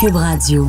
[0.00, 0.68] Cube Radio.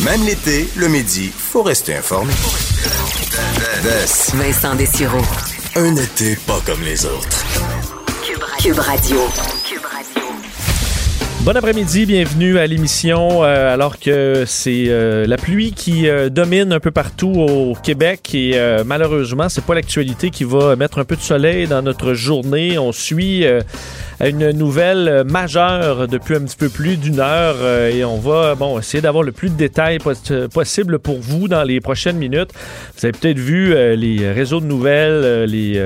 [0.00, 2.34] Même l'été, le midi, faut rester informé.
[4.34, 5.22] Vincent Dessureau.
[5.76, 7.42] Un été pas comme les autres.
[8.60, 9.18] Cube Radio.
[11.44, 13.42] Bon après-midi, bienvenue à l'émission.
[13.42, 18.32] euh, alors que c'est euh, la pluie qui euh, domine un peu partout au Québec
[18.32, 18.56] et
[18.86, 22.78] malheureusement, c'est pas l'actualité qui va mettre un peu de soleil dans notre journée.
[22.78, 23.44] On suit
[24.20, 28.78] une nouvelle majeure depuis un petit peu plus d'une heure euh, et on va bon
[28.78, 32.50] essayer d'avoir le plus de détails pos- possible pour vous dans les prochaines minutes.
[32.96, 35.82] Vous avez peut-être vu euh, les réseaux de nouvelles, euh, les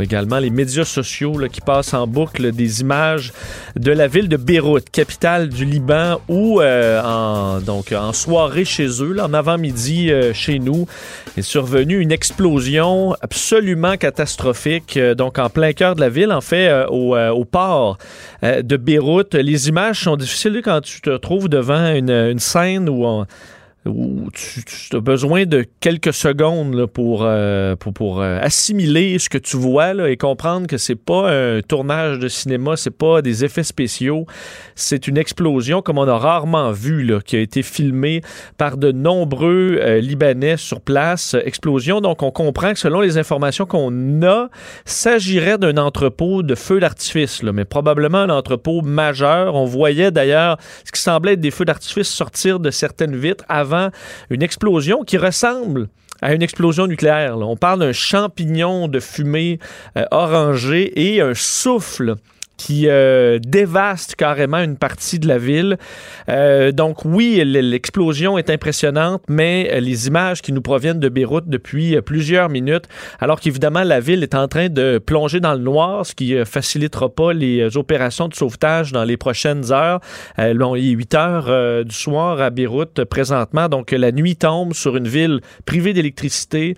[0.00, 3.32] également les médias sociaux là, qui passent en boucle des images
[3.76, 8.86] de la ville de Beyrouth, capitale du Liban, où euh, en donc en soirée chez
[9.02, 10.86] eux, là, en avant-midi chez nous,
[11.36, 16.70] est survenue une explosion absolument catastrophique, donc en plein cœur de la ville, en fait,
[16.88, 19.34] au, au euh, de Beyrouth.
[19.34, 23.26] Les images sont difficiles quand tu te trouves devant une, une scène où on-
[23.86, 29.28] où tu, as besoin de quelques secondes là, pour, euh, pour, pour euh, assimiler ce
[29.28, 33.44] que tu vois et comprendre que c'est pas un tournage de cinéma, c'est pas des
[33.44, 34.26] effets spéciaux,
[34.74, 38.22] c'est une explosion comme on a rarement vu, là, qui a été filmée
[38.56, 41.36] par de nombreux euh, Libanais sur place.
[41.44, 44.48] Explosion, donc on comprend que selon les informations qu'on a,
[44.84, 49.54] s'agirait d'un entrepôt de feux d'artifice, mais probablement un entrepôt majeur.
[49.54, 53.73] On voyait d'ailleurs ce qui semblait être des feux d'artifice sortir de certaines vitres avant
[54.30, 55.88] une explosion qui ressemble
[56.22, 57.38] à une explosion nucléaire.
[57.38, 59.58] On parle d'un champignon de fumée
[59.98, 62.14] euh, orangée et un souffle
[62.56, 65.76] qui euh, dévaste carrément une partie de la ville.
[66.28, 71.48] Euh, donc oui, l'explosion est impressionnante, mais euh, les images qui nous proviennent de Beyrouth
[71.48, 72.84] depuis plusieurs minutes,
[73.20, 77.08] alors qu'évidemment la ville est en train de plonger dans le noir, ce qui facilitera
[77.08, 80.00] pas les opérations de sauvetage dans les prochaines heures.
[80.38, 85.08] Il est 8 heures du soir à Beyrouth présentement, donc la nuit tombe sur une
[85.08, 86.76] ville privée d'électricité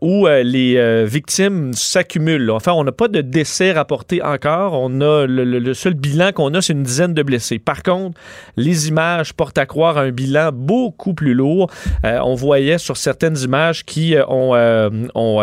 [0.00, 2.50] où les victimes s'accumulent.
[2.50, 4.74] Enfin, on n'a pas de décès rapportés encore.
[4.74, 7.58] On a le, seul bilan qu'on a, c'est une dizaine de blessés.
[7.58, 8.18] Par contre,
[8.56, 11.70] les images portent à croire un bilan beaucoup plus lourd.
[12.04, 15.42] Euh, on voyait sur certaines images qui euh, ont, euh, ont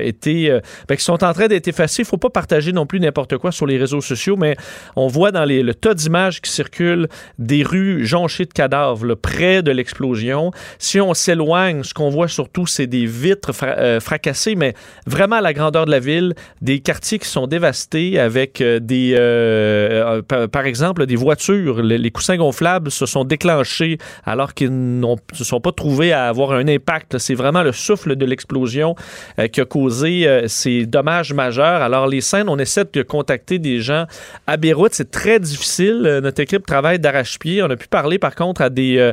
[0.00, 0.58] été,
[0.88, 2.02] ben, qui sont en train d'être effacées.
[2.02, 4.56] Il faut pas partager non plus n'importe quoi sur les réseaux sociaux, mais
[4.96, 7.08] on voit dans les, le tas d'images qui circulent
[7.38, 10.50] des rues jonchées de cadavres près de l'explosion.
[10.78, 14.74] Si on s'éloigne, ce qu'on voit surtout, c'est des vitres fra- fracassées, mais
[15.06, 18.78] vraiment à la grandeur de la ville, des quartiers qui sont dévastés avec euh,
[19.16, 21.82] euh, euh, par, exemple, des voitures.
[21.82, 26.52] Les, coussins gonflables se sont déclenchés alors qu'ils ne se sont pas trouvés à avoir
[26.52, 27.18] un impact.
[27.18, 28.94] C'est vraiment le souffle de l'explosion
[29.38, 31.82] euh, qui a causé ces dommages majeurs.
[31.82, 34.06] Alors, les scènes, on essaie de contacter des gens
[34.46, 34.92] à Beyrouth.
[34.94, 36.20] C'est très difficile.
[36.22, 37.62] Notre équipe travaille d'arrache-pied.
[37.62, 39.12] On a pu parler, par contre, à des,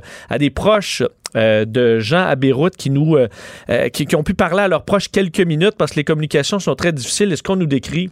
[0.53, 1.03] proches
[1.35, 2.89] de gens à Beyrouth qui
[4.15, 7.31] ont pu parler à leurs proches quelques minutes parce que les communications sont très difficiles.
[7.31, 8.09] Et ce qu'on nous décrit,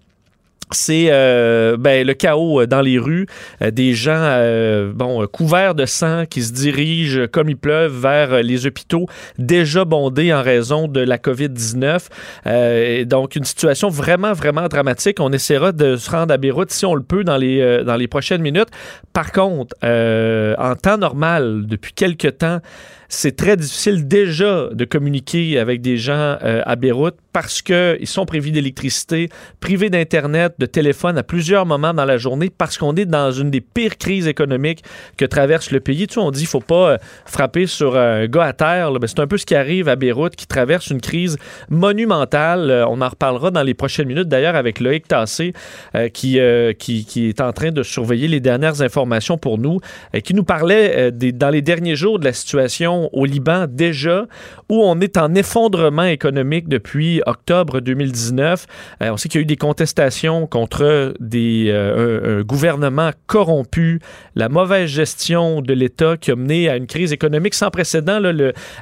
[0.71, 3.27] c'est euh, ben, le chaos euh, dans les rues,
[3.61, 8.41] euh, des gens euh, bon couverts de sang qui se dirigent comme ils pleuvent vers
[8.41, 9.05] les hôpitaux
[9.37, 12.07] déjà bondés en raison de la COVID-19.
[12.47, 15.19] Euh, donc une situation vraiment vraiment dramatique.
[15.19, 18.07] On essaiera de se rendre à Beyrouth si on le peut dans les dans les
[18.07, 18.69] prochaines minutes.
[19.13, 22.59] Par contre, en temps normal, depuis quelque temps,
[23.07, 28.51] c'est très difficile déjà de communiquer avec des gens à Beyrouth parce qu'ils sont privés
[28.51, 29.27] d'électricité,
[29.59, 33.51] privés d'Internet, de téléphone à plusieurs moments dans la journée parce qu'on est dans une
[33.51, 34.85] des pires crises économiques
[35.17, 36.07] que traverse le pays.
[36.07, 38.89] Tu sais, on dit qu'il faut pas euh, frapper sur un gars à terre.
[38.93, 41.37] Ben, c'est un peu ce qui arrive à Beyrouth qui traverse une crise
[41.67, 42.71] monumentale.
[42.71, 45.51] Euh, on en reparlera dans les prochaines minutes d'ailleurs avec Loïc Tassé
[45.93, 49.81] euh, qui, euh, est en train de surveiller les dernières informations pour nous
[50.23, 54.25] qui nous parlait euh, dans les derniers jours de la situation au Liban déjà,
[54.69, 58.65] où on est en effondrement économique depuis octobre 2019.
[59.01, 63.99] Euh, on sait qu'il y a eu des contestations contre des, euh, un, gouvernement corrompu,
[64.35, 68.19] la mauvaise gestion de l'État qui a mené à une crise économique sans précédent.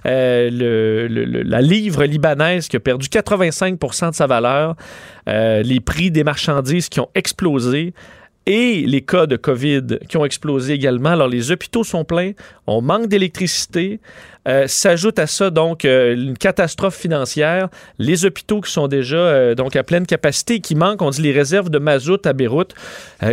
[0.05, 4.75] euh, la livre libanaise qui a perdu 85% de sa valeur,
[5.27, 7.93] les prix des marchandises qui ont explosé.
[8.45, 11.09] Et les cas de COVID qui ont explosé également.
[11.09, 12.31] Alors, les hôpitaux sont pleins,
[12.67, 13.99] on manque d'électricité.
[14.45, 19.55] Euh, s'ajoute à ça donc euh, une catastrophe financière, les hôpitaux qui sont déjà euh,
[19.55, 22.73] donc à pleine capacité, qui manquent, on dit les réserves de mazout à Beyrouth,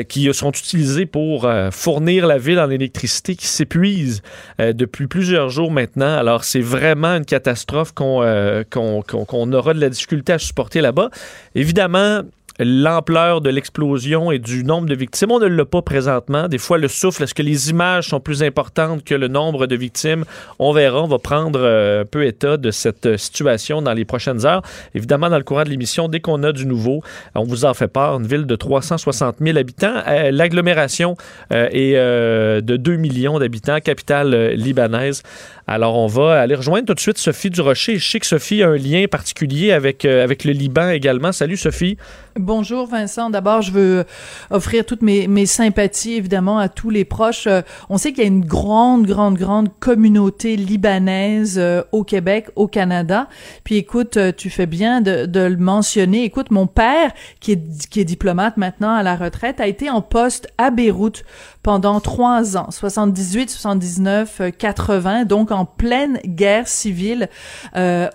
[0.09, 4.23] qui sont utilisées pour fournir la ville en électricité, qui s'épuisent
[4.59, 6.17] depuis plusieurs jours maintenant.
[6.17, 8.23] Alors c'est vraiment une catastrophe qu'on
[8.71, 11.11] qu'on aura de la difficulté à supporter là-bas.
[11.57, 12.23] Évidemment,
[12.61, 15.33] l'ampleur de l'explosion et du nombre de victimes.
[15.33, 16.47] On ne l'a pas présentement.
[16.47, 19.75] Des fois, le souffle, est-ce que les images sont plus importantes que le nombre de
[19.77, 20.25] victimes?
[20.59, 21.03] On verra.
[21.03, 24.63] On va prendre euh, un peu état de cette euh, situation dans les prochaines heures.
[24.95, 27.03] Évidemment, dans le courant de l'émission, dès qu'on a du nouveau,
[27.35, 28.19] on vous en fait part.
[28.19, 30.03] Une ville de 360 000 habitants.
[30.07, 31.17] Euh, l'agglomération
[31.51, 35.23] est de 2 millions d'habitants, capitale libanaise.
[35.73, 37.97] Alors, on va aller rejoindre tout de suite Sophie Durocher.
[37.97, 41.31] Je sais que Sophie a un lien particulier avec, avec le Liban également.
[41.31, 41.97] Salut, Sophie.
[42.37, 43.29] Bonjour Vincent.
[43.29, 44.05] D'abord, je veux
[44.51, 47.47] offrir toutes mes, mes, sympathies évidemment à tous les proches.
[47.47, 52.49] Euh, on sait qu'il y a une grande, grande, grande communauté libanaise euh, au Québec,
[52.55, 53.29] au Canada.
[53.63, 56.25] Puis écoute, euh, tu fais bien de, de, le mentionner.
[56.25, 60.01] Écoute, mon père, qui est, qui est diplomate maintenant à la retraite, a été en
[60.01, 61.25] poste à Beyrouth
[61.63, 67.29] pendant trois ans, 78, 79, 80, donc en pleine guerre civile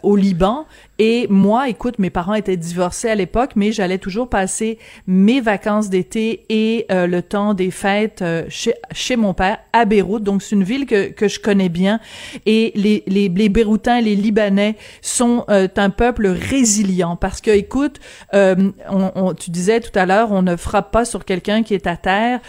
[0.04, 0.66] au Liban.
[0.98, 5.90] Et moi, écoute, mes parents étaient divorcés à l'époque, mais j'allais toujours passer mes vacances
[5.90, 10.24] d'été et euh, le temps des fêtes euh, chez, chez mon père à Beyrouth.
[10.24, 12.00] Donc, c'est une ville que, que je connais bien.
[12.46, 18.00] Et les, les, les Beyrouthins, les Libanais sont euh, un peuple résilient parce que, écoute,
[18.34, 21.88] on, on, tu disais tout à l'heure, on ne frappe pas sur quelqu'un qui est
[21.88, 22.40] à terre.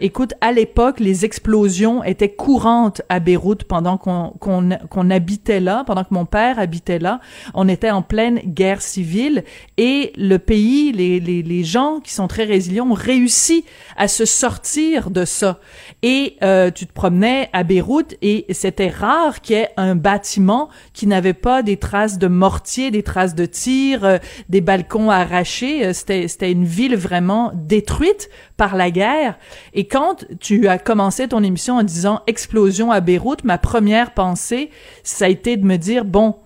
[0.00, 5.84] écoute, à l'époque, les explosions étaient courantes à Beyrouth pendant qu'on qu'on qu'on habitait là,
[5.86, 7.20] pendant que mon père habitait là.
[7.54, 9.44] On était en pleine guerre civile
[9.76, 13.64] et le pays, les, les, gens qui sont très résilients ont réussi
[13.96, 15.60] à se sortir de ça.
[16.02, 20.68] Et euh, tu te promenais à Beyrouth et c'était rare qu'il y ait un bâtiment
[20.92, 24.18] qui n'avait pas des traces de mortier, des traces de tir, euh,
[24.48, 25.86] des balcons arrachés.
[25.86, 29.38] Euh, c'était, c'était une ville vraiment détruite par la guerre.
[29.74, 34.70] Et quand tu as commencé ton émission en disant explosion à Beyrouth, ma première pensée,
[35.02, 36.36] ça a été de me dire, bon,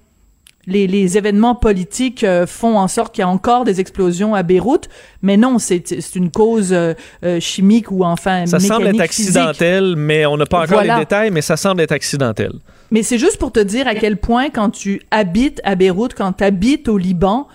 [0.66, 4.42] les, les, événements politiques euh, font en sorte qu'il y a encore des explosions à
[4.42, 4.88] Beyrouth,
[5.22, 10.26] mais non, c'est une cause euh, euh, chimique ou enfin ça semble être accidentel, mais
[10.26, 12.52] on n'a pas encore les détails, mais ça semble être accidentel.
[12.90, 16.32] Mais c'est juste pour te dire à quel point quand tu habites à Beyrouth, quand
[16.32, 17.46] tu habites au Liban,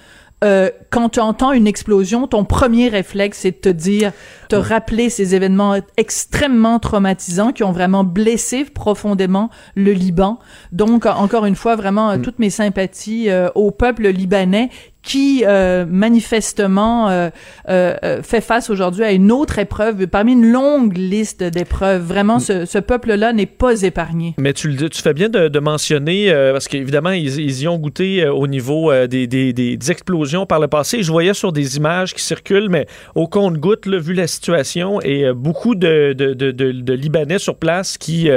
[0.45, 4.11] euh, quand tu entends une explosion, ton premier réflexe, c'est de te dire,
[4.47, 10.39] te rappeler ces événements extrêmement traumatisants qui ont vraiment blessé profondément le Liban.
[10.71, 12.21] Donc, encore une fois, vraiment, mm.
[12.21, 14.69] toutes mes sympathies euh, au peuple libanais
[15.05, 17.29] qui euh, manifestement euh,
[17.69, 22.01] euh, fait face aujourd'hui à une autre épreuve parmi une longue liste d'épreuves.
[22.01, 24.33] Vraiment, ce, ce peuple-là n'est pas épargné.
[24.37, 28.27] Mais tu tu fais bien de, de mentionner parce qu'évidemment ils, ils, y ont goûté
[28.27, 31.03] au niveau des, des, des, explosions par le passé.
[31.03, 35.75] Je voyais sur des images qui circulent, mais au compte-goutte, vu la situation et beaucoup
[35.75, 38.29] de, de, de, Libanais sur place qui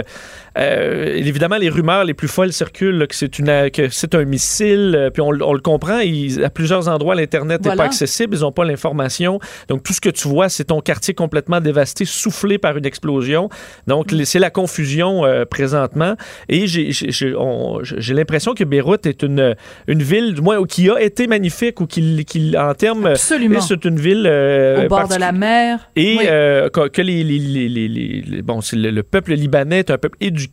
[0.59, 5.23] évidemment les rumeurs les plus folles circulent que c'est une que c'est un missile puis
[5.23, 5.99] on, on le comprend.
[6.01, 9.39] Ils, plusieurs endroits, l'Internet n'est pas accessible, ils n'ont pas l'information.
[9.69, 13.49] Donc, tout ce que tu vois, c'est ton quartier complètement dévasté, soufflé par une explosion.
[13.87, 14.25] Donc, mm.
[14.25, 16.15] c'est la confusion euh, présentement.
[16.49, 19.55] Et j'ai l'impression que Beyrouth est une,
[19.87, 23.15] une ville, du moins, qui a été magnifique ou qui, qui en termes...
[23.15, 24.27] C'est une ville...
[24.27, 25.91] Euh, Au bord de la mer.
[25.97, 30.48] Et euh, que, les, les, les, bon, le, le, peuple libanais est un peuple éduqué,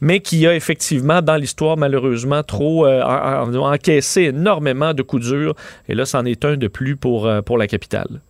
[0.00, 5.54] mais qui a effectivement, dans l'histoire, malheureusement, trop encaissé énormément de coups dur.
[5.88, 8.20] Et là, c'en est un de plus pour, euh, pour la capitale.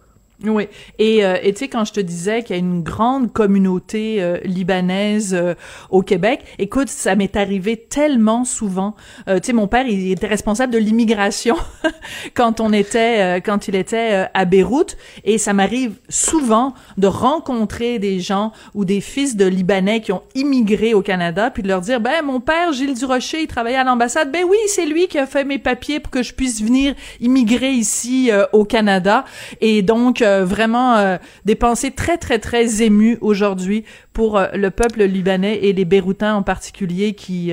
[0.42, 0.68] Oui.
[0.98, 4.38] Et euh, tu sais, quand je te disais qu'il y a une grande communauté euh,
[4.44, 5.54] libanaise euh,
[5.90, 8.96] au Québec, écoute, ça m'est arrivé tellement souvent.
[9.26, 11.56] tu sais, mon père, il était responsable de l'immigration
[12.34, 18.18] quand on était, quand il était à Beyrouth, et ça m'arrive souvent de rencontrer des
[18.18, 22.00] gens ou des fils de Libanais qui ont immigré au Canada, puis de leur dire,
[22.00, 24.32] ben mon père Gilles Durocher, il travaillait à l'ambassade.
[24.32, 27.70] Ben oui, c'est lui qui a fait mes papiers pour que je puisse venir immigrer
[27.70, 29.24] ici au Canada.
[29.60, 34.70] Et donc euh, vraiment euh, des pensées très très très émues aujourd'hui pour euh, le
[34.70, 37.52] peuple libanais et les Beyrouthins en particulier qui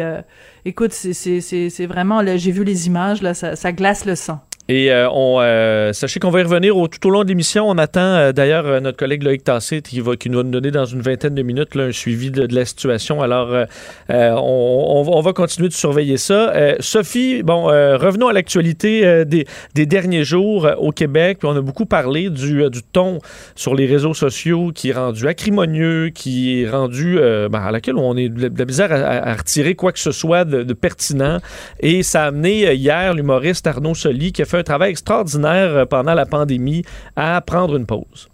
[0.65, 4.39] écoute c'est vraiment j'ai vu les images là ça, ça glace le sang.
[4.71, 7.69] Et euh, on, euh, sachez qu'on va y revenir tout au long de l'émission.
[7.69, 11.01] On attend euh, d'ailleurs notre collègue Loïc Tassé qui va, qui nous donner dans une
[11.01, 13.21] vingtaine de minutes un suivi de, la situation.
[13.21, 13.49] Alors,
[14.07, 16.53] on, va- on va continuer de surveiller ça.
[16.79, 19.45] Sophie, bon, revenons à l'actualité des,
[19.85, 21.39] derniers jours au Québec.
[21.43, 23.19] On a beaucoup parlé du, du ton
[23.55, 28.15] sur les réseaux sociaux qui est rendu acrimonieux, qui est rendu ben, à laquelle on
[28.15, 31.39] est de la, à, retirer quoi que ce soit de, de pertinent.
[31.81, 35.85] Et ça a amené hier l'humoriste Arnaud Soli, qui a fait un travail extraordinaire euh,
[35.85, 36.83] pendant la pandémie,
[37.15, 38.29] à prendre une pause.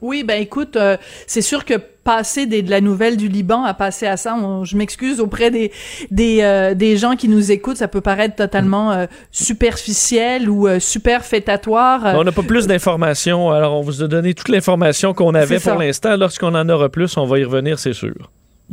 [0.00, 3.74] Oui, ben écoute, euh, c'est sûr que passer des, de la nouvelle du Liban à
[3.74, 5.72] passer à ça, on- je m'excuse auprès des
[6.10, 12.06] des, euh, des gens qui nous écoutent, ça peut paraître totalement euh, superficiel ou superfétatoire.
[12.06, 15.58] Euh, On n'a pas plus d'informations, alors on vous a donné toute l'information qu'on avait
[15.58, 16.16] pour l'instant.
[16.16, 18.14] Lorsqu'on en aura plus, on va y revenir, c'est sûr.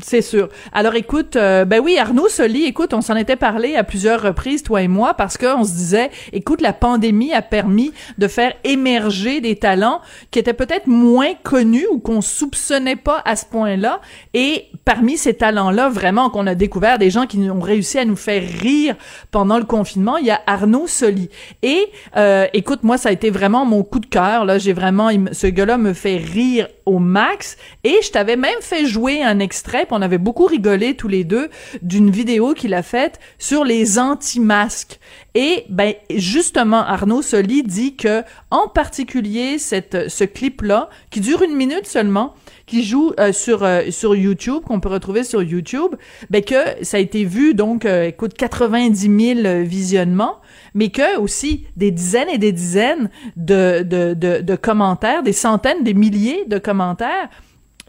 [0.01, 0.49] C'est sûr.
[0.73, 4.61] Alors écoute, euh, ben oui, Arnaud Soli, écoute, on s'en était parlé à plusieurs reprises,
[4.61, 9.39] toi et moi, parce qu'on se disait, écoute, la pandémie a permis de faire émerger
[9.39, 14.01] des talents qui étaient peut-être moins connus ou qu'on soupçonnait pas à ce point-là.
[14.33, 18.17] Et parmi ces talents-là, vraiment, qu'on a découvert des gens qui ont réussi à nous
[18.17, 18.95] faire rire
[19.31, 21.29] pendant le confinement, il y a Arnaud Soli.
[21.63, 21.85] Et
[22.17, 24.43] euh, écoute, moi, ça a été vraiment mon coup de cœur.
[24.43, 27.57] Là, j'ai vraiment, ce gars-là me fait rire au max.
[27.83, 31.49] Et je t'avais même fait jouer un extrait, on avait beaucoup rigolé tous les deux
[31.81, 34.99] d'une vidéo qu'il a faite sur les anti-masques.
[35.33, 41.55] Et ben justement, Arnaud Soli dit que en particulier cette ce clip-là, qui dure une
[41.55, 42.33] minute seulement,
[42.65, 45.95] qui joue euh, sur euh, sur YouTube, qu'on peut retrouver sur YouTube,
[46.29, 50.39] ben que ça a été vu donc euh, écoute 90 000 visionnements,
[50.73, 56.57] mais que aussi des dizaines et des dizaines de commentaires, des centaines, des milliers de
[56.57, 57.29] commentaires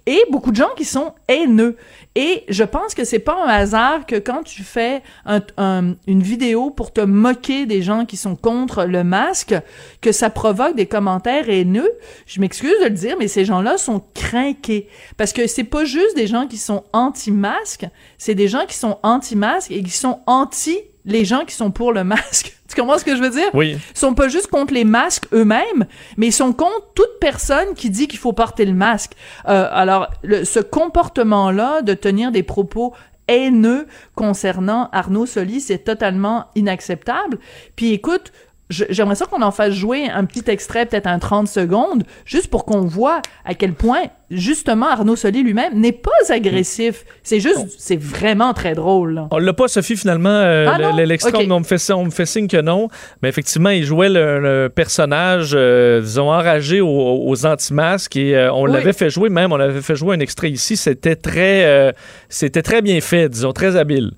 [0.06, 1.76] et beaucoup de gens qui sont haineux.
[2.14, 6.22] Et je pense que c'est pas un hasard que quand tu fais un- un- une
[6.22, 9.54] vidéo pour te moquer des gens qui sont contre le masque,
[10.00, 11.90] que ça provoque des commentaires haineux.
[12.26, 14.88] Je m'excuse de le dire, mais ces gens-là sont craqués.
[15.16, 17.86] Parce que c'est pas juste des gens qui sont anti-masque,
[18.16, 21.92] c'est des gens qui sont anti-masque et qui sont anti les gens qui sont pour
[21.92, 22.52] le masque.
[22.68, 23.48] Tu comprends ce que je veux dire?
[23.54, 23.78] Oui.
[23.94, 25.86] Ils sont pas juste contre les masques eux-mêmes,
[26.18, 29.12] mais ils sont contre toute personne qui dit qu'il faut porter le masque.
[29.48, 32.92] Euh, alors, le- ce comportement-là de tenir des propos
[33.28, 37.38] haineux concernant Arnaud Soli, c'est totalement inacceptable.
[37.76, 38.32] Puis écoute,
[38.70, 42.64] j'aimerais ça qu'on en fasse jouer un petit extrait, peut-être un 30 secondes, juste pour
[42.64, 47.04] qu'on voit à quel point, justement, Arnaud Soli lui-même n'est pas agressif.
[47.22, 49.14] C'est juste, c'est vraiment très drôle.
[49.14, 49.28] là.
[49.30, 50.28] On l'a pas, Sophie, finalement.
[50.30, 52.88] euh, Ah L'extrait, on, me fait, on me fait signe que non.
[53.22, 56.88] Mais effectivement, il jouait le, le personnage, euh, disons, enragé aux,
[57.26, 58.16] aux anti-masques.
[58.16, 58.72] Et euh, on Oui.
[58.72, 60.76] l'avait fait jouer, même, on avait fait jouer un extrait ici.
[60.76, 61.92] C'était très, euh,
[62.28, 64.10] c'était très bien fait, disons, très habile.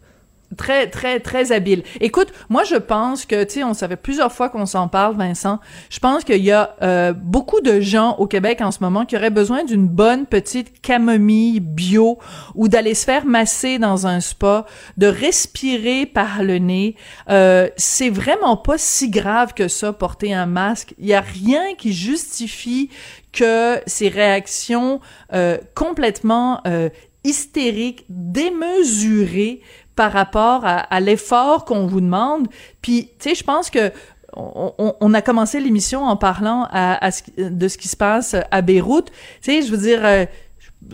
[0.57, 1.83] Très, très, très habile.
[2.01, 5.61] Écoute, moi, je pense que, tu sais, on savait plusieurs fois qu'on s'en parle, Vincent.
[5.91, 9.17] Je pense qu'il y a euh, beaucoup de gens au Québec en ce moment qui
[9.17, 12.19] auraient besoin d'une bonne petite camomille bio
[12.55, 14.65] ou d'aller se faire masser dans un spa,
[14.97, 16.97] de respirer par le nez.
[17.29, 20.95] Euh, c'est vraiment pas si grave que ça, porter un masque.
[20.99, 22.91] Il y a rien qui justifie
[23.33, 25.01] que ces réactions
[25.33, 26.89] euh, complètement euh,
[27.25, 29.61] hystériques, démesurées
[29.99, 32.47] par rapport à, à l'effort qu'on vous demande.
[32.83, 33.91] Puis, tu sais, je pense que
[34.37, 37.89] on, on- on a commencé l'émission en parlant à, à ce qui- de ce qui
[37.89, 39.07] se passe à Beyrouth.
[39.43, 40.25] Tu sais, je veux dire, euh,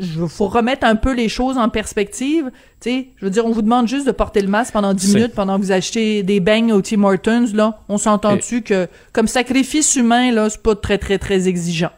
[0.00, 2.50] je faut remettre un peu les choses en perspective.
[2.80, 5.08] Tu sais, je veux dire, on vous demande juste de porter le masque pendant 10
[5.12, 7.80] C'est- minutes pendant que vous achetez des beignes au Tim Hortons, là.
[7.90, 11.90] On s'entend-tu que, comme sacrifice humain, là, c'est pas très, très, très exigeant?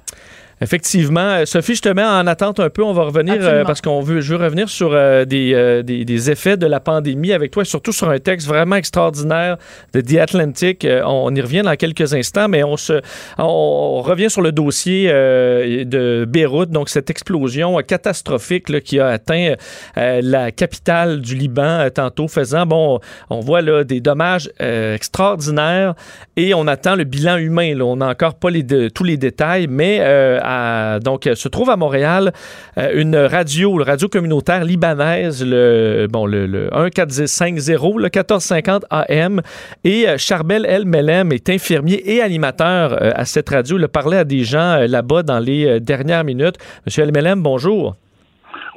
[0.61, 1.21] Effectivement.
[1.21, 2.83] Euh, Sophie, je te mets en attente un peu.
[2.83, 6.07] On va revenir euh, parce qu'on veut, je veux revenir sur euh, des, euh, des,
[6.07, 9.59] des effets de la pandémie avec toi, surtout sur un texte vraiment extraordinaire
[9.93, 10.87] de The Atlantic.
[11.05, 13.03] On y revient dans quelques instants, mais on se,
[13.37, 19.55] on revient sur le dossier de Beyrouth, donc cette explosion catastrophique là, qui a atteint
[19.97, 25.95] la capitale du Liban tantôt, faisant, bon, on voit là des dommages extraordinaires
[26.37, 27.75] et on attend le bilan humain.
[27.75, 27.85] Là.
[27.85, 30.01] On n'a encore pas les de- tous les détails, mais
[30.47, 32.33] à- donc euh, se trouve à Montréal
[32.79, 39.41] euh, une radio, le radio communautaire libanaise, le bon le, le 1450, le 1450 AM,
[39.85, 43.79] et euh, Charbel El Melem est infirmier et animateur à cette radio.
[43.79, 46.57] Il a parlé à des gens là-bas dans les dernières minutes.
[46.87, 47.97] Monsieur El Melem, bonjour.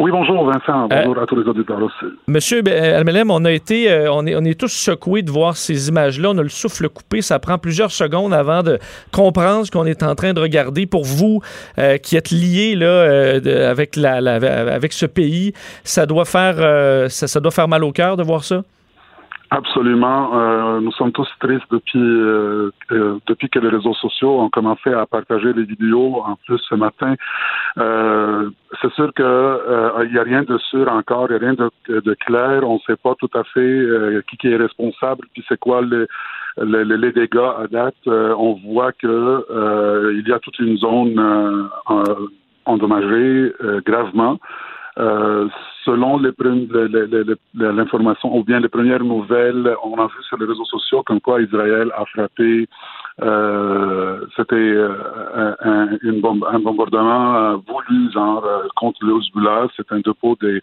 [0.02, 0.88] Oui, bonjour Vincent.
[0.88, 2.06] Bonjour à tous les auditeurs aussi.
[2.28, 5.90] Monsieur Almelem, on a été, euh, on est, on est tous secoués de voir ces
[5.90, 6.30] images-là.
[6.30, 7.22] On a le souffle coupé.
[7.22, 8.80] Ça prend plusieurs secondes avant de
[9.12, 10.86] comprendre ce qu'on est en train de regarder.
[10.86, 11.42] Pour vous,
[11.78, 14.36] euh, qui êtes liés là euh, de- avec la, la-
[14.74, 15.52] avec ce pays,
[15.84, 18.64] ça doit faire, euh, ça, ça doit faire mal au cœur de voir ça?
[19.52, 20.30] Absolument.
[20.36, 24.94] Euh, nous sommes tous tristes depuis euh, euh, depuis que les réseaux sociaux ont commencé
[24.94, 26.22] à partager les vidéos.
[26.24, 27.16] En plus, ce matin,
[27.76, 32.14] c'est sûr que il n'y a rien de sûr encore, il n'y a rien de,
[32.26, 32.62] clair.
[32.64, 33.88] On ne sait pas tout à fait
[34.30, 36.06] qui, qui est responsable, puis c'est quoi les,
[36.64, 37.96] les, les, dégâts à date.
[38.06, 41.70] on voit que il y a toute une zone
[42.66, 43.52] endommagée
[43.84, 44.38] gravement.
[45.00, 45.48] Euh,
[45.86, 46.18] selon
[47.54, 51.42] l'information ou bien les premières nouvelles, on a vu sur les réseaux sociaux comme quoi
[51.42, 52.68] Israël a frappé.
[53.22, 59.68] Euh, c'était euh, un, un bombardement euh, voulu genre contre le Hezbollah.
[59.76, 60.62] C'est un dépôt des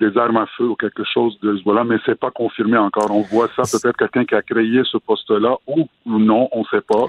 [0.00, 3.10] des armes à feu ou quelque chose de Hezbollah, mais c'est pas confirmé encore.
[3.10, 7.06] On voit ça peut-être quelqu'un qui a créé ce poste-là ou, non, on sait pas.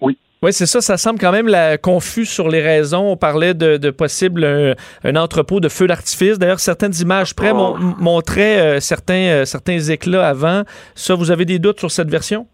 [0.00, 0.16] oui.
[0.46, 0.80] Oui, c'est ça.
[0.80, 3.10] Ça semble quand même la, confus sur les raisons.
[3.10, 6.38] On parlait de, de possible un, entrepôt de feux d'artifice.
[6.38, 7.74] D'ailleurs, certaines images près oh.
[7.98, 10.62] montraient euh, certains, euh, certains éclats avant.
[10.94, 12.46] Ça, vous avez des doutes sur cette version?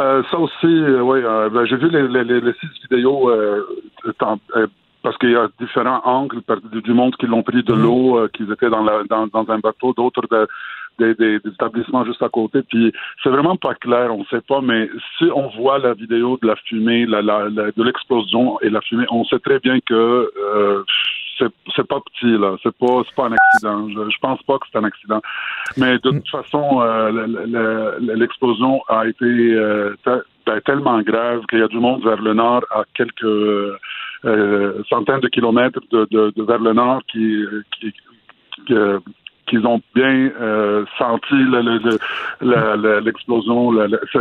[0.00, 1.20] Euh, ça aussi, oui.
[1.22, 3.30] Ben, j'ai vu les, les, les, six vidéos
[5.04, 6.40] parce qu'il y a différents angles
[6.72, 7.82] du monde qui l'ont pris de mm-hmm.
[7.82, 10.48] l'eau, qu'ils étaient dans, la, dans, dans, un bateau, d'autres de,
[10.98, 12.62] des, établissements juste à côté.
[12.62, 12.92] Puis
[13.22, 16.46] c'est vraiment pas clair, on ne sait pas, mais si on voit la vidéo de
[16.46, 20.82] la fumée, de l'explosion et la fumée, on sait très bien que euh,
[21.74, 23.88] c'est pas petit là, c'est pas pas un accident.
[23.88, 25.20] Je, je pense pas que c'est un accident.
[25.76, 31.68] Mais de toute façon, euh, l'explosion a été euh, ben, tellement grave qu'il y a
[31.68, 37.02] du monde vers le nord à quelques euh, centaines de kilomètres de, vers le nord
[37.10, 37.44] qui
[39.50, 41.34] qu'ils ont bien euh, senti
[43.04, 43.72] l'explosion.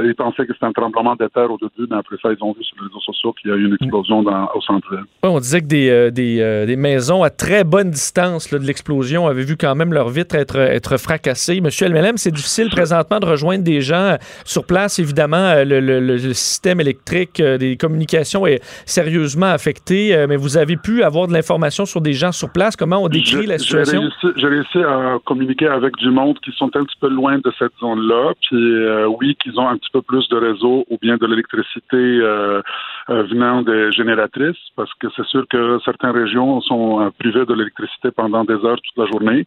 [0.04, 2.54] ils pensaient que c'était un tremblement de terre au début, mais après ça, ils ont
[2.54, 5.06] vu sur les réseaux sociaux qu'il y a eu une explosion dans, au centre-ville.
[5.24, 9.44] on disait que des, euh, euh, des, maisons à très bonne distance de l'explosion avaient
[9.44, 11.62] vu quand même leur vitre être, être fracassée.
[11.62, 14.98] Monsieur Elmelem, c'est difficile présentement de rejoindre des gens sur place.
[14.98, 21.28] Évidemment, le, le système électrique des communications est sérieusement affecté, mais vous avez pu avoir
[21.28, 22.76] de l'information sur des gens sur place.
[22.76, 24.10] Comment on décrit la situation?
[24.36, 27.74] J'ai réussi, à communiquer avec du monde qui sont un petit peu loin de cette
[27.80, 28.34] zone-là.
[28.42, 31.98] Puis euh, oui, qu'ils ont un petit peu plus de réseau ou bien de l'électricité
[31.98, 32.62] euh,
[33.10, 38.12] euh, venant des génératrices, parce que c'est sûr que certaines régions sont privées de l'électricité
[38.12, 39.46] pendant des heures toute la journée.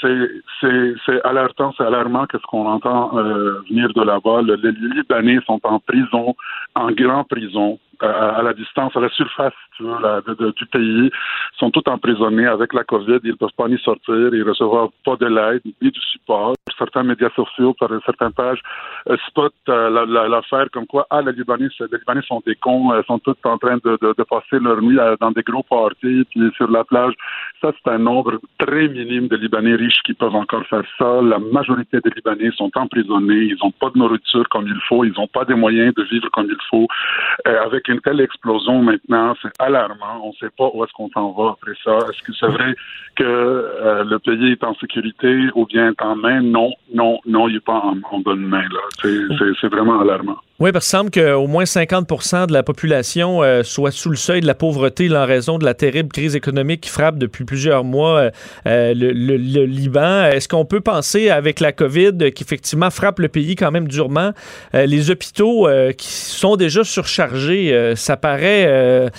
[0.00, 3.10] c'est alertant, c'est alarmant qu'est-ce qu'on entend
[3.68, 4.42] venir de là-bas.
[4.42, 6.34] Les Libanais sont en prison,
[6.74, 11.10] en grand prison à, la distance, à la surface tu veux, du pays,
[11.58, 13.18] sont tous emprisonnés avec la COVID.
[13.24, 16.54] Ils ne peuvent pas ni sortir, ils ne reçoivent pas de l'aide ni du support.
[16.78, 18.60] Certains médias sociaux, par certaines pages,
[19.08, 23.04] euh, spotent euh, l'affaire comme quoi, ah, les Libanais, les Libanais sont des cons, ils
[23.06, 26.24] sont tous en train de, de, de passer leur nuit euh, dans des gros parties,
[26.30, 27.14] puis sur la plage.
[27.60, 31.20] Ça, c'est un nombre très minime de Libanais riches qui peuvent encore faire ça.
[31.22, 35.12] La majorité des Libanais sont emprisonnés, ils n'ont pas de nourriture comme il faut, ils
[35.12, 36.86] n'ont pas des moyens de vivre comme il faut.
[37.44, 40.20] avec une telle explosion maintenant, c'est alarmant.
[40.24, 41.96] On ne sait pas où est-ce qu'on s'en va après ça.
[42.08, 42.74] Est-ce que c'est vrai
[43.16, 46.40] que euh, le pays est en sécurité ou bien est en main?
[46.40, 48.64] Non, non, non, il n'est pas en, en bonne main.
[49.02, 50.38] C'est vraiment alarmant.
[50.60, 54.42] Oui, parce qu'il semble qu'au moins 50% de la population euh, soit sous le seuil
[54.42, 58.18] de la pauvreté en raison de la terrible crise économique qui frappe depuis plusieurs mois
[58.18, 58.30] euh,
[58.66, 60.26] euh, le, Liban.
[60.26, 64.32] Est-ce qu'on peut penser avec la COVID qui effectivement frappe le pays quand même durement,
[64.74, 69.10] les hôpitaux qui sont déjà surchargés, ça paraît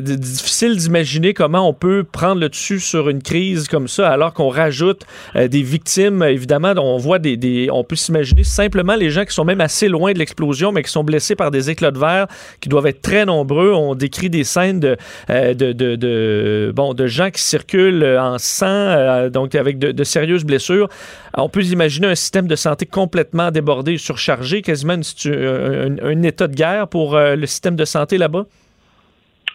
[0.00, 4.48] difficile d'imaginer comment on peut prendre le dessus sur une crise comme ça alors qu'on
[4.48, 6.22] rajoute des victimes.
[6.22, 9.88] Évidemment, on voit des, des on peut s'imaginer simplement les gens qui sont même assez
[9.88, 12.26] loin de l'explosion qui sont blessés par des éclats de verre
[12.60, 13.72] qui doivent être très nombreux.
[13.72, 14.96] On décrit des scènes de,
[15.30, 20.88] euh, de, bon, de gens qui circulent en sang, euh, donc avec de, sérieuses blessures.
[21.34, 26.88] On peut imaginer un système de santé complètement débordé surchargé, quasiment un, état de guerre
[26.88, 28.46] pour euh, le système de santé là-bas?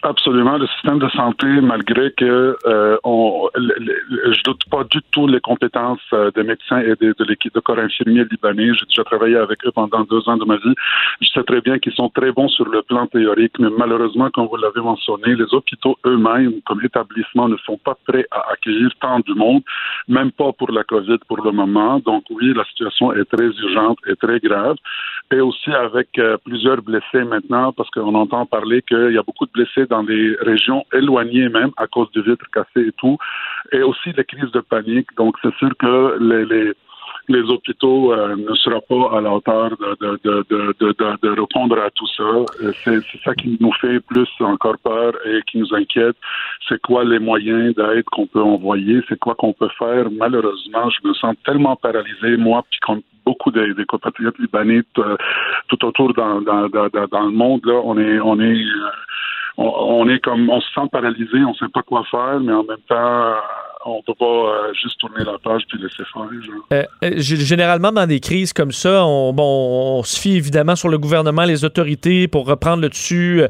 [0.06, 0.58] Absolument.
[0.58, 5.98] Le système de santé, malgré que euh, on, je doute pas du tout les compétences
[6.12, 8.74] euh, des médecins et de, l'équipe de corps infirmier libanais.
[8.74, 10.74] J'ai déjà travaillé avec eux pendant deux ans de ma vie.
[11.22, 14.46] Je sais très bien qu'ils sont très bons sur le plan théorique, mais malheureusement, comme
[14.46, 19.20] vous l'avez mentionné, les hôpitaux eux-mêmes, comme établissement, ne sont pas prêts à accueillir tant
[19.20, 19.62] du monde,
[20.06, 21.98] même pas pour la COVID pour le moment.
[22.00, 24.76] Donc oui, la situation est très urgente et très grave.
[25.32, 29.46] Et aussi avec euh, plusieurs blessés maintenant, parce qu'on entend parler qu'il y a beaucoup
[29.46, 33.16] de blessés dans des régions éloignées même à cause de vitres cassées et tout,
[33.72, 35.08] et aussi les crises de panique.
[35.16, 36.72] Donc c'est sûr que les, les
[37.28, 42.24] les hôpitaux euh, ne sera pas à la hauteur de, répondre à tout ça.
[42.84, 46.16] C'est, ça qui nous fait plus encore peur et qui nous inquiète.
[46.68, 49.00] C'est quoi les moyens d'aide qu'on peut envoyer?
[49.08, 50.10] C'est quoi qu'on peut faire?
[50.10, 52.80] Malheureusement, je me sens tellement paralysé, moi, puis
[53.24, 54.82] beaucoup des, des compatriotes libanais
[55.68, 58.64] tout autour dans, dans, dans, dans, le monde, là, on est, on est,
[59.56, 62.64] on, on est comme, on se sent paralysé, on sait pas quoi faire, mais en
[62.64, 63.34] même temps,
[63.86, 66.22] on peut pas euh, juste tourner la page puis laisser faire.
[66.72, 70.88] Euh, euh, généralement, dans des crises comme ça, on, bon, on se fie évidemment sur
[70.88, 73.42] le gouvernement, les autorités pour reprendre le dessus,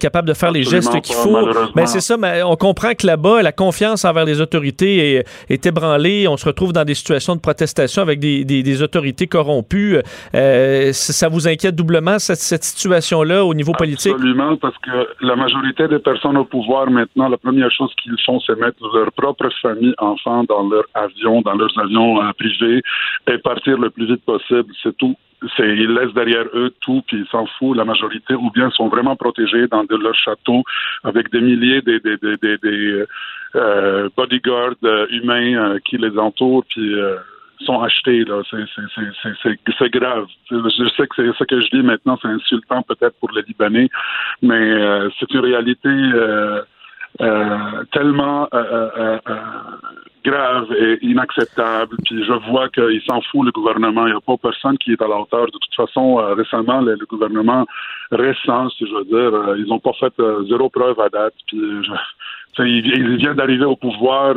[0.00, 1.46] capable de faire les gestes qu'il faut.
[1.74, 5.26] Mais ben, c'est ça, mais on comprend que là-bas, la confiance envers les autorités est,
[5.48, 6.26] est, ébranlée.
[6.28, 9.98] On se retrouve dans des situations de protestation avec des, des, des autorités corrompues.
[10.32, 14.12] ça vous inquiète doublement, cette, cette situation-là, au niveau politique?
[14.12, 18.40] Absolument, parce que la majorité des personnes au pouvoir maintenant, la première chose qu'ils font,
[18.40, 22.82] c'est mettre leur propre famille, enfants dans leur avion, dans leurs avions euh, privés
[23.30, 24.72] et partir le plus vite possible.
[24.82, 25.16] C'est tout.
[25.60, 29.14] Ils laissent derrière eux tout, puis ils s'en foutent, la majorité, ou bien sont vraiment
[29.14, 30.64] protégés dans de leur château
[31.04, 33.06] avec des milliers de,
[33.54, 36.92] euh, bodyguards euh, humains qui les entourent, puis
[37.60, 38.24] sont achetés.
[38.50, 40.26] C'est, grave.
[40.50, 43.88] Je sais que c'est ce que je dis maintenant, c'est insultant peut-être pour les Libanais,
[44.42, 44.64] mais
[45.20, 45.88] c'est une réalité
[47.92, 49.18] tellement euh, euh,
[50.24, 51.96] grave et inacceptable.
[52.04, 54.06] Puis je vois qu'il s'en fout le gouvernement.
[54.06, 55.46] Il n'y a pas personne qui est à la hauteur.
[55.46, 57.66] De toute façon, récemment, le, gouvernement
[58.10, 60.12] récent, si je veux dire, ils n'ont pas fait
[60.48, 61.34] zéro preuve à date.
[61.46, 64.34] Puis je, il, vient d'arriver au pouvoir,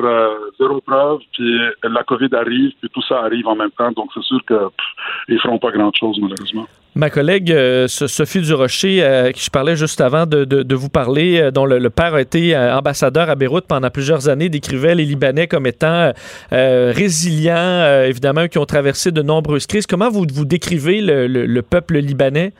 [0.59, 3.91] zéro preuve, puis la COVID arrive, puis tout ça arrive en même temps.
[3.91, 6.67] Donc, c'est sûr qu'ils ne feront pas grand-chose, malheureusement.
[6.93, 11.39] Ma collègue euh, Sophie Durocher, euh, qui je parlais juste avant de, de, vous parler,
[11.39, 15.47] euh, dont le, père a été ambassadeur à Beyrouth pendant plusieurs années, décrivait les Libanais
[15.47, 16.13] comme étant
[16.51, 19.87] résilients, évidemment, qui ont traversé de nombreuses crises.
[19.87, 22.53] Comment vous, vous décrivez le peuple libanais?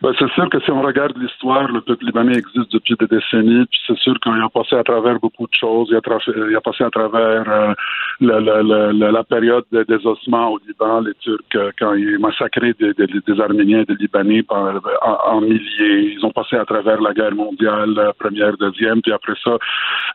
[0.00, 3.66] Ben, c'est sûr que si on regarde l'histoire, le peuple libanais existe depuis des décennies,
[3.84, 5.88] c'est sûr qu'il a passé à travers beaucoup de choses.
[5.90, 7.74] Il a, passé à travers euh,
[8.20, 13.80] la, période des ossements au Liban, les Turcs, euh, quand ils massacraient des, des, Arméniens
[13.80, 16.14] et des Libanais par, en, milliers.
[16.16, 19.58] Ils ont passé à travers la guerre mondiale, première, deuxième, puis après ça,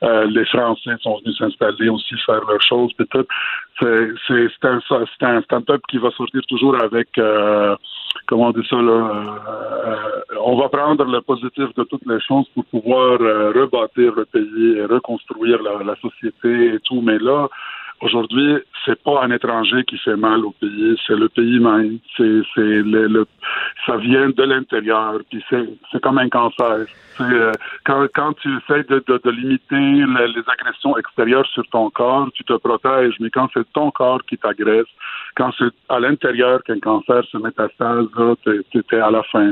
[0.04, 3.26] euh, les Français sont venus s'installer aussi, faire leurs choses, puis tout.
[3.82, 4.80] C'est un,
[5.22, 7.10] un, un, peuple qui va sortir toujours avec...
[7.18, 7.76] Euh,
[8.28, 12.48] comment on dit ça là, euh, on va prendre le positif de toutes les choses
[12.54, 17.02] pour pouvoir euh, rebâtir le pays et reconstruire la, la, société et tout.
[17.02, 17.50] Mais là,
[18.04, 22.00] aujourd'hui, c'est pas un étranger qui fait mal au pays, c'est le pays même.
[22.18, 23.26] C'est, c'est le, le,
[23.86, 26.86] ça vient de l'intérieur, puis c'est, c'est comme un cancer.
[27.22, 27.52] Euh,
[27.86, 32.44] quand, quand tu essaies de, de, de limiter les, agressions extérieures sur ton corps, tu
[32.44, 34.88] te protèges, mais quand c'est ton corps qui t'agresse,
[35.36, 38.08] quand c'est à l'intérieur qu'un cancer se métastase,
[38.44, 39.52] tu es, à la fin.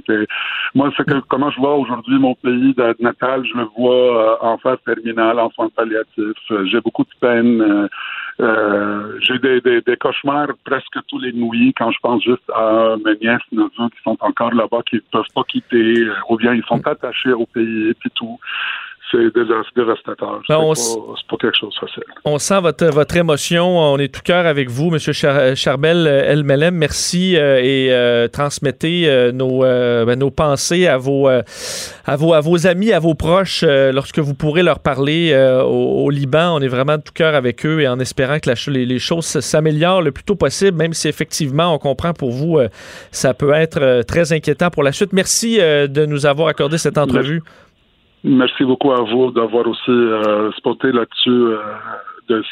[0.76, 4.58] Moi, c'est que comment je vois aujourd'hui mon pays natal, je le vois euh, en
[4.58, 6.52] phase terminale, en soins palliatifs.
[6.66, 7.62] J'ai beaucoup de peine.
[7.62, 7.88] Euh,
[8.41, 12.95] euh, j'ai des, des, des, cauchemars presque tous les nuits quand je pense juste à
[13.06, 16.63] mes nièces, neveux qui sont encore là-bas, qui ne peuvent pas quitter, ou bien ils
[16.63, 18.39] sont attachés au pays et puis tout
[19.12, 19.34] c'est
[19.76, 20.41] dévastateur.
[20.47, 20.97] Ben, c'est
[21.30, 22.04] pas, quelque chose de facile.
[22.26, 23.80] On sent votre, votre émotion.
[23.80, 25.56] On est tout cœur avec vous, M.
[25.56, 26.76] Charbel Elmelem.
[26.76, 32.39] Merci euh, et euh, transmettez euh, nos, ben, nos pensées à vos, à, vos, à
[32.39, 36.56] vos amis, à vos proches lorsque vous pourrez leur parler au, Liban.
[36.56, 40.02] On est vraiment tout cœur avec eux et en espérant que les, les, choses s'améliorent
[40.02, 42.60] le plus tôt possible, même si effectivement, on comprend pour vous,
[43.12, 45.13] ça peut être très inquiétant pour la suite.
[45.13, 47.41] Merci de nous avoir accordé cette entrevue.
[47.41, 47.71] Merci
[48.66, 51.30] beaucoup à vous d'avoir aussi euh, spoté là-dessus.
[51.30, 51.58] Euh,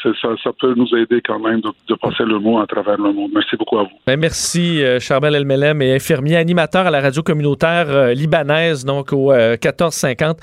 [0.02, 3.12] ça, ça, peut nous aider quand même de, de, passer le mot à travers le
[3.12, 3.30] monde.
[3.34, 3.90] Merci beaucoup à vous.
[4.06, 9.12] Ben merci, euh, Charbel Elmelem est infirmier, animateur à la radio communautaire euh, libanaise, donc
[9.12, 10.38] au 1450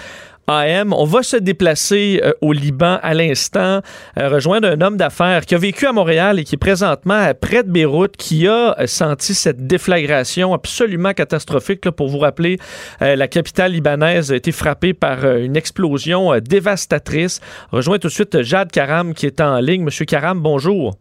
[0.48, 0.94] AM.
[0.94, 3.82] On va se déplacer euh, au Liban à l'instant,
[4.18, 7.64] euh, rejoindre un homme d'affaires qui a vécu à Montréal et qui est présentement près
[7.64, 11.84] de Beyrouth, qui a euh, senti cette déflagration absolument catastrophique.
[11.84, 12.60] Là, pour vous rappeler,
[13.02, 17.42] la capitale libanaise a été frappée par une explosion dévastatrice.
[17.72, 19.84] rejoint tout de suite Jade Karam qui est en ligne.
[19.84, 20.98] Monsieur Karam, bonjour.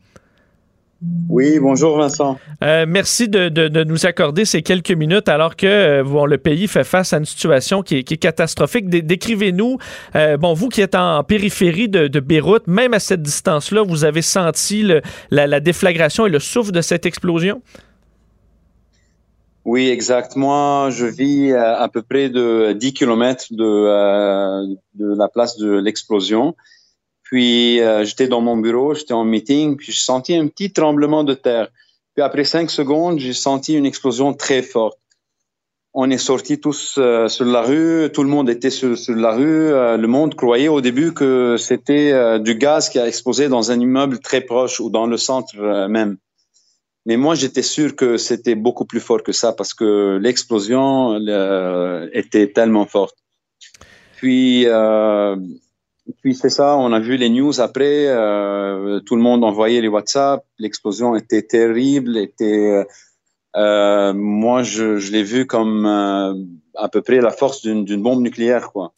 [1.28, 2.38] Oui, bonjour Vincent.
[2.62, 6.68] Euh, merci de, de, nous accorder ces quelques minutes alors que euh, bon, le pays
[6.68, 8.88] fait face à une situation qui est, qui est catastrophique.
[8.88, 9.78] Décrivez-nous,
[10.14, 14.04] euh, bon, vous qui êtes en périphérie de, de Beyrouth, même à cette distance-là, vous
[14.04, 17.60] avez senti le, la, la, déflagration et le souffle de cette explosion?
[19.64, 20.90] Oui, exactement.
[20.90, 26.54] Je vis à, peu près de 10 km de, de la place de l'explosion.
[27.26, 31.24] Puis euh, j'étais dans mon bureau, j'étais en meeting, puis j'ai senti un petit tremblement
[31.24, 31.68] de terre.
[32.14, 34.98] Puis après cinq secondes, j'ai senti une explosion très forte.
[35.92, 39.72] On est sortis tous euh, sur la rue, tout le monde était sur, la rue.
[39.72, 43.80] Euh, le monde croyait au début que c'était du gaz qui a explosé dans un
[43.80, 46.18] immeuble très proche ou dans le centre même.
[47.06, 51.18] Mais moi, j'étais sûr que c'était beaucoup plus fort que ça parce que l'explosion
[52.12, 53.16] était tellement forte.
[54.16, 54.66] Puis,
[56.20, 59.88] puis c'est ça, on a vu les news après, euh, tout le monde envoyait les
[59.88, 62.86] WhatsApp, l'explosion était terrible, était,
[63.56, 66.34] euh, moi je, l'ai vu comme euh,
[66.74, 68.92] à peu près la force d'une bombe nucléaire, quoi.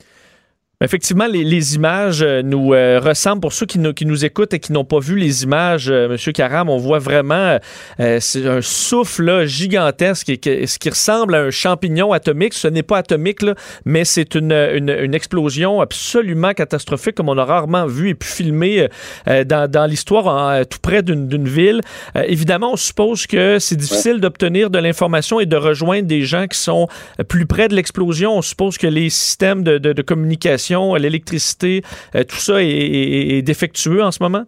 [0.81, 3.41] Effectivement, les, les images euh, nous euh, ressemblent.
[3.41, 6.09] Pour ceux qui nous, qui nous écoutent et qui n'ont pas vu les images, euh,
[6.09, 7.59] Monsieur Karam, on voit vraiment
[7.99, 12.55] euh, c'est un souffle là, gigantesque, et que- ce qui ressemble à un champignon atomique.
[12.55, 17.39] Ce n'est pas atomique, là, mais c'est une, une, une explosion absolument catastrophique, comme on
[17.39, 18.87] a rarement vu et pu filmer
[19.27, 21.81] euh, dans, dans l'histoire, tout près d'une ville.
[22.15, 26.47] Euh, évidemment, on suppose que c'est difficile d'obtenir de l'information et de rejoindre des gens
[26.47, 26.87] qui sont
[27.19, 28.39] euh, plus près de l'explosion.
[28.39, 30.68] On suppose que les systèmes de, de- de communication,
[30.99, 31.83] l'électricité,
[32.15, 34.45] euh, tout ça est, défectueux en ce moment?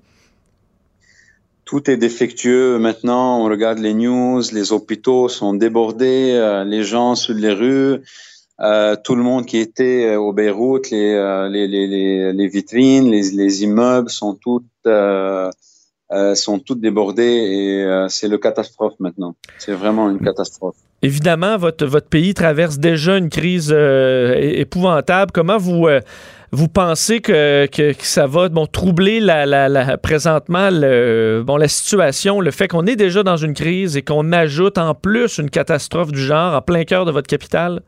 [1.65, 3.41] Tout est défectueux maintenant.
[3.41, 8.01] On regarde les news, les hôpitaux sont débordés, euh, les gens sur les rues,
[8.61, 14.65] euh, tout le monde qui était au Beyrouth, les, vitrines, les immeubles sont toutes
[16.13, 19.35] euh, sont toutes débordées et euh, c'est le catastrophe maintenant.
[19.59, 20.77] C'est vraiment une catastrophe.
[21.03, 25.33] Évidemment, votre, votre pays traverse déjà une crise euh, épouvantable.
[25.33, 25.89] Comment vous,
[26.53, 31.57] vous pensez que, que, que ça va bon, troubler la, la, la- présentement le, bon,
[31.57, 35.39] la situation, le fait qu'on est déjà dans une crise et qu'on ajoute en plus
[35.39, 37.81] une catastrophe du genre en plein cœur de votre capitale?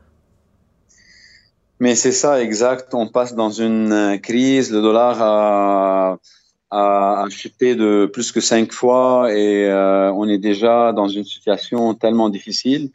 [1.79, 2.93] Mais c'est ça, exact.
[2.93, 4.71] On passe dans une crise.
[4.71, 6.17] Le dollar a,
[6.73, 11.23] a, a chuté de plus que cinq fois et euh, on est déjà dans une
[11.23, 12.89] situation tellement difficile.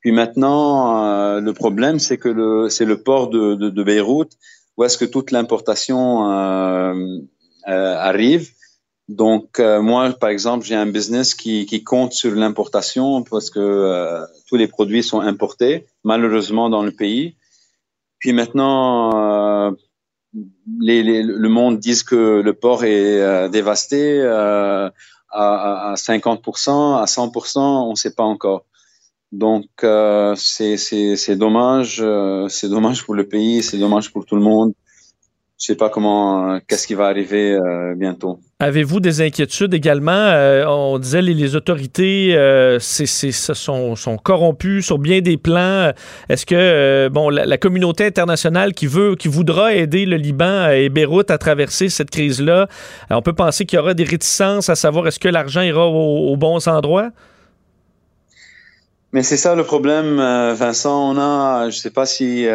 [0.00, 4.32] Puis maintenant, euh, le problème, c'est que c'est le port de, Beyrouth
[4.76, 7.18] où est-ce que toute l'importation euh,
[7.66, 8.50] arrive.
[9.08, 14.68] Donc, moi, par exemple, j'ai un business qui, compte sur l'importation parce que tous les
[14.68, 17.34] produits sont importés, malheureusement, dans le pays.
[18.20, 19.74] Puis maintenant,
[20.32, 24.88] le monde dit que le port est euh, dévasté euh,
[25.30, 28.64] à, à 50%, à 100%, on ne sait pas encore.
[29.32, 32.04] Donc, euh, c'est dommage,
[32.48, 34.72] c'est dommage pour le pays, c'est dommage pour tout le monde.
[35.60, 38.40] Je sais pas comment, euh, qu'est-ce qui va arriver euh, bientôt.
[38.60, 40.10] Avez-vous des inquiétudes également?
[40.12, 45.20] Euh, on disait les, les autorités euh, c'est, c'est- se sont, sont corrompues sur bien
[45.20, 45.92] des plans.
[46.30, 50.88] Est-ce que bon la, la communauté internationale qui veut, qui voudra aider le Liban et
[50.88, 52.66] Beyrouth à traverser cette crise-là,
[53.10, 56.32] on peut penser qu'il y aura des réticences à savoir est-ce que l'argent ira au-
[56.32, 57.10] aux bons endroits?
[59.12, 60.16] Mais c'est ça le problème,
[60.54, 61.10] Vincent.
[61.12, 62.46] On a, je sais pas si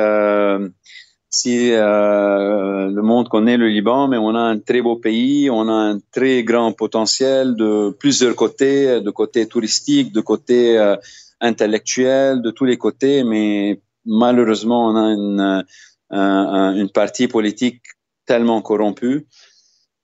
[1.30, 5.68] si euh, le monde connaît le Liban, mais on a un très beau pays, on
[5.68, 10.96] a un très grand potentiel de plusieurs côtés, de côté touristique, de côté euh,
[11.42, 13.24] intellectuel, de tous les côtés.
[13.24, 15.66] Mais malheureusement, on a une
[16.12, 17.82] un- un- une partie politique
[18.26, 19.26] tellement corrompue.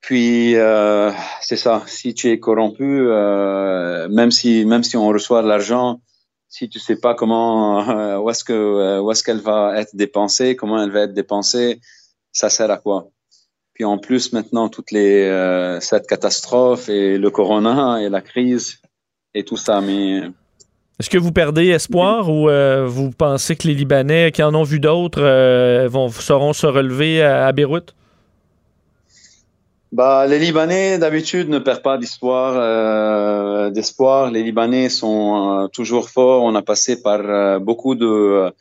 [0.02, 1.84] Puis euh, c'est ça.
[1.88, 6.02] Si tu es corrompu, euh, même si même si on reçoit de l'argent
[6.52, 9.96] si tu sais pas comment euh, où est-ce que euh, où est-ce qu'elle va être
[9.96, 11.80] dépensée, comment elle va être dépensée,
[12.34, 13.08] ça sert à quoi?
[13.74, 18.82] Puis en plus maintenant toutes les euh, cette catastrophe et le corona et la crise
[19.34, 20.24] et tout ça, mais
[21.00, 22.50] Est-ce que vous perdez espoir ou
[22.86, 27.50] vous pensez que les Libanais qui en ont vu d'autres vont sauront se relever à
[27.54, 27.96] Beyrouth?
[29.92, 32.54] Bah, les Libanais d'habitude ne perdent pas d'espoir.
[32.56, 34.32] euh, d'espoir.
[34.32, 36.44] Les Libanais sont euh, toujours forts.
[36.44, 38.52] On a passé par euh, beaucoup de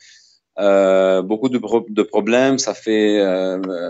[0.59, 2.57] euh, beaucoup de, pro- de problèmes.
[2.59, 3.23] Ça fait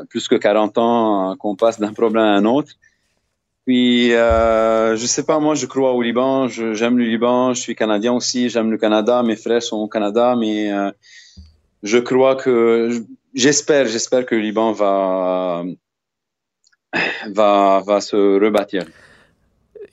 [0.10, 2.74] plus que 40 ans qu'on passe d'un problème à un autre.
[3.66, 6.48] Puis, euh, je sais pas, moi, je crois au Liban.
[6.48, 7.54] J'aime le Liban.
[7.56, 8.50] Je suis canadien aussi.
[8.50, 9.24] J'aime le Canada.
[9.24, 10.70] Mes frères sont au Canada, mais
[11.82, 15.64] je crois que j'espère, j'espère que le Liban va
[17.34, 18.84] va, se rebâtir.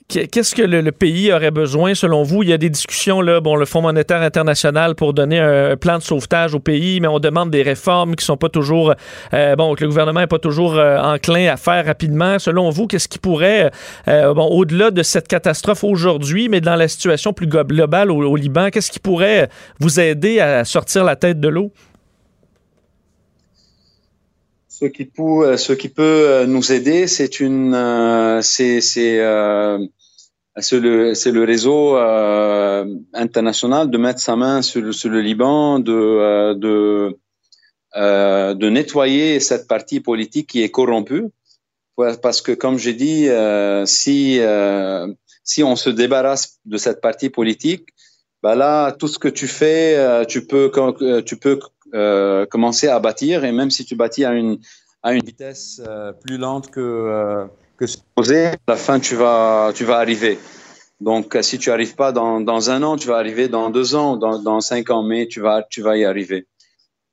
[0.07, 2.41] Qu- Qu'est-ce que le, pays aurait besoin selon vous?
[2.41, 6.03] Il y a des discussions, là, le Fonds monétaire international pour donner un, plan de
[6.03, 8.95] sauvetage au pays, mais on demande des réformes qui sont pas toujours,
[9.33, 12.39] euh, bon, que le gouvernement n'est pas toujours euh, enclin à faire rapidement.
[12.39, 13.71] Selon vous, qu'est-ce qui pourrait,
[14.07, 18.91] euh, au-delà de cette catastrophe aujourd'hui, mais dans la situation plus globale au Liban, qu'est-ce
[18.91, 21.71] qui pourrait vous aider à sortir la tête de l'eau?
[24.79, 31.43] Ce qui peut, ce qui peut nous aider, c'est une, c'est, c'est, le, c'est le
[31.43, 31.95] réseau
[33.13, 36.53] international de mettre sa main sur, le, Liban, de,
[37.93, 41.25] de, nettoyer cette partie politique qui est corrompue.
[42.21, 43.27] Parce que, comme j'ai dit,
[43.85, 44.39] si
[45.49, 47.87] si on se débarrasse de cette partie politique,
[48.43, 51.59] bah là, tout ce que tu fais, euh, tu peux, euh, tu peux
[51.93, 54.59] euh, commencer à bâtir, et même si tu bâtis à une,
[55.03, 55.81] à une vitesse
[56.21, 57.47] plus lente que,
[57.77, 60.37] que supposé, à la fin, tu vas, tu vas arriver.
[60.99, 64.17] Donc, si tu n'arrives pas dans, dans, un an, tu vas arriver dans deux ans,
[64.17, 66.45] dans, dans cinq ans, mais tu vas, tu vas y arriver.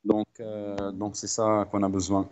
[0.03, 0.27] Donc,
[0.93, 2.27] donc c'est ça qu'on a besoin.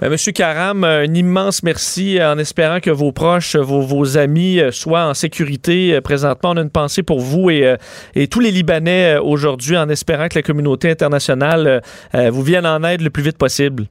[0.00, 4.72] Ben, Monsieur Karam, un immense merci en espérant que vos proches, vos, vos amis euh,
[4.72, 5.94] soient en sécurité.
[5.94, 7.76] Euh, présentement, on a une pensée pour vous et, euh,
[8.14, 13.00] et tous les Libanais aujourd'hui en espérant que la communauté internationale vous vienne en aide
[13.00, 13.86] le plus vite possible.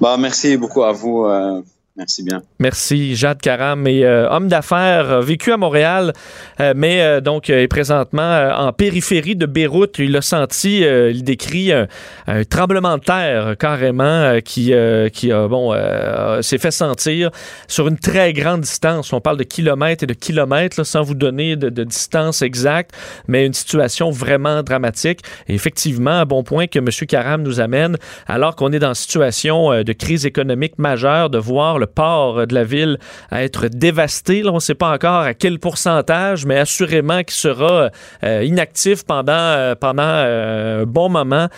[0.00, 1.26] Bah, merci beaucoup à vous.
[1.98, 2.42] Merci bien.
[2.60, 6.12] Merci, Jade Karam, et euh, homme d'affaires, euh, vécu à Montréal,
[6.60, 9.98] euh, mais donc est présentement en périphérie de Beyrouth.
[9.98, 11.88] Il a senti, il décrit un,
[12.48, 14.72] tremblement de terre carrément qui,
[15.12, 15.74] qui bon,
[16.40, 17.30] s'est fait sentir
[17.66, 19.12] sur une très grande distance.
[19.12, 22.94] On parle de kilomètres et de kilomètres, sans vous donner de, distance exacte,
[23.26, 25.20] mais une situation vraiment dramatique.
[25.48, 26.88] Et effectivement, un bon point que M.
[27.08, 31.78] Karam nous amène, alors qu'on est dans une situation de crise économique majeure, de voir
[31.78, 32.98] le port de la ville
[33.30, 34.42] à être dévasté.
[34.46, 37.90] on ne sait pas encore à quel pourcentage, mais assurément qu'il sera
[38.24, 41.48] euh, inactif pendant, euh, pendant euh, un bon moment.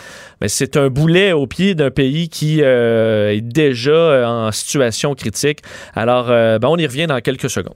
[0.41, 5.59] Mais c'est un boulet au pied d'un pays qui est déjà en situation critique.
[5.95, 7.75] Alors, ben, on y revient dans quelques secondes.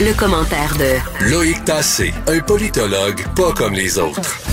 [0.00, 4.51] le commentaire de Loïc Tassé, un politologue pas comme les autres.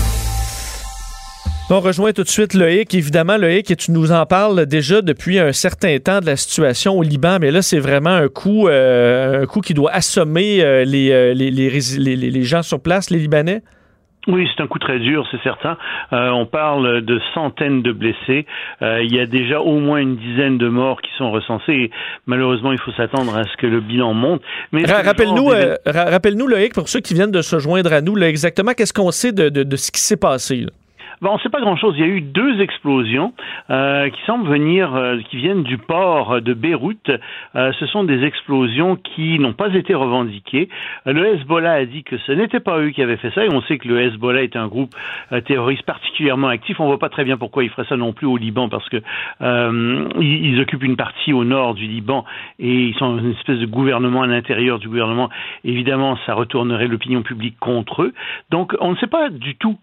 [1.72, 2.92] On rejoint tout de suite Loïc.
[2.96, 7.02] Évidemment, Loïc, tu nous en parles déjà depuis un certain temps de la situation au
[7.04, 11.12] Liban, mais là, c'est vraiment un coup, euh, un coup qui doit assommer euh, les,
[11.12, 11.70] euh, les, les,
[12.16, 13.62] les, gens sur place, les Libanais?
[14.26, 15.78] Oui, c'est un coup très dur, c'est certain.
[16.10, 18.46] on parle de centaines de blessés.
[18.82, 21.72] il y a déjà au moins une dizaine de morts qui sont recensés.
[21.72, 21.90] Et
[22.26, 24.42] malheureusement, il faut s'attendre à ce que le bilan monte.
[24.72, 25.52] Mais rappelle-nous,
[25.86, 29.12] rappelle-nous, Loïc, pour ceux qui viennent de se joindre à nous, là, exactement qu'est-ce qu'on
[29.12, 30.56] sait de, de, de, ce qui s'est passé.
[30.56, 30.70] Là?
[31.28, 31.94] On ne sait pas grand-chose.
[31.98, 33.34] Il y a eu deux explosions
[33.68, 37.10] euh, qui semblent venir, euh, qui viennent du port de Beyrouth.
[37.56, 40.68] Euh, ce sont des explosions qui n'ont pas été revendiquées.
[41.04, 43.60] Le Hezbollah a dit que ce n'était pas eux qui avaient fait ça, et on
[43.62, 44.94] sait que le Hezbollah est un groupe
[45.46, 46.80] terroriste particulièrement actif.
[46.80, 48.98] On voit pas très bien pourquoi ils feraient ça non plus au Liban, parce que
[49.40, 52.24] ils, occupent une partie au nord du Liban
[52.58, 55.30] et ils sont une espèce de gouvernement à l'intérieur du gouvernement.
[55.64, 58.12] Évidemment, ça retournerait l'opinion publique contre eux.
[58.50, 59.78] Donc, on ne sait pas du tout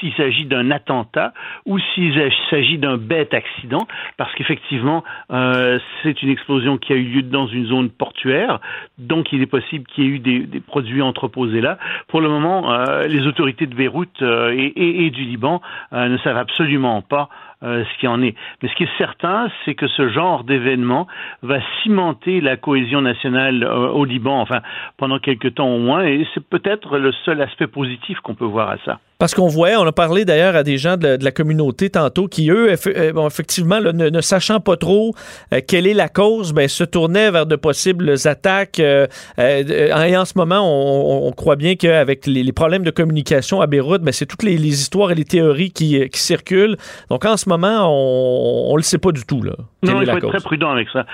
[0.00, 1.32] s'il s'agit d'un attentat
[1.64, 2.14] ou s'il
[2.50, 7.46] s'agit d'un bête accident, parce qu'effectivement, euh, c'est une explosion qui a eu lieu dans
[7.46, 8.60] une zone portuaire,
[8.98, 11.78] donc il est possible qu'il y ait eu des, produits entreposés là.
[12.08, 15.60] Pour le moment, euh, les autorités de Beyrouth euh, et, du Liban
[15.92, 17.28] ne savent absolument pas
[17.62, 18.34] ce qui en est.
[18.62, 21.06] Mais ce qui est certain, c'est que ce genre d'événement
[21.42, 24.60] va cimenter la cohésion nationale au Liban, enfin
[24.96, 28.70] pendant quelque temps au moins, et c'est peut-être le seul aspect positif qu'on peut voir
[28.70, 28.98] à ça.
[29.18, 32.50] Parce qu'on voyait, on a parlé d'ailleurs à des gens de, la communauté tantôt qui,
[32.50, 35.14] eux, euh, bon, effectivement, ne, sachant pas trop
[35.54, 38.78] euh, quelle est la cause, ben, se tournaient vers de possibles attaques.
[38.78, 39.06] Euh,
[39.38, 44.12] et en ce moment, on, croit bien qu'avec les, problèmes de communication à Beyrouth, ben,
[44.12, 46.76] c'est toutes les, histoires et les théories qui, circulent.
[47.08, 49.42] Donc en ce moment, on ne le sait pas du tout.
[49.42, 49.52] Là,
[49.82, 51.06] non, il faut être très prudent avec ça.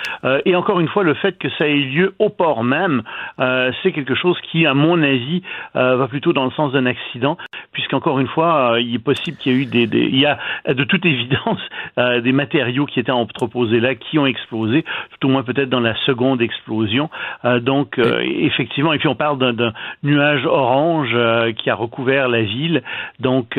[0.44, 3.02] et encore une fois, le fait que ça ait lieu au port même,
[3.38, 5.42] c'est quelque chose qui, à mon avis,
[5.74, 7.36] va plutôt dans le sens d'un accident,
[7.72, 10.26] puisque encore une fois, euh, il est possible qu'il y ait eu des, il y
[10.26, 11.60] a de toute évidence
[11.98, 15.80] euh, des matériaux qui étaient entreposés là, qui ont explosé, tout au moins peut-être dans
[15.80, 17.10] la seconde explosion.
[17.44, 21.16] Euh, donc effectivement, et puis on parle d'un nuage orange
[21.56, 22.82] qui a recouvert la ville,
[23.20, 23.58] donc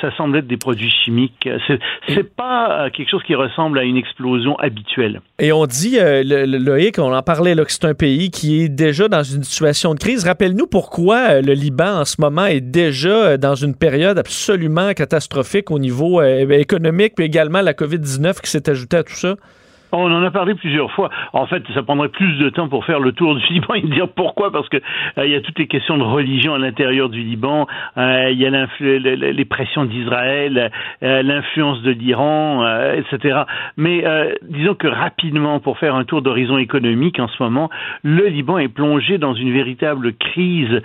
[0.00, 1.48] ça semble être des produits chimiques.
[2.08, 5.20] C'est pas quelque chose qui ressemble à une explosion habituelle.
[5.38, 8.68] Et on dit, le, Loïc, on en parlait là, que c'est un pays qui est
[8.68, 10.24] déjà dans une situation de crise.
[10.24, 15.78] Rappelle-nous pourquoi le Liban en ce moment est déjà dans une période absolument catastrophique au
[15.78, 19.36] niveau euh, économique, puis également la COVID-19 qui s'est ajoutée à tout ça?
[19.98, 21.10] On en a parlé plusieurs fois.
[21.32, 24.08] En fait, ça prendrait plus de temps pour faire le tour du Liban et dire
[24.08, 24.78] pourquoi, parce que
[25.18, 28.38] euh, il y a toutes les questions de religion à l'intérieur du Liban, euh, il
[28.38, 30.70] y a les pressions d'Israël,
[31.02, 33.42] euh, l'influence de l'Iran, etc.
[33.76, 34.04] Mais
[34.42, 37.70] disons que rapidement, pour faire un tour d'horizon économique en ce moment,
[38.02, 40.80] le Liban est plongé dans une véritable crise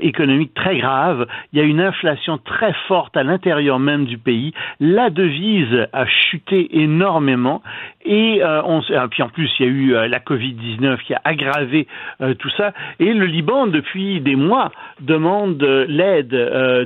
[0.00, 1.26] économique très grave.
[1.52, 4.52] Il y a une inflation très forte à l'intérieur même du pays.
[4.80, 7.62] La devise a chuté énormément
[8.04, 11.20] et euh, ah, puis en plus, il y a eu euh, la Covid-19 qui a
[11.24, 11.86] aggravé
[12.20, 12.72] euh, tout ça.
[12.98, 16.34] Et le Liban, depuis des mois, demande l'aide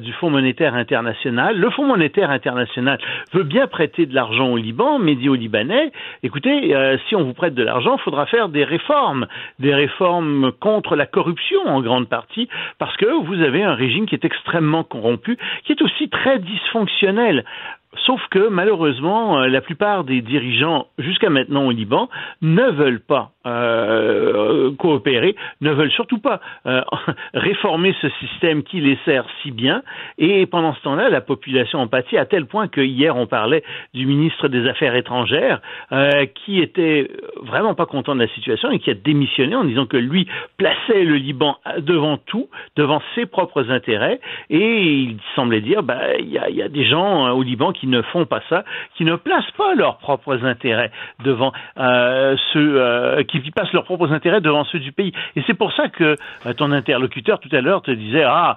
[0.02, 1.58] du Fonds monétaire international.
[1.58, 2.98] Le Fonds monétaire international
[3.32, 6.74] veut bien prêter de l'argent au Liban, mais dit aux Libanais, écoutez,
[7.08, 9.26] si on vous prête de l'argent, il faudra faire des réformes,
[9.58, 14.14] des réformes contre la corruption en grande partie, parce que vous avez un régime qui
[14.14, 17.44] est extrêmement corrompu, qui est aussi très dysfonctionnel.
[18.04, 22.08] Sauf que malheureusement, euh, la plupart des dirigeants jusqu'à maintenant au Liban
[22.42, 26.82] ne veulent pas euh, coopérer, ne veulent surtout pas euh,
[27.34, 29.82] réformer ce système qui les sert si bien.
[30.18, 33.62] Et pendant ce temps-là, la population en pâtit à tel point que hier on parlait
[33.94, 35.60] du ministre des Affaires étrangères
[36.34, 37.10] qui était
[37.42, 40.26] vraiment pas content de la situation et qui a démissionné en disant que lui
[40.56, 44.20] plaçait le Liban devant tout, devant ses propres intérêts.
[44.50, 48.26] Et il semblait dire, bah il y a des gens au Liban qui ne font
[48.26, 48.64] pas ça,
[48.96, 50.90] qui ne placent pas leurs propres intérêts
[51.24, 55.12] devant euh, ceux euh, qui passent leurs propres intérêts devant ceux du pays.
[55.36, 56.16] Et c'est pour ça que
[56.46, 58.56] euh, ton interlocuteur tout à l'heure te disait ah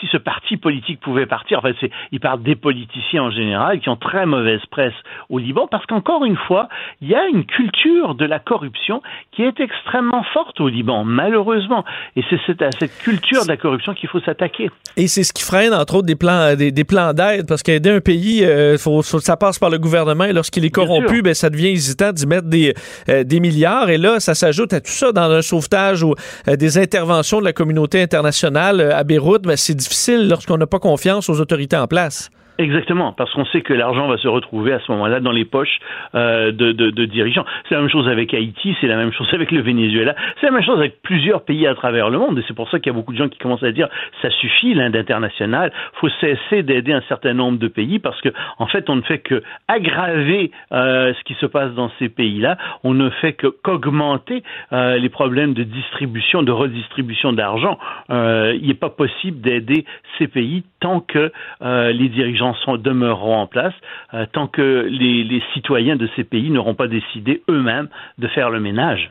[0.00, 1.58] si ce parti politique pouvait partir.
[1.58, 4.94] Enfin, c'est il parle des politiciens en général qui ont très mauvaise presse
[5.28, 6.68] au Liban parce qu'encore une fois,
[7.00, 9.02] il y a une culture de la corruption
[9.32, 11.84] qui est extrêmement forte au Liban, malheureusement.
[12.16, 14.70] Et c'est à cette culture de la corruption qu'il faut s'attaquer.
[14.96, 17.90] Et c'est ce qui freine entre autres des plans des, des plans d'aide parce qu'aider
[17.90, 21.50] un pays euh, faut, ça passe par le gouvernement et lorsqu'il est corrompu, ben, ça
[21.50, 22.74] devient hésitant d'y mettre des,
[23.08, 23.90] euh, des milliards.
[23.90, 26.14] Et là, ça s'ajoute à tout ça dans un sauvetage ou
[26.48, 29.42] euh, des interventions de la communauté internationale à Beyrouth.
[29.42, 32.30] Ben, c'est difficile lorsqu'on n'a pas confiance aux autorités en place.
[32.60, 35.78] Exactement, parce qu'on sait que l'argent va se retrouver à ce moment-là dans les poches
[36.14, 37.46] euh, de, dirigeants.
[37.66, 40.52] C'est la même chose avec Haïti, c'est la même chose avec le Venezuela, c'est la
[40.52, 42.38] même chose avec plusieurs pays à travers le monde.
[42.38, 43.88] Et c'est pour ça qu'il y a beaucoup de gens qui commencent à dire
[44.20, 48.66] ça suffit l'Inde internationale, faut cesser d'aider un certain nombre de pays parce que en
[48.66, 52.58] fait on ne fait que aggraver euh, ce qui se passe dans ces pays-là.
[52.84, 54.42] On ne fait que qu'augmenter
[54.74, 57.78] euh, les problèmes de distribution, de redistribution d'argent.
[58.10, 59.86] Il n'est pas possible d'aider
[60.18, 61.32] ces pays tant que
[61.62, 63.74] les dirigeants demeureront en place
[64.14, 67.88] euh, tant que les citoyens de ces pays n'auront pas décidé eux-mêmes
[68.18, 69.10] de faire le ménage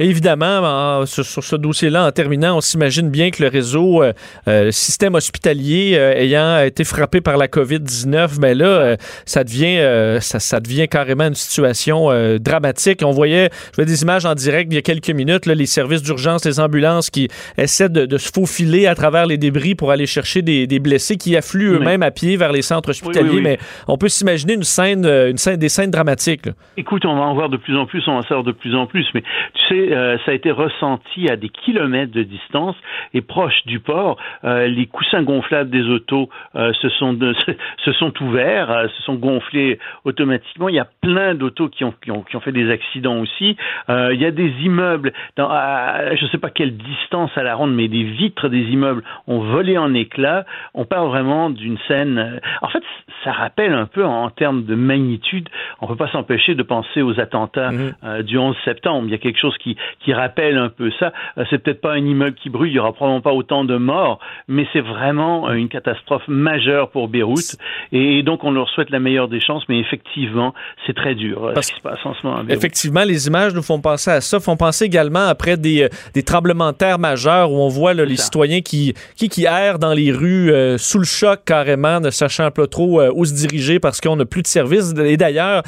[0.00, 4.12] évidemment, sur, ce dossier-là, en terminant, on s'imagine bien que le réseau, euh,
[4.48, 8.96] euh, le système hospitalier euh, ayant été frappé par la COVID-19, ben là,
[9.26, 13.02] ça devient ça, devient carrément une situation dramatique.
[13.04, 15.66] On voyait, je vois des images en direct il y a quelques minutes, là, les
[15.66, 20.06] services d'urgence, les ambulances qui essaient de, se faufiler à travers les débris pour aller
[20.06, 23.40] chercher des, blessés qui affluent eux-mêmes à pied vers les centres hospitaliers.
[23.40, 26.48] mais on peut s'imaginer une scène, une scène, des scènes dramatiques.
[26.76, 28.74] Écoute, on va en voir de plus en plus, on va en savoir de plus
[28.74, 29.06] en plus.
[29.14, 29.22] Mais
[29.54, 32.76] tu sais, euh, ça a été ressenti à des kilomètres de distance
[33.14, 34.16] et proche du port.
[34.44, 37.18] Euh, les coussins gonflables des autos euh, se, sont
[37.84, 40.68] se sont ouverts, se sont gonflés automatiquement.
[40.68, 43.56] Il y a plein d'autos qui ont, qui, ont, qui ont fait des accidents aussi.
[43.88, 47.54] il y a des immeubles, dans, à, je ne sais pas quelle distance à la
[47.54, 50.44] ronde, mais des vitres des immeubles ont volé en éclats.
[50.74, 52.40] On parle vraiment d'une scène.
[52.62, 52.82] En fait,
[53.24, 55.48] ça rappelle un peu en termes de magnitude.
[55.80, 58.22] On ne peut pas s'empêcher de penser aux attentats mmh.
[58.22, 59.06] du 11 septembre.
[59.06, 61.12] Il y a quelque chose qui, qui rappelle un peu ça.
[61.38, 63.76] Euh, c'est peut-être pas un immeuble qui brûle, il y aura probablement pas autant de
[63.76, 64.18] morts,
[64.48, 67.56] mais c'est vraiment euh, une catastrophe majeure pour Beyrouth.
[67.92, 70.54] Et donc on leur souhaite la meilleure des chances, mais effectivement,
[70.86, 72.42] c'est très dur euh, ce qui se passe en ce moment.
[72.48, 76.72] Effectivement, les images nous font penser à ça, font penser également après des, des tremblements
[76.72, 80.52] de terre majeurs où on voit les citoyens qui, qui, qui errent dans les rues
[80.78, 84.42] sous le choc carrément, ne sachant pas trop où se diriger parce qu'on n'a plus
[84.42, 84.94] de service.
[85.04, 85.62] Et d'ailleurs,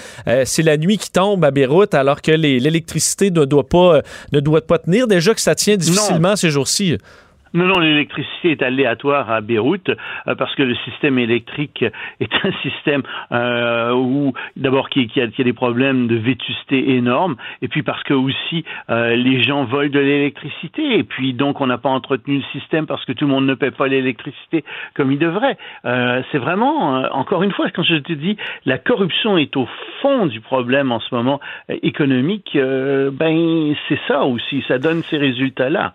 [0.45, 3.92] c'est la nuit qui tombe à Beyrouth alors que l'électricité ne doit pas
[4.33, 5.07] ne doit pas tenir.
[5.07, 6.99] Déjà que ça tient difficilement ces jours-ci.
[7.55, 11.85] Non, non, l'électricité est aléatoire à Beyrouth euh, parce que le système électrique
[12.21, 17.37] est un système euh, où d'abord qui, qui, a, a, des problèmes de vétusté énormes
[17.61, 21.67] et puis parce que aussi euh, les gens volent de l'électricité et puis donc on
[21.67, 25.13] n'a pas entretenu le système parce que tout le monde ne paie pas l'électricité comme
[25.13, 25.59] il devrait.
[25.85, 29.69] Euh, c'est vraiment euh, encore une fois quand je te dis la corruption est au
[30.01, 32.57] fond du problème en ce moment économique.
[32.57, 35.95] ben c'est ça aussi, ça donne ces résultats là.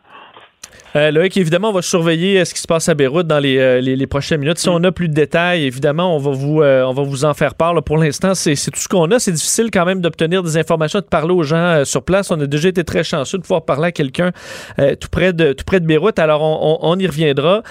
[0.98, 3.58] Euh, Loïc, évidemment, on va surveiller euh, ce qui se passe à Beyrouth dans les,
[3.58, 4.58] euh, les, prochaines minutes.
[4.58, 7.56] Si on a plus de détails, évidemment, on va vous, on va vous en faire
[7.56, 7.82] part.
[7.84, 9.20] Pour l'instant, c'est tout ce qu'on a.
[9.20, 12.32] C'est difficile quand même d'obtenir des informations, de parler aux gens sur place.
[12.32, 14.32] On a déjà été très chanceux de pouvoir parler à quelqu'un
[14.78, 16.20] tout, près de, tout près de Beyrouth.
[16.20, 17.64] Alors, on, on, y reviendra.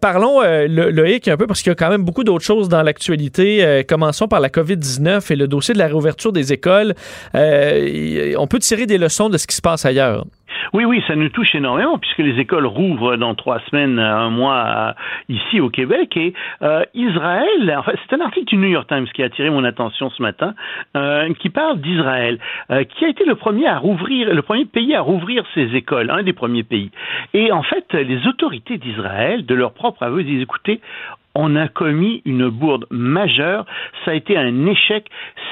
[0.00, 3.84] parlons, Loïc, un peu, parce qu'il y a quand même beaucoup d'autres choses dans l'actualité.
[3.86, 6.94] commençons par la COVID-19 et le dossier de la réouverture des écoles.
[7.34, 10.24] on peut tirer des leçons de ce qui se passe ailleurs.
[10.72, 14.94] Oui, oui, ça nous touche énormément puisque les écoles rouvrent dans trois semaines, un mois
[15.28, 17.80] ici au Québec et euh, Israël.
[18.08, 20.54] C'est un article du New York Times qui a attiré mon attention ce matin,
[20.96, 22.38] euh, qui parle d'Israël,
[22.70, 26.10] euh, qui a été le premier à rouvrir, le premier pays à rouvrir ses écoles,
[26.10, 26.90] un des premiers pays.
[27.34, 30.80] Et en fait, les autorités d'Israël, de leur propre aveu, disent écoutez,
[31.36, 33.66] on a commis une bourde majeure,
[34.04, 35.08] ça a été un échec.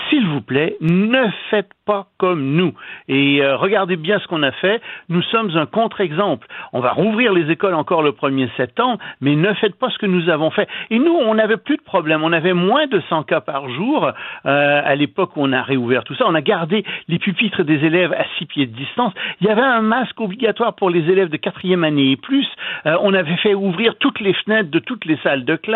[0.09, 2.73] S'il vous plaît, ne faites pas comme nous.
[3.09, 4.81] Et euh, regardez bien ce qu'on a fait.
[5.09, 6.47] Nous sommes un contre-exemple.
[6.73, 10.07] On va rouvrir les écoles encore le 1er septembre, mais ne faites pas ce que
[10.07, 10.69] nous avons fait.
[10.91, 12.23] Et nous, on n'avait plus de problème.
[12.25, 16.05] On avait moins de 100 cas par jour euh, à l'époque où on a réouvert
[16.05, 16.25] tout ça.
[16.27, 19.13] On a gardé les pupitres des élèves à six pieds de distance.
[19.41, 22.47] Il y avait un masque obligatoire pour les élèves de quatrième année et plus.
[22.87, 25.74] Euh, on avait fait ouvrir toutes les fenêtres de toutes les salles de classe.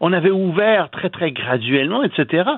[0.00, 2.48] On avait ouvert très très graduellement, etc.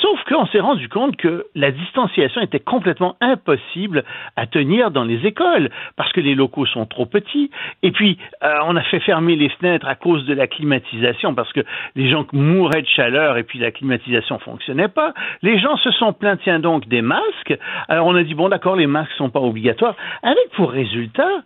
[0.00, 4.04] Sauf qu'on s'est rendu compte que la distanciation était complètement impossible
[4.36, 7.50] à tenir dans les écoles parce que les locaux sont trop petits.
[7.82, 11.52] Et puis, euh, on a fait fermer les fenêtres à cause de la climatisation parce
[11.52, 11.60] que
[11.96, 15.14] les gens mouraient de chaleur et puis la climatisation fonctionnait pas.
[15.42, 17.56] Les gens se sont plaints, donc, des masques.
[17.88, 21.42] Alors on a dit, bon d'accord, les masques sont pas obligatoires, avec pour résultat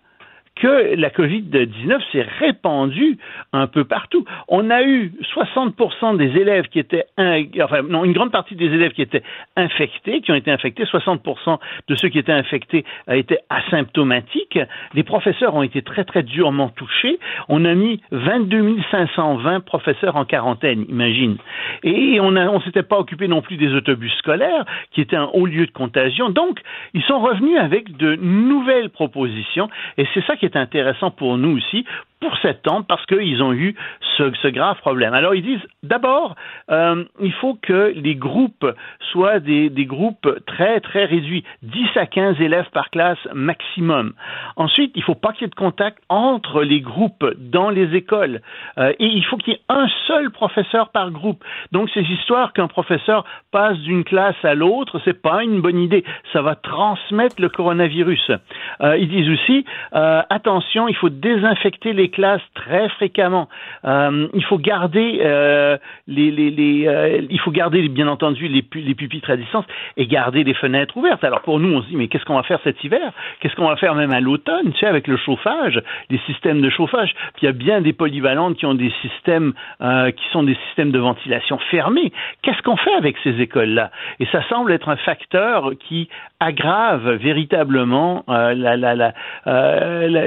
[0.59, 3.19] que la COVID-19 s'est répandue
[3.53, 4.25] un peu partout.
[4.49, 8.93] On a eu 60% des élèves qui étaient, enfin non, une grande partie des élèves
[8.93, 9.23] qui étaient
[9.57, 14.59] infectés, qui ont été infectés, 60% de ceux qui étaient infectés étaient asymptomatiques.
[14.95, 17.19] Les professeurs ont été très très durement touchés.
[17.49, 18.59] On a mis 22
[18.91, 21.37] 520 professeurs en quarantaine, imagine.
[21.85, 25.47] Et on ne s'était pas occupé non plus des autobus scolaires, qui étaient un haut
[25.47, 26.31] lieu de contagion.
[26.31, 26.61] Donc,
[26.95, 31.57] ils sont revenus avec de nouvelles propositions, et c'est ça qui est intéressant pour nous
[31.57, 31.85] aussi,
[32.21, 33.75] pour septembre parce qu'ils ont eu
[34.17, 35.15] ce, grave problème.
[35.15, 36.35] Alors ils disent d'abord,
[36.71, 38.67] euh, il faut que les groupes
[39.13, 44.15] soient des, groupes très très réduits, 10 à 15 élèves par classe maximum.
[44.57, 47.95] Ensuite, il ne faut pas qu'il y ait de contact entre les groupes dans les
[47.95, 48.41] écoles
[48.79, 51.45] euh, et il faut qu'il y ait un seul professeur par groupe.
[51.73, 56.05] Donc ces histoires qu'un professeur passe d'une classe à l'autre, c'est pas une bonne idée.
[56.33, 58.33] Ça va transmettre le coronavirus.
[58.81, 63.49] Euh, ils disent aussi attention, il faut désinfecter les classes très fréquemment.
[63.85, 69.37] Euh, il faut garder euh, les, euh, il faut garder bien entendu les, pupitres à
[69.37, 69.65] distance
[69.97, 71.25] et garder les fenêtres ouvertes.
[71.25, 73.13] Alors pour nous, on se dit mais qu'est-ce qu'on va faire cet hiver?
[73.41, 75.81] Qu'est-ce qu'on va faire même à l'automne Tu sais avec le chauffage,
[76.11, 77.13] les systèmes de chauffage?
[77.35, 80.91] Puis il y a bien des polyvalentes qui ont des systèmes qui sont des systèmes
[80.91, 82.13] de ventilation fermés.
[82.43, 83.91] Qu'est-ce qu'on fait avec ces écoles-là?
[84.21, 86.09] Et ça semble être un facteur qui
[86.41, 89.13] aggrave véritablement la,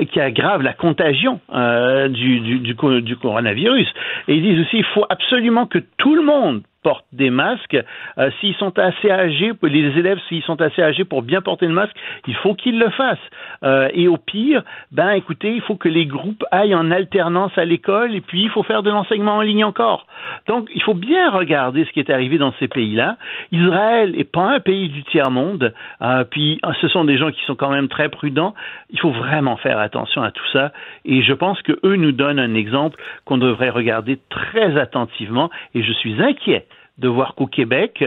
[0.06, 1.40] qui aggrave la contagion
[2.10, 3.88] du, du, du, du, coronavirus.
[4.28, 7.78] Et ils disent aussi il faut absolument que tout le monde portent des masques.
[8.18, 11.74] Euh, s'ils sont assez âgés, les élèves, s'ils sont assez âgés pour bien porter le
[11.74, 11.96] masque,
[12.28, 13.18] il faut qu'ils le fassent.
[13.64, 17.66] Euh, et au pire, ben écoutez, il faut que les groupes aillent en alternance à
[17.66, 20.08] l'école et puis il faut faire de l'enseignement en ligne encore.
[20.48, 23.18] Donc, il faut bien regarder ce qui est arrivé dans ces pays-là.
[23.52, 27.56] Israël n'est pas un pays du tiers-monde, euh, puis ce sont des gens qui sont
[27.56, 28.54] quand même très prudents.
[28.90, 30.72] Il faut vraiment faire attention à tout ça
[31.06, 35.84] et je pense que eux nous donnent un exemple qu'on devrait regarder très attentivement et
[35.84, 36.66] je suis inquiet
[37.02, 38.04] de voir qu'au Québec,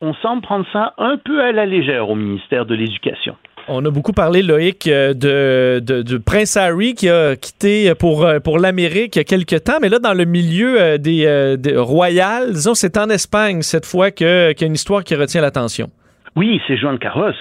[0.00, 3.36] on semble prendre ça un peu à la légère au ministère de l'Éducation.
[3.68, 8.40] On a beaucoup parlé, Loïc, euh, de, de, Prince Harry qui a quitté pour, euh,
[8.40, 11.76] pour l'Amérique il y a quelques temps, mais là, dans le milieu euh, des, des
[11.76, 15.88] royales, disons, c'est en Espagne cette fois qu'il y a une histoire qui retient l'attention.
[16.34, 17.34] Oui, c'est Juan Carlos,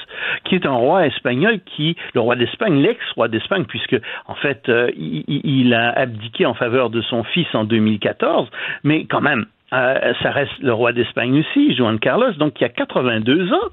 [0.44, 3.96] qui est un roi espagnol qui, le roi d'Espagne, l'ex-roi d'Espagne, puisque
[4.28, 8.50] en fait, il, il, a abdiqué en faveur de son fils en 2014,
[8.84, 13.54] mais quand même, ça reste le roi d'Espagne aussi, Juan Carlos, donc qui a 82
[13.54, 13.70] ans,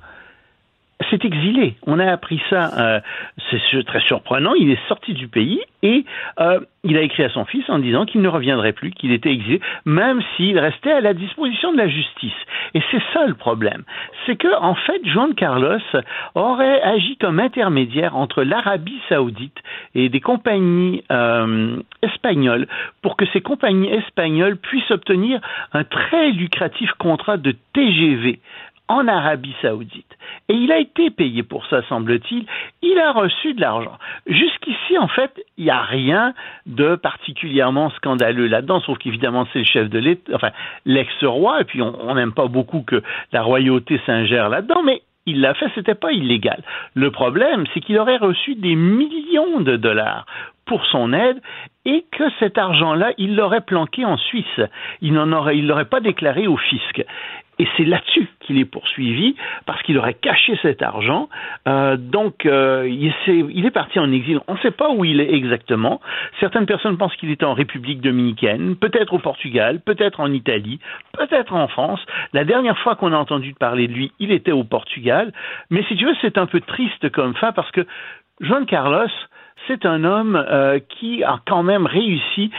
[1.11, 1.77] s'est exilé.
[1.87, 3.01] On a appris ça, euh,
[3.51, 4.55] c'est très surprenant.
[4.55, 6.05] Il est sorti du pays et
[6.41, 9.31] euh, il a écrit à son fils en disant qu'il ne reviendrait plus, qu'il était
[9.31, 12.33] exilé, même s'il restait à la disposition de la justice.
[12.75, 13.85] Et c'est ça le problème,
[14.27, 15.79] c'est que en fait, Juan Carlos
[16.35, 19.57] aurait agi comme intermédiaire entre l'Arabie Saoudite
[19.95, 22.67] et des compagnies euh, espagnoles
[23.03, 25.41] pour que ces compagnies espagnoles puissent obtenir
[25.73, 28.41] un très lucratif contrat de TGV
[28.89, 30.17] en Arabie saoudite.
[30.49, 32.47] Et il a été payé pour ça, semble-t-il.
[32.83, 33.99] Il a reçu de l'argent.
[34.27, 36.35] Jusqu'ici, en fait, il n'y a rien
[36.67, 40.51] de particulièrement scandaleux là-dedans, sauf qu'évidemment, c'est le chef de l'État, enfin,
[40.87, 45.53] l'ex-roi, et puis on n'aime pas beaucoup que la royauté s'ingère là-dedans, mais il l'a
[45.53, 46.63] fait, c'était pas illégal.
[46.95, 50.25] Le problème, c'est qu'il aurait reçu des millions de dollars
[50.65, 51.41] pour son aide
[51.85, 54.61] et que cet argent-là, il l'aurait planqué en Suisse.
[55.03, 57.05] Il n'en aurait, l'aurait pas déclaré au fisc.
[57.59, 59.35] Et c'est là-dessus qu'il est poursuivi
[59.67, 61.29] parce qu'il aurait caché cet argent.
[61.67, 64.41] Euh, donc, euh, il, est, parti en exil.
[64.47, 66.01] On ne sait pas où il est exactement.
[66.41, 70.79] Certaines personnes pensent qu'il est en République dominicaine, peut-être au Portugal, peut-être en Italie,
[71.13, 72.01] peut-être en France.
[72.33, 75.33] La dernière fois qu'on a entendu parler de lui, il était au Portugal.
[75.71, 77.85] Mais si tu veux, c'est un peu triste comme fin parce que
[78.41, 79.09] Juan Carlos,
[79.67, 82.51] c'est un homme euh, qui a quand même réussi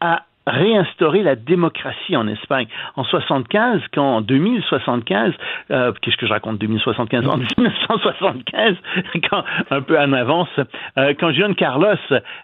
[0.00, 2.66] à réinstaurer la démocratie en Espagne.
[2.94, 5.32] En 75, quand en 2075,
[5.70, 8.76] euh, qu'est-ce que je raconte 2075 En 1975,
[9.30, 10.48] quand un peu en avance,
[10.98, 11.96] euh, quand Juan Carlos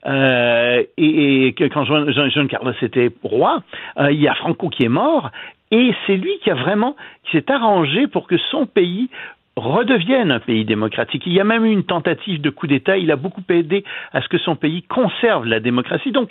[0.06, 3.62] euh, et, et, quand Juan, Carlos était roi,
[3.98, 5.30] euh, il y a Franco qui est mort.
[5.70, 9.08] Et c'est lui qui a vraiment, qui s'est arrangé pour que son pays
[9.56, 11.22] redevienne un pays démocratique.
[11.26, 12.96] Il y a même eu une tentative de coup d'État.
[12.96, 16.12] Il a beaucoup aidé à ce que son pays conserve la démocratie.
[16.12, 16.30] Donc,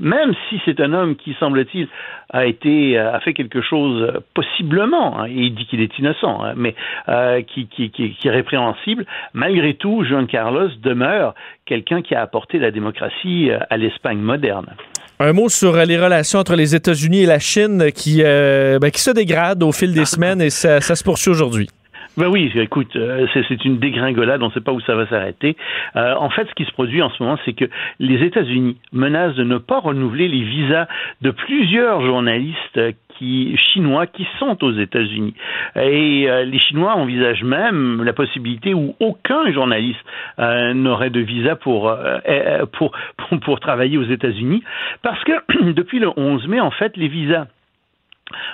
[0.00, 1.88] même si c'est un homme qui, semble-t-il,
[2.30, 6.42] a été a fait quelque chose euh, possiblement, hein, et il dit qu'il est innocent,
[6.42, 6.74] hein, mais
[7.08, 11.34] euh, qui, qui, qui, qui, est répréhensible, malgré tout, Juan Carlos demeure
[11.66, 14.66] quelqu'un qui a apporté la démocratie euh, à l'Espagne moderne.
[15.20, 19.00] Un mot sur les relations entre les États-Unis et la Chine qui, euh, ben, qui
[19.00, 21.68] se dégradent au fil des semaines et ça, ça se poursuit aujourd'hui.
[22.18, 25.56] Ben oui, écoute, euh, c'est une dégringolade, on ne sait pas où ça va s'arrêter.
[25.96, 27.64] Euh, en fait, ce qui se produit en ce moment, c'est que
[28.00, 30.88] les États-Unis menacent de ne pas renouveler les visas
[31.22, 32.78] de plusieurs journalistes
[33.16, 35.34] qui, chinois qui sont aux États-Unis.
[35.76, 40.04] Et euh, les Chinois envisagent même la possibilité où aucun journaliste
[40.38, 44.62] euh, n'aurait de visa pour, euh, pour, pour, pour travailler aux États-Unis,
[45.02, 45.32] parce que
[45.72, 47.46] depuis le 11 mai, en fait, les visas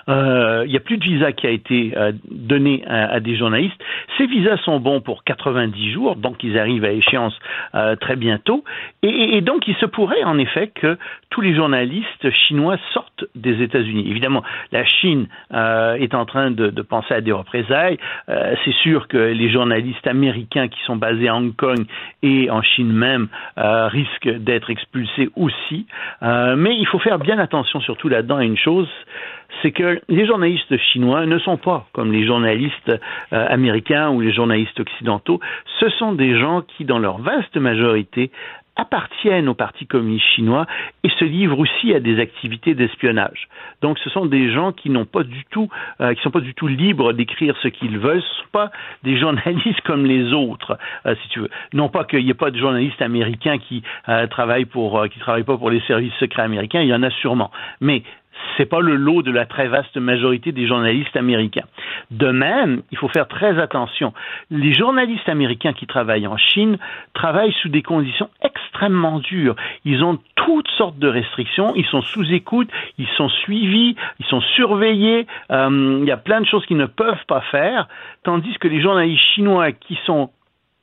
[0.08, 3.80] euh, il n'y a plus de visa qui a été euh, donné à, des journalistes.
[4.16, 7.38] Ces visas sont bons pour 90 jours, donc ils arrivent à échéance
[7.74, 8.64] euh, très bientôt.
[9.02, 10.98] Et, donc il se pourrait en effet que
[11.30, 14.04] tous les journalistes chinois sortent des États-Unis.
[14.08, 14.42] Évidemment,
[14.72, 17.98] la Chine est en train de, penser à des représailles.
[18.26, 21.86] C'est sûr que les journalistes américains qui sont basés à Hong Kong
[22.22, 25.86] et en Chine même risquent d'être expulsés aussi.
[26.22, 28.88] mais il faut faire bien attention surtout là-dedans à une chose
[29.62, 32.90] c'est que les journalistes chinois ne sont pas comme les journalistes
[33.32, 35.40] euh, américains ou les journalistes occidentaux.
[35.80, 38.30] Ce sont des gens qui, dans leur vaste majorité,
[38.78, 40.64] appartiennent au Parti communiste chinois
[41.02, 43.48] et se livrent aussi à des activités d'espionnage.
[43.82, 45.68] Donc ce sont des gens qui n'ont pas du tout,
[46.00, 48.22] euh, qui sont pas du tout libres d'écrire ce qu'ils veulent.
[48.22, 48.70] Ce sont pas
[49.02, 51.50] des journalistes comme les autres, euh, si tu veux.
[51.72, 54.66] Non pas qu'il n'y ait pas de journalistes américains qui euh, travaillent
[55.20, 56.80] travaillent pas pour les services secrets américains.
[56.80, 57.50] Il y en a sûrement,
[57.80, 58.04] mais
[58.56, 61.64] c'est pas le lot de la très vaste majorité des journalistes américains.
[62.10, 64.12] De même, il faut faire très attention.
[64.50, 66.78] Les journalistes américains qui travaillent en Chine
[67.14, 69.56] travaillent sous des conditions extrêmement dures.
[69.84, 74.40] Ils ont toutes sortes de restrictions, ils sont sous écoute, ils sont suivis, ils sont
[74.40, 77.88] surveillés, euh, il y a plein de choses qu'ils ne peuvent pas faire,
[78.22, 80.30] tandis que les journalistes chinois qui sont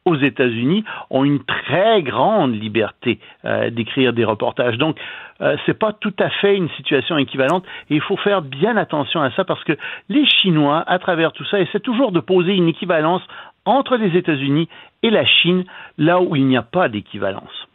[0.06, 4.78] aux États-Unis ont une très grande liberté euh, d'écrire des reportages.
[4.78, 4.97] Donc,
[5.41, 9.22] euh, c'est pas tout à fait une situation équivalente et il faut faire bien attention
[9.22, 9.74] à ça parce que
[10.10, 13.22] les Chinois, à travers tout ça, essaient toujours de poser une équivalence
[13.66, 14.70] entre les États-Unis
[15.03, 15.66] et la Chine,
[15.97, 17.68] là où il n'y a pas d'équivalence.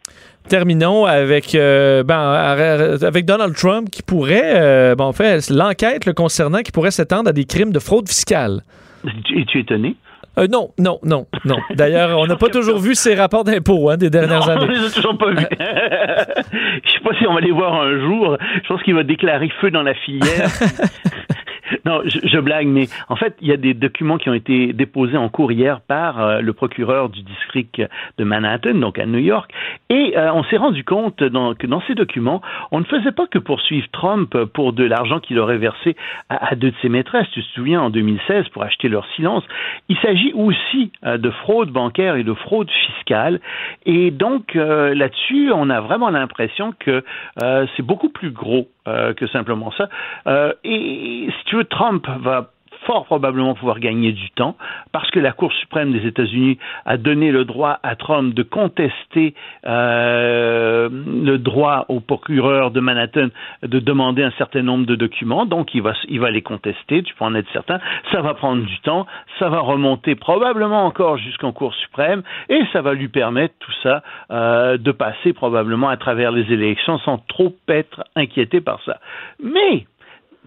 [0.47, 6.59] Terminons avec, euh, ben, avec Donald Trump qui pourrait, euh, en fait, l'enquête le concernant
[6.59, 8.61] qui pourrait s'étendre à des crimes de fraude fiscale.
[9.05, 9.95] Es-tu étonné?
[10.37, 11.57] Euh, non, non, non, non.
[11.71, 14.65] D'ailleurs, on n'a pas toujours vu ces rapports d'impôts hein, des dernières non, années.
[14.65, 15.45] On les a toujours pas vus.
[15.59, 18.37] Je sais pas si on va les voir un jour.
[18.63, 20.49] Je pense qu'il va déclarer feu dans la filière.
[21.85, 25.17] Non, je, blague, mais en fait, il y a des documents qui ont été déposés
[25.17, 27.81] en cours hier par euh, le procureur du district
[28.17, 29.51] de Manhattan, donc à New York,
[29.89, 32.41] et euh, on s'est rendu compte que dans ces documents,
[32.71, 35.95] on ne faisait pas que poursuivre Trump pour de l'argent qu'il aurait versé
[36.29, 39.43] à, deux de ses maîtresses, tu te souviens, en 2016, pour acheter leur silence.
[39.89, 43.39] Il s'agit aussi euh, de fraude bancaire et de fraude fiscale,
[43.85, 47.03] et donc là-dessus, on a vraiment l'impression que
[47.39, 49.89] c'est beaucoup plus gros que simplement ça.
[50.27, 52.51] Euh, et si tu veux, Trump va
[52.91, 54.57] fort probablement pouvoir gagner du temps
[54.91, 59.33] parce que la Cour suprême des États-Unis a donné le droit à Trump de contester
[59.65, 63.29] euh, le droit au procureur de Manhattan
[63.63, 65.45] de demander un certain nombre de documents.
[65.45, 67.79] Donc, il va, il va les contester, tu peux en être certain.
[68.11, 69.07] Ça va prendre du temps,
[69.39, 74.03] ça va remonter probablement encore jusqu'en Cour suprême et ça va lui permettre tout ça
[74.31, 78.99] euh, de passer probablement à travers les élections sans trop être inquiété par ça.
[79.41, 79.85] Mais,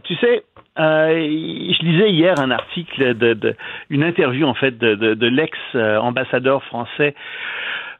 [0.03, 0.45] tu sais,
[0.79, 3.57] euh, je lisais hier un article de,
[3.91, 7.15] une interview en fait de, l'ex-ambassadeur français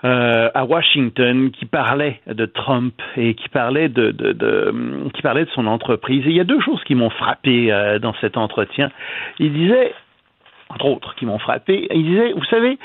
[0.05, 4.11] euh, à Washington qui parlait de Trump et qui parlait de,
[5.15, 6.27] qui parlait de son entreprise.
[6.27, 8.91] Et il y a deux choses qui m'ont frappé euh, dans cet entretien.
[9.39, 9.95] Il disait,
[10.69, 11.87] entre autres, qui m'ont frappé.
[11.95, 12.79] Il disait, vous savez,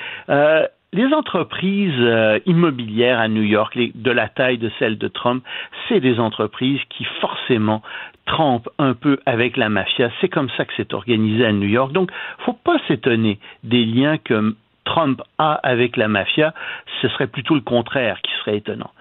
[0.91, 5.43] les entreprises immobilières à New York, de la taille de celle de Trump,
[5.87, 7.81] c'est des entreprises qui forcément
[8.25, 10.11] trempe un peu avec la mafia.
[10.21, 11.91] C'est comme ça que c'est organisé à New York.
[11.91, 12.11] Donc,
[12.45, 16.53] faut pas s'étonner des liens que Trump a avec la mafia.
[17.01, 18.91] Ce serait plutôt le contraire qui serait étonnant.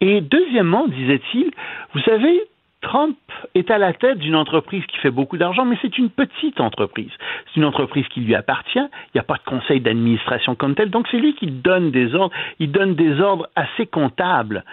[0.00, 1.50] Et deuxièmement, disait-il,
[1.94, 2.42] vous savez,
[2.80, 3.16] Trump
[3.54, 7.10] est à la tête d'une entreprise qui fait beaucoup d'argent, mais c'est une petite entreprise.
[7.46, 8.78] C'est une entreprise qui lui appartient.
[8.78, 10.90] Il n'y a pas de conseil d'administration comme tel.
[10.90, 12.34] Donc c'est lui qui donne des ordres.
[12.60, 14.64] Il donne des ordres assez comptables.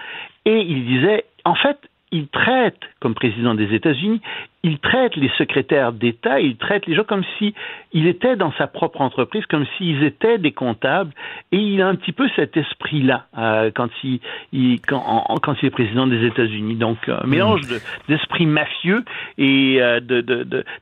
[0.45, 1.79] Et il disait, en fait,
[2.11, 4.21] il traite, comme président des États-Unis,
[4.65, 7.53] il traite les secrétaires d'État, il traite les gens comme si
[7.93, 11.11] il était dans sa propre entreprise, comme s'ils étaient des comptables,
[11.51, 14.19] et il a un petit peu cet esprit-là euh, quand, il,
[14.87, 16.75] quand, quand, il est président des États-Unis.
[16.77, 17.61] Donc, un mélange
[18.09, 19.05] d'esprit mafieux
[19.37, 19.99] et euh,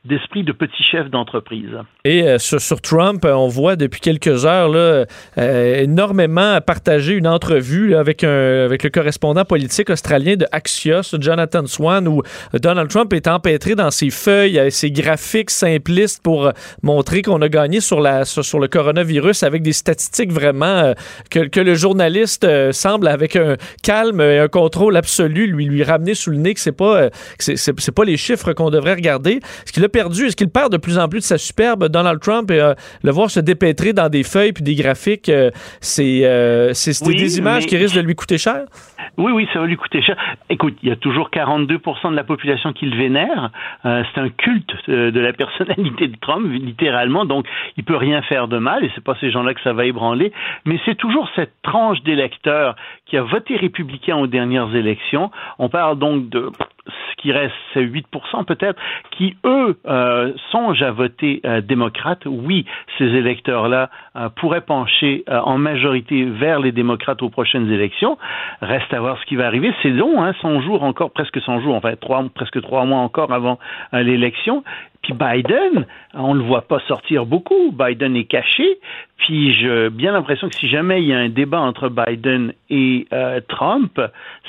[0.04, 1.76] d'esprit de, de, petit chef d'entreprise.
[2.06, 5.04] Et euh, sur, Trump, on voit depuis quelques heures là,
[5.36, 12.08] énormément partager une entrevue avec, un, avec le correspondant politique australien de Axios, Jonathan Swan,
[12.08, 12.22] où
[12.54, 16.52] Donald Trump est empêtré dans ses feuilles, ses graphiques simplistes pour
[16.82, 20.94] montrer qu'on a gagné sur, la, sur, le coronavirus avec des statistiques vraiment euh,
[21.30, 26.14] que, le journaliste euh, semble avec un calme et un contrôle absolu lui lui ramener
[26.14, 29.40] sous le nez que c'est pas euh, c'est pas les chiffres qu'on devrait regarder.
[29.64, 31.88] Est-ce qu'il a perdu, est-ce qu'il perd de plus en plus de sa superbe?
[31.88, 32.72] Donald Trump et
[33.02, 35.30] le voir se dépêtrer dans des feuilles puis des graphiques,
[35.80, 38.64] c'est c'est des images qui risquent de lui coûter cher?
[39.16, 40.16] Oui, oui, ça va lui coûter cher.
[40.50, 43.50] Écoute, il y a toujours 42% de la population qui le vénère.
[43.82, 47.46] c'est un culte de la personnalité de Trump, littéralement, donc
[47.76, 50.32] il peut rien faire de mal, et c'est pas ces gens-là que ça va ébranler,
[50.64, 52.76] mais c'est toujours cette tranche d'électeurs
[53.06, 55.30] qui a voté républicain aux dernières élections.
[55.58, 56.50] On parle donc de
[56.86, 58.80] ce qui reste, c'est 8% peut-être,
[59.10, 62.22] qui, eux, euh, songent à voter euh, démocrate.
[62.26, 62.66] Oui,
[62.98, 68.18] ces électeurs-là euh, pourraient pencher euh, en majorité vers les démocrates aux prochaines élections.
[68.60, 69.72] Reste à voir ce qui va arriver.
[69.82, 73.32] C'est long, hein, 100 jours encore, presque 100 jours, enfin, trois, presque trois mois encore
[73.32, 73.58] avant
[73.92, 74.62] l'élection.
[75.04, 75.84] Puis Biden,
[76.14, 77.72] on ne le voit pas sortir beaucoup.
[77.72, 78.78] Biden est caché.
[79.18, 83.06] Puis j'ai bien l'impression que si jamais il y a un débat entre Biden et
[83.12, 84.00] euh, Trump,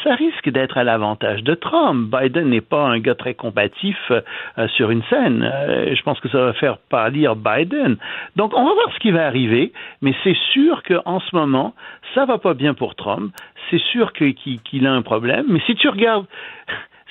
[0.03, 2.09] ça risque d'être à l'avantage de Trump.
[2.09, 5.43] Biden n'est pas un gars très combatif euh, sur une scène.
[5.43, 7.97] Euh, je pense que ça va faire pâlir Biden.
[8.37, 11.73] Donc on va voir ce qui va arriver, mais c'est sûr qu'en ce moment,
[12.13, 13.33] ça va pas bien pour Trump.
[13.69, 15.45] C'est sûr qu'il a un problème.
[15.49, 16.25] Mais si tu regardes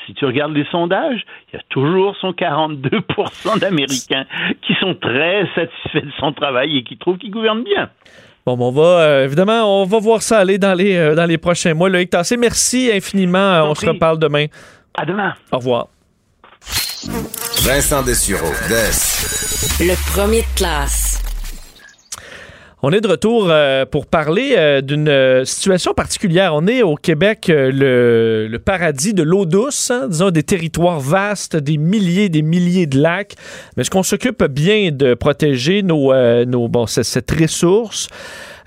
[0.07, 4.27] si tu regardes les sondages, il y a toujours son 42% d'Américains
[4.63, 7.89] qui sont très satisfaits de son travail et qui trouvent qu'il gouverne bien.
[8.47, 11.39] Bon, on va euh, évidemment, on va voir ça aller dans les euh, dans les
[11.39, 11.89] prochains mois.
[11.89, 13.71] Loïc Tassé, merci infiniment.
[13.71, 14.47] on se reparle demain.
[14.95, 15.35] À demain.
[15.51, 15.89] Au revoir.
[17.63, 18.53] Vincent Dessureau,
[19.81, 21.14] Le premier de classe.
[22.87, 26.55] On est de retour euh, pour parler euh, d'une euh, situation particulière.
[26.55, 31.79] On est au Québec, le, paradis de l'eau douce, hein, disons des territoires vastes, des
[31.79, 33.37] milliers, des milliers de lacs.
[33.75, 36.13] Mais est-ce qu'on s'occupe bien de protéger nos,
[36.45, 38.11] nos bon, cette ressource?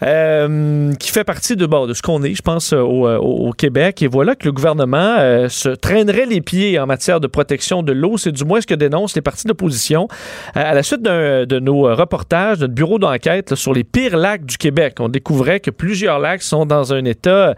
[0.04, 3.52] Euh, qui fait partie de, bon, de ce qu'on est, je pense, euh, euh, au,
[3.52, 4.04] Québec.
[4.04, 5.18] Et voilà que le gouvernement
[5.50, 8.18] se traînerait les pieds en matière de protection de l'eau.
[8.18, 10.08] C'est du moins ce que dénoncent les partis d'opposition.
[10.54, 14.96] à la suite de nos reportages, notre bureau d'enquête sur les pires lacs du Québec,
[15.00, 17.56] on découvrait que plusieurs lacs sont dans un état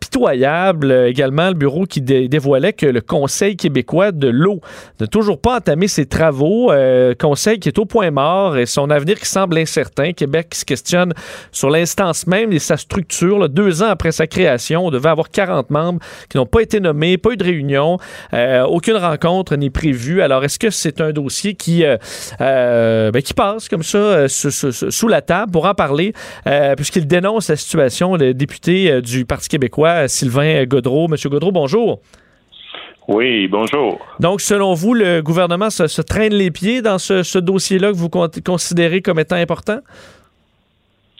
[0.00, 0.92] pitoyable.
[1.06, 4.60] Également, le bureau qui dévoilait que le Conseil québécois de l'eau
[5.00, 6.72] n'a toujours pas entamé ses travaux.
[7.18, 10.12] conseil qui est au point mort et son avenir qui semble incertain.
[10.12, 11.12] Québec qui se questionne
[11.50, 13.48] sur l'incertitude l'instance même et sa structure.
[13.48, 17.18] deux ans après sa création, on devait avoir 40 membres qui n'ont pas été nommés,
[17.18, 17.98] pas eu de réunion,
[18.34, 20.22] euh, aucune rencontre n'est prévue.
[20.22, 21.96] Alors, est-ce que c'est un dossier qui, euh,
[22.40, 25.50] euh, ben, qui passe comme ça sous, la table?
[25.50, 26.12] Pour en parler,
[26.76, 31.08] puisqu'il dénonce la situation, le député du Parti québécois, Sylvain Godreau.
[31.08, 32.00] Monsieur Godreau, bonjour.
[33.08, 33.98] Oui, bonjour.
[34.20, 39.02] Donc, selon vous, le gouvernement se, traîne les pieds dans ce, dossier-là que vous considérez
[39.02, 39.80] comme étant important?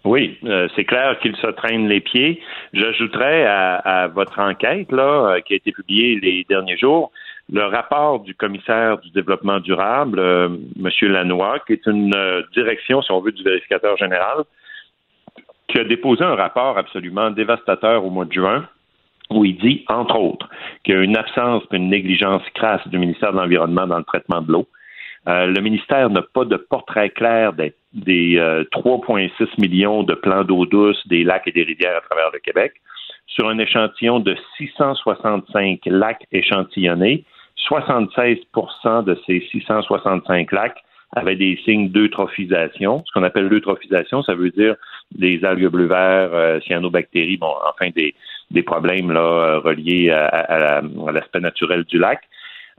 [0.04, 2.40] Oui, euh, c'est clair qu'il se traîne les pieds.
[2.72, 7.12] J'ajouterais à, votre enquête là, euh, qui a été publiée les derniers jours
[7.52, 10.48] le rapport du commissaire du développement durable, euh,
[10.82, 10.90] M.
[11.02, 12.14] Lanois, qui est une
[12.54, 14.44] direction, si on veut, du vérificateur général,
[15.68, 18.66] qui a déposé un rapport absolument dévastateur au mois de juin
[19.30, 20.48] où il dit, entre autres,
[20.84, 24.42] qu'il y a une absence, une négligence crasse du ministère de l'Environnement dans le traitement
[24.42, 24.68] de l'eau.
[25.28, 28.36] Euh, le ministère n'a pas de portrait clair des, des
[28.72, 32.38] 3,6 euh, millions de plans d'eau douce des lacs et des rivières à travers le
[32.38, 32.74] Québec.
[33.26, 37.24] Sur un échantillon de 665 lacs échantillonnés,
[37.68, 40.82] 76% de ces 665 lacs
[41.14, 43.04] avaient des signes d'eutrophisation.
[43.06, 44.76] Ce qu'on appelle l'eutrophisation, ça veut dire
[45.14, 48.14] des algues bleu vert, euh, cyanobactéries, bon, enfin des,
[48.50, 50.80] des problèmes là, euh, reliés à,
[51.12, 52.20] l'aspect naturel du lac.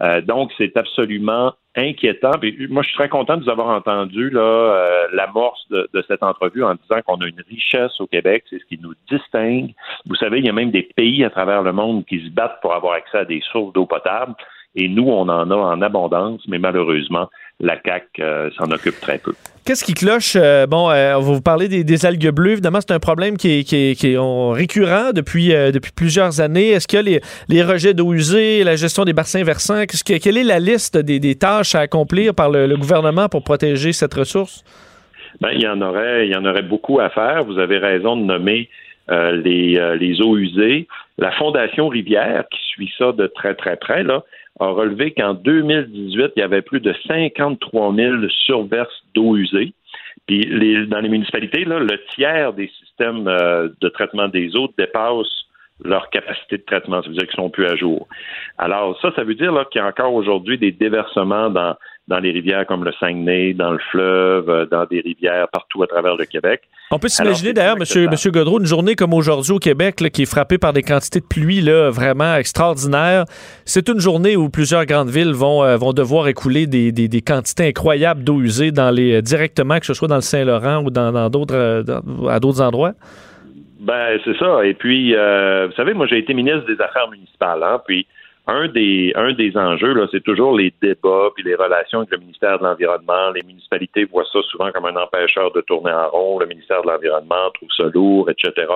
[0.02, 2.32] Euh, donc, c'est absolument inquiétant.
[2.70, 6.22] moi, je suis très content de vous avoir entendu là, euh, l'amorce de, de, cette
[6.22, 9.74] entrevue en disant qu'on a une richesse au Québec, c'est ce qui nous distingue.
[10.06, 12.60] Vous savez, il y a même des pays à travers le monde qui se battent
[12.62, 14.36] pour avoir accès à des sources d'eau potable.
[14.76, 17.30] Et nous, on en a en abondance, mais malheureusement,
[17.60, 19.34] la CAC euh, s'en occupe très peu.
[19.66, 20.36] Qu'est-ce qui cloche?
[20.36, 22.52] Euh, bon, euh, on va vous parler des, algues bleues.
[22.54, 26.72] Évidemment, c'est un problème qui est, qui récurrent depuis, depuis plusieurs années.
[26.72, 30.60] Est-ce que les, les rejets d'eau usée, la gestion des bassins versants, quelle est la
[30.60, 34.64] liste des, tâches à accomplir par le, gouvernement pour protéger cette ressource?
[35.40, 37.44] Ben, il y en aurait, il y en aurait beaucoup à faire.
[37.46, 38.70] Vous avez raison de nommer
[39.10, 40.88] les, les eaux usées.
[41.18, 44.24] La Fondation Rivière, qui suit ça de très, très près, là,
[44.60, 49.74] a relevé qu'en 2018, il y avait plus de 53 000 surverses d'eau usée.
[50.28, 54.70] Puis les, dans les municipalités, là, le tiers des systèmes euh, de traitement des eaux
[54.78, 55.28] dépasse
[55.84, 57.02] leur capacité de traitement.
[57.02, 58.08] Ça veut dire qu'ils sont plus à jour.
[58.58, 61.76] Alors ça, ça veut dire qu'il y a encore aujourd'hui des déversements dans
[62.08, 65.88] dans les rivières comme le Saguenay, dans le fleuve, euh, dans des rivières partout à
[65.88, 66.64] travers le Québec.
[66.92, 68.10] On peut s'imaginer d'ailleurs, M.
[68.12, 71.26] Monsieur, Godreau, une journée comme aujourd'hui au Québec qui est frappée par des quantités de
[71.26, 73.24] pluie là, vraiment extraordinaires.
[73.64, 77.22] C'est une journée où plusieurs grandes villes vont, euh, vont devoir écouler des, des, des
[77.22, 80.90] quantités incroyables d'eau usée dans les, euh, directement, que ce soit dans le Saint-Laurent ou
[80.90, 81.86] dans, d'autres,
[82.30, 82.94] à d'autres endroits.
[83.80, 84.66] Ben, c'est ça.
[84.66, 88.06] Et puis, vous savez, moi, j'ai été ministre des Affaires municipales, hein, puis
[88.48, 92.18] un des, un des enjeux, là, c'est toujours les débats puis les relations avec le
[92.18, 93.32] ministère de l'Environnement.
[93.34, 96.40] Les municipalités voient ça souvent comme un empêcheur de tourner en rond.
[96.40, 98.68] Le ministère de l'Environnement trouve ça lourd, etc.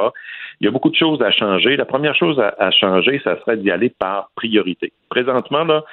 [0.61, 1.75] Il y a beaucoup de choses à changer.
[1.75, 4.93] La première chose à, changer, ça serait d'y aller par priorité.
[5.09, 5.83] Présentement, là,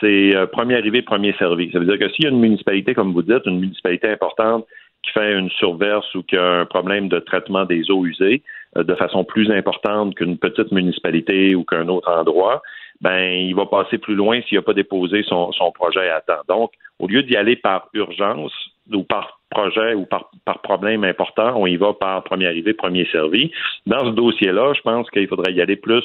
[0.00, 1.72] c'est euh, premier arrivé, premier servi.
[1.72, 4.64] Ça veut dire que s'il y a une municipalité, comme vous dites, une municipalité importante
[5.02, 8.42] qui fait une surverse ou qui a un problème de traitement des eaux usées
[8.76, 12.62] euh, de façon plus importante qu'une petite municipalité ou qu'un autre endroit,
[13.00, 16.42] ben il va passer plus loin s'il n'a pas déposé son, projet à temps.
[16.48, 18.52] Donc, au lieu d'y aller par urgence
[18.92, 20.30] ou par projet ou par,
[20.62, 23.50] problème important, on y va par premier arrivé, premier servi.
[23.86, 26.04] Dans ce dossier-là, je pense qu'il faudrait y aller plus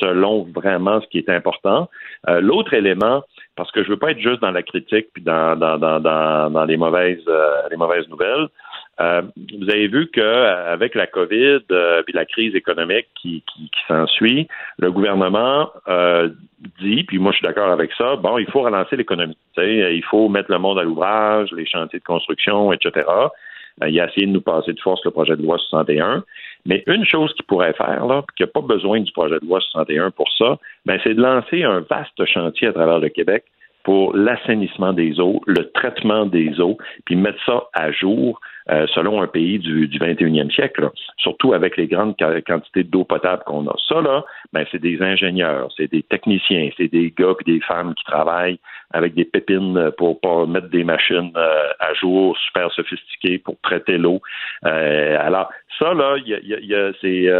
[0.00, 1.88] selon vraiment ce qui est important.
[2.28, 3.22] Euh, l'autre élément,
[3.56, 6.00] parce que je veux pas être juste dans la critique puis dans, dans, dans,
[6.50, 8.48] dans, les mauvaises euh, les mauvaises nouvelles,
[9.00, 14.46] euh, vous avez vu qu'avec la COVID euh, la crise économique qui, qui, qui s'ensuit,
[14.78, 16.28] le gouvernement euh,
[16.80, 19.36] dit, puis moi je suis d'accord avec ça, bon, il faut relancer l'économie.
[19.56, 23.04] Il faut mettre le monde à l'ouvrage, les chantiers de construction, etc.
[23.82, 26.24] Euh, il a essayé de nous passer de force le projet de loi 61.
[26.66, 29.60] Mais une chose qu'il pourrait faire, là, qui n'a pas besoin du projet de loi
[29.60, 33.44] 61 pour ça, ben, c'est de lancer un vaste chantier à travers le Québec
[33.84, 39.20] pour l'assainissement des eaux, le traitement des eaux, puis mettre ça à jour euh, selon
[39.20, 43.76] un pays du, du 21e siècle, surtout avec les grandes quantités d'eau potable qu'on a.
[43.86, 44.24] Ça, là,
[44.54, 48.58] ben, c'est des ingénieurs, c'est des techniciens, c'est des gars et des femmes qui travaillent
[48.94, 53.98] avec des pépines pour, pour mettre des machines euh, à jour super sophistiquées pour traiter
[53.98, 54.22] l'eau.
[54.64, 57.30] Euh, alors, ça, là, y a, y a, c'est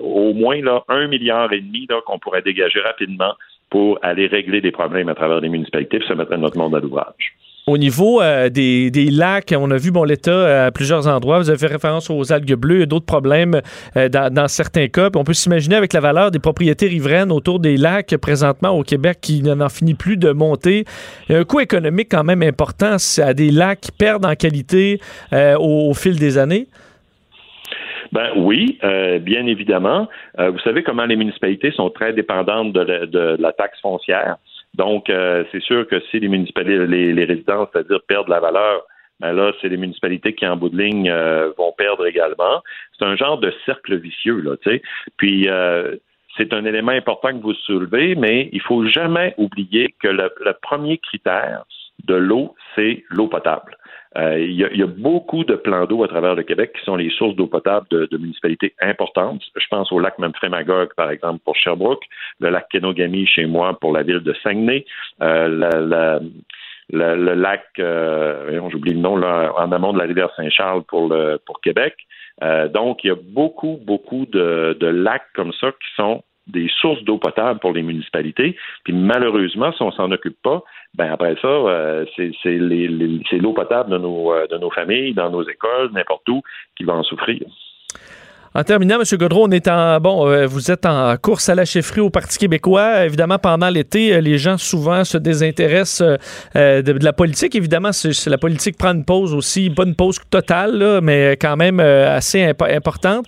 [0.00, 3.34] au moins là, un milliard et demi qu'on pourrait dégager rapidement
[3.72, 6.78] pour aller régler des problèmes à travers les municipalités et se mettre notre monde à
[6.78, 7.34] l'ouvrage.
[7.66, 11.38] Au niveau euh, des, lacs, on a vu bon l'état euh, à plusieurs endroits.
[11.38, 13.62] Vous avez fait référence aux algues bleues et d'autres problèmes
[13.96, 15.08] euh, dans, certains cas.
[15.14, 19.18] on peut s'imaginer avec la valeur des propriétés riveraines autour des lacs présentement au Québec
[19.22, 20.84] qui n'en finit plus de monter.
[21.30, 24.34] Il y a un coût économique quand même important à des lacs qui perdent en
[24.34, 25.00] qualité
[25.32, 26.66] au, fil des années.
[28.12, 28.78] Ben oui,
[29.20, 30.06] bien évidemment.
[30.38, 34.36] vous savez comment les municipalités sont très dépendantes de la taxe foncière.
[34.74, 38.82] Donc, euh, c'est sûr que si les municipalités, les, résidences, c'est-à-dire perdent la valeur,
[39.20, 42.62] ben là, c'est les municipalités qui, en bout de ligne, euh, vont perdre également.
[42.98, 44.82] C'est un genre de cercle vicieux, là, tu sais.
[45.18, 45.96] Puis, euh,
[46.36, 50.30] c'est un élément important que vous soulevez, mais il faut jamais oublier que le,
[50.62, 51.64] premier critère
[52.06, 53.76] de l'eau, c'est l'eau potable.
[54.18, 57.10] Euh, il, y a, beaucoup de plans d'eau à travers le Québec qui sont les
[57.10, 59.42] sources d'eau potable de, municipalités importantes.
[59.56, 62.04] Je pense au lac Memphremagog, par exemple, pour Sherbrooke,
[62.40, 64.84] le lac Kenogami chez moi pour la ville de Saguenay,
[65.22, 65.48] euh,
[66.90, 71.38] le lac, euh, j'oublie le nom, là, en amont de la rivière Saint-Charles pour, le,
[71.46, 71.94] pour Québec.
[72.42, 76.22] Euh, donc, il y a beaucoup, beaucoup de, de lacs comme ça qui sont
[76.52, 78.56] des sources d'eau potable pour les municipalités.
[78.84, 80.62] Puis malheureusement, si on s'en occupe pas,
[80.94, 85.42] ben après ça, euh, c'est l'eau potable de nos, euh, de nos familles, dans nos
[85.42, 86.42] écoles, n'importe où,
[86.76, 87.40] qui va en souffrir.
[88.54, 89.18] En terminant, M.
[89.18, 92.36] Godreau, on est en bon, euh, vous êtes en course à la chefferie au Parti
[92.36, 93.06] québécois.
[93.06, 96.18] Évidemment, pendant l'été, euh, les gens souvent se désintéressent
[96.54, 97.54] euh, de, la politique.
[97.54, 97.92] Évidemment,
[98.26, 103.26] la politique prend une pause aussi, pas une pause totale, mais quand même assez importante.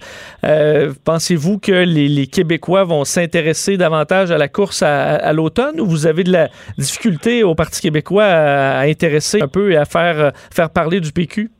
[1.05, 6.25] pensez-vous que les, Québécois vont s'intéresser davantage à la course à, l'automne ou vous avez
[6.25, 10.71] de la difficulté au Parti québécois à, à intéresser un peu et à faire, faire
[10.71, 11.51] parler du PQ?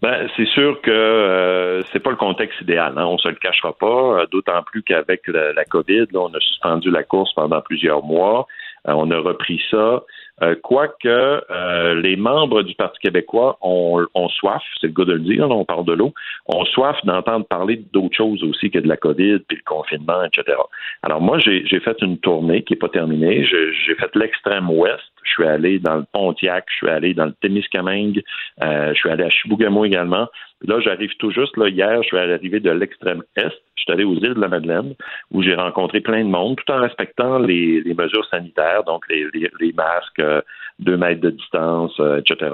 [0.00, 2.94] Ben, c'est sûr que euh, c'est pas le contexte idéal.
[2.96, 4.20] Hein, on se le cachera pas.
[4.20, 8.46] Euh, d'autant plus qu'avec la, COVID, là, on a suspendu la course pendant plusieurs mois.
[8.86, 10.04] Euh, on a repris ça.
[10.42, 15.20] Euh, quoique euh, les membres du Parti québécois ont, soif, c'est le cas de le
[15.20, 16.12] dire, on parle de l'eau,
[16.46, 20.56] ont soif d'entendre parler d'autres choses aussi que de la COVID, puis le confinement, etc.
[21.02, 23.44] Alors moi, j'ai fait une tournée qui n'est pas terminée.
[23.44, 25.02] J'ai fait l'extrême ouest.
[25.24, 28.22] Je suis allé dans le Pontiac, je suis allé dans le Témiscamingue,
[28.60, 30.28] je suis allé à Chibougamau également.
[30.66, 33.62] Là, j'arrive tout juste, là, hier, je suis arrivé de l'extrême est.
[33.76, 34.94] Je suis allé aux îles de la Madeleine,
[35.30, 40.18] où j'ai rencontré plein de monde, tout en respectant les, mesures sanitaires, donc les, masques,
[40.18, 40.42] euh,
[40.80, 42.50] deux mètres de distance, euh, etc.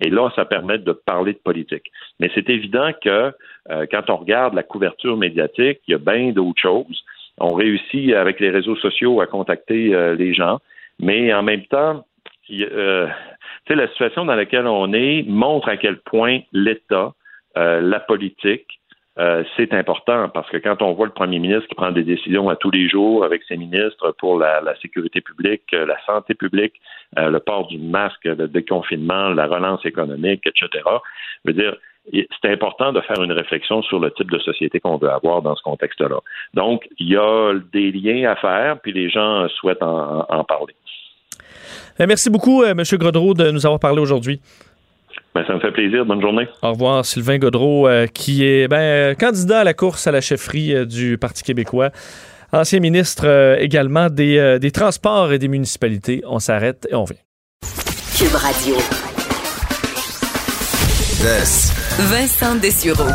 [0.00, 1.90] Et là, ça permet de parler de politique.
[2.20, 3.32] Mais c'est évident que
[3.70, 7.04] euh, quand on regarde la couverture médiatique, il y a bien d'autres choses.
[7.38, 10.58] On réussit avec les réseaux sociaux à contacter les gens,
[11.00, 12.04] mais en même temps,
[13.74, 17.10] la situation dans laquelle on est montre à quel point l'État euh,
[17.56, 18.80] la politique,
[19.18, 22.48] euh, c'est important parce que quand on voit le premier ministre qui prend des décisions
[22.48, 26.74] à tous les jours avec ses ministres pour la, sécurité publique, euh, la santé publique,
[27.16, 30.82] le port du masque, le déconfinement, la relance économique, etc.,
[32.10, 35.54] c'est important de faire une réflexion sur le type de société qu'on veut avoir dans
[35.54, 36.18] ce contexte-là.
[36.54, 40.74] Donc, il y a des liens à faire, puis les gens souhaitent en, parler.
[42.00, 42.82] Merci beaucoup, M.
[42.94, 44.40] Godreau, de nous avoir parlé aujourd'hui.
[45.34, 46.04] Ben, ça me fait plaisir.
[46.04, 46.46] Bonne journée.
[46.62, 50.20] Au revoir, Sylvain Godreau, euh, qui est ben, euh, candidat à la course à la
[50.20, 51.90] chefferie euh, du Parti québécois.
[52.52, 56.22] Ancien ministre également des, des, Transports et des municipalités.
[56.26, 57.16] On s'arrête et on vient.
[58.14, 58.76] Cube Radio.
[61.98, 63.08] Vincent Dessureau.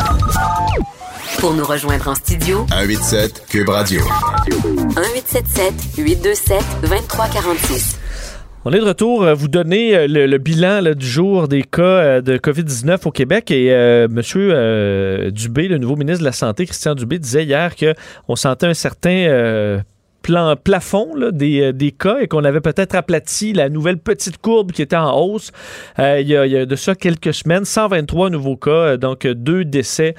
[1.38, 4.00] Pour nous rejoindre en studio, 187 Cube Radio.
[4.48, 7.97] 1877 827 2346.
[8.64, 9.22] On est de retour.
[9.22, 13.52] Euh, vous donner euh, le, bilan du jour des cas euh, de COVID-19 au Québec.
[13.52, 14.20] Et M.
[15.30, 19.80] Dubé, le nouveau ministre de la Santé, Christian Dubé, disait hier qu'on sentait un certain
[20.22, 24.72] plan, plafond des, euh, des, cas et qu'on avait peut-être aplati la nouvelle petite courbe
[24.72, 25.52] qui était en hausse
[25.98, 27.64] euh, il, y a, de ça quelques semaines.
[27.64, 30.14] 123 nouveaux cas, euh, donc deux décès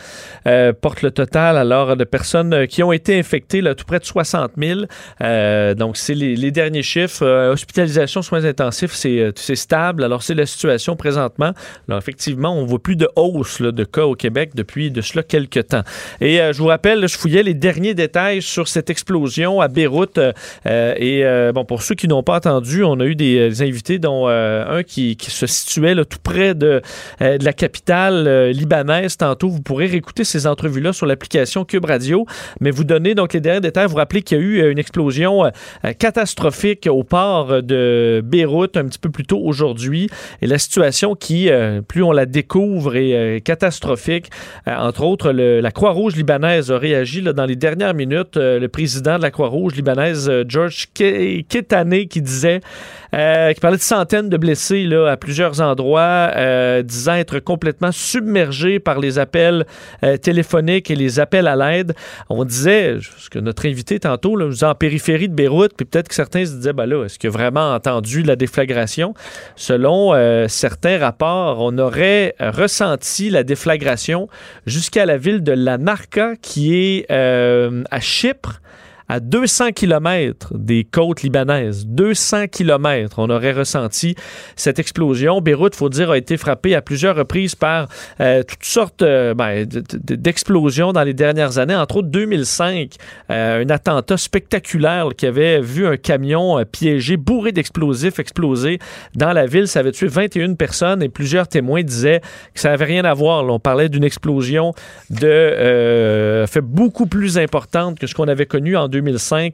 [0.82, 4.52] portent le total alors de personnes qui ont été infectées, là, tout près de 60
[4.58, 4.82] 000.
[5.22, 7.26] Euh, donc c'est les, derniers chiffres.
[7.52, 10.04] hospitalisation, soins intensifs, c'est stable.
[10.04, 11.52] Alors c'est la situation présentement.
[11.91, 15.84] Effectivement, on voit plus de hausse de cas au Québec depuis de cela quelques temps.
[16.22, 20.34] Et je vous rappelle, je fouillais les derniers détails sur cette explosion à Beyrouth Euh,
[20.66, 24.00] euh, et euh, bon, pour ceux qui n'ont pas entendu, on a eu des, invités,
[24.00, 26.82] dont un qui, se situait tout près de,
[27.20, 29.18] la capitale libanaise.
[29.18, 32.26] Tantôt, vous pourrez réécouter ces entrevues-là sur l'application Cube Radio.
[32.62, 33.88] Mais vous donnez donc les derniers détails.
[33.88, 35.52] Vous rappelez qu'il y a eu une explosion
[35.98, 40.10] catastrophique au port de Beyrouth un petit peu plus tôt aujourd'hui.
[40.42, 41.50] Et la situation qui,
[41.88, 44.30] plus on la découvre, est catastrophique.
[44.66, 48.36] entre autres, la Croix-Rouge libanaise a réagi dans les dernières minutes.
[48.36, 52.59] le président de la Croix-Rouge libanaise euh, George Ketane qui disait,
[53.13, 57.91] euh, qui parlait de centaines de blessés là, à plusieurs endroits, euh, disant être complètement
[57.91, 59.65] submergé par les appels
[60.21, 61.93] téléphoniques et les appels à l'aide.
[62.30, 66.07] On disait, ce que notre invité tantôt, là, nous en périphérie de Beyrouth, puis peut-être
[66.07, 69.13] que certains se disaient, ben là, est-ce qu'il a vraiment entendu la déflagration?
[69.55, 70.13] Selon
[70.47, 74.27] certains rapports, on aurait ressenti la déflagration
[74.65, 78.61] jusqu'à la ville de La Narca, qui est à Chypre
[79.10, 81.88] à 200 km des côtes libanaises.
[81.88, 84.16] 200 km, on aurait ressenti
[84.55, 85.41] cette explosion.
[85.41, 87.88] Beyrouth, faut dire, a été frappée à plusieurs reprises par
[88.22, 91.76] euh, toutes sortes euh, ben, d'explosions dans les dernières années.
[91.76, 92.93] Entre autres, 2005,
[93.32, 98.78] euh, un attentat spectaculaire qui avait vu un camion piégé, bourré d'explosifs, exploser
[99.16, 99.68] dans la ville.
[99.68, 102.22] Ça avait tué 21 personnes et plusieurs témoins disaient
[102.53, 103.43] que ça n'avait rien à voir.
[103.43, 104.74] on parlait d'une explosion
[105.10, 108.99] de fait beaucoup plus importante que ce qu'on avait connu en 2005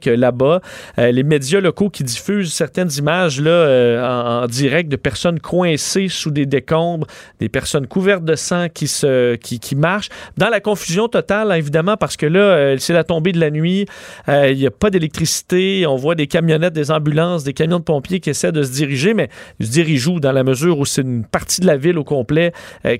[0.06, 0.60] euh, là-bas.
[0.98, 6.08] Euh, les médias locaux qui diffusent certaines images là, euh, en, direct de personnes coincées
[6.08, 7.06] sous des décombres,
[7.40, 10.08] des personnes couvertes de sang qui, se, qui, marchent.
[10.36, 13.86] Dans la confusion totale, évidemment, parce que là, c'est la tombée de la nuit,
[14.28, 18.20] il n'y a pas d'électricité, on voit des camionnettes, des ambulances, des camions de pompiers
[18.20, 19.28] qui essaient de se diriger, mais
[19.58, 20.20] ils se dirigent où?
[20.20, 22.52] Dans la mesure où c'est une partie de la ville au complet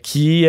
[0.03, 0.47] qui,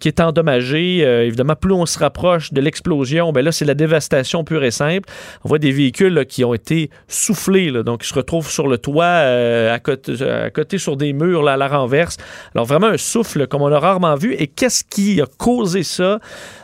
[0.00, 0.98] qui est endommagée.
[0.98, 5.08] évidemment, plus on se rapproche de l'explosion, ben là, c'est la dévastation pure et simple.
[5.44, 9.04] On voit des véhicules qui ont été soufflés, donc ils se retrouvent sur le toit,
[9.04, 12.16] euh, à, côté, sur des murs à la renverse.
[12.54, 14.34] Alors vraiment un souffle comme on a rarement vu.
[14.34, 16.18] Et qu'est-ce qui a causé ça?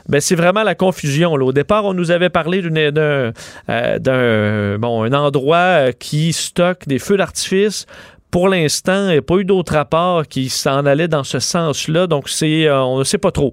[0.08, 1.32] Ben, c'est vraiment la confusion.
[1.32, 3.32] Au départ, on nous avait parlé d'un
[3.68, 7.86] euh, endroit euh, qui stocke des feux d'artifice
[8.30, 12.06] pour l'instant, il n'y a pas eu d'autres rapports qui s'en allaient dans ce sens-là,
[12.06, 13.52] donc c'est, on ne sait pas trop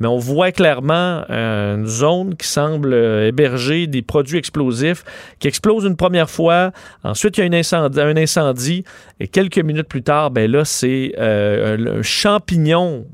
[0.00, 5.04] mais on voit clairement euh, une zone qui semble euh, héberger des produits explosifs
[5.38, 6.72] qui explosent une première fois.
[7.04, 8.84] Ensuite, il y a un incendie,
[9.20, 13.06] et quelques minutes plus tard, ben là, c'est euh, un champignon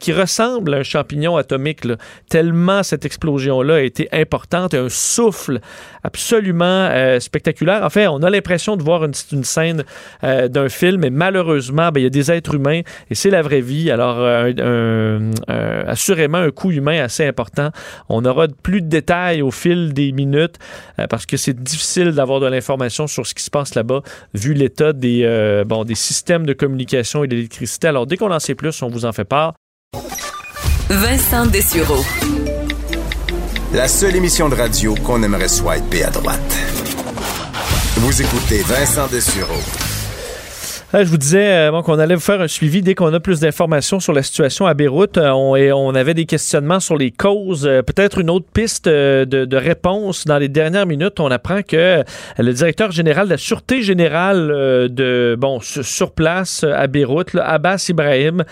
[0.00, 1.86] qui ressemble à un champignon atomique,
[2.28, 5.60] tellement cette explosion-là a été importante et un souffle
[6.02, 6.90] absolument
[7.20, 7.84] spectaculaire.
[7.84, 9.84] En fait, on a l'impression de voir une, scène
[10.58, 12.80] d'un film, mais malheureusement, ben, il y a des êtres humains
[13.10, 13.90] et c'est la vraie vie.
[13.90, 14.18] Alors,
[15.88, 17.70] assurément, un coût humain assez important.
[18.08, 20.56] On aura plus de détails au fil des minutes
[20.98, 24.02] euh, parce que c'est difficile d'avoir de l'information sur ce qui se passe là-bas
[24.34, 27.88] vu l'état des, euh, bon, des systèmes de communication et d'électricité.
[27.88, 29.54] Alors, dès qu'on en sait plus, on vous en fait part.
[30.88, 32.04] Vincent Dessureau.
[33.74, 36.56] La seule émission de radio qu'on aimerait swiper à droite.
[37.96, 39.87] Vous écoutez Vincent Dessureau.
[40.94, 43.40] Euh, je vous disais euh, qu'on allait vous faire un suivi dès qu'on a plus
[43.40, 45.18] d'informations sur la situation à Beyrouth.
[45.18, 47.64] Euh, on, et on avait des questionnements sur les causes.
[47.86, 50.24] Peut-être une autre piste de, réponse.
[50.24, 52.02] Dans les dernières minutes, on apprend que
[52.38, 54.48] le directeur général de la Sûreté générale
[54.88, 58.44] de bon sur place à Beyrouth, Abbas Ibrahim,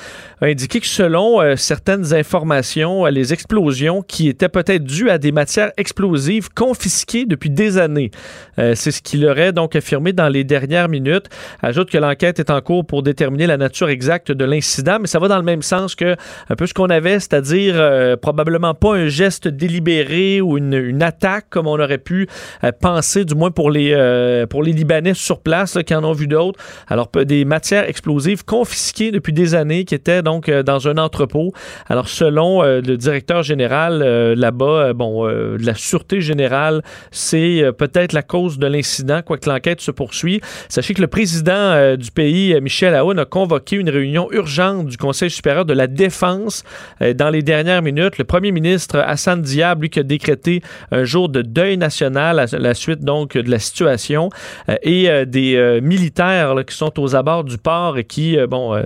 [0.42, 5.70] a indiqué que selon certaines informations, les explosions qui étaient peut-être dues à des matières
[5.76, 8.10] explosives confisquées depuis des années.
[8.56, 11.26] C'est ce qu'il aurait donc affirmé dans les dernières minutes.
[11.62, 15.18] Ajoute que l'enquête est en cours pour déterminer la nature exacte de l'incident, mais ça
[15.18, 16.16] va dans le même sens que
[16.48, 21.46] un peu ce qu'on avait, c'est-à-dire euh, probablement pas un geste délibéré ou une, attaque
[21.50, 22.28] comme on aurait pu
[22.64, 26.12] euh, penser, du moins pour les, euh, pour les Libanais sur place qui en ont
[26.12, 26.58] vu d'autres.
[26.88, 31.52] Alors, des matières explosives confisquées depuis des années qui étaient donc dans un entrepôt.
[31.88, 34.02] Alors, selon le directeur général
[34.34, 39.90] là-bas, bon, de la Sûreté générale, c'est peut-être la cause de l'incident, quoique l'enquête se
[39.90, 40.40] poursuit.
[40.68, 45.30] Sachez que le président du pays, Michel Aoun, a convoqué une réunion urgente du Conseil
[45.30, 46.64] supérieur de la défense
[47.02, 48.16] euh, dans les dernières minutes.
[48.16, 52.46] Le premier ministre Hassan Diab, lui, qui a décrété un jour de deuil national à
[52.46, 54.30] la suite donc de la situation
[54.70, 58.82] euh, et euh, des militaires qui sont aux abords du port et qui bon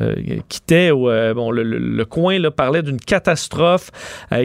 [0.48, 3.90] quittaient bon, le, coin là, parlait d'une catastrophe,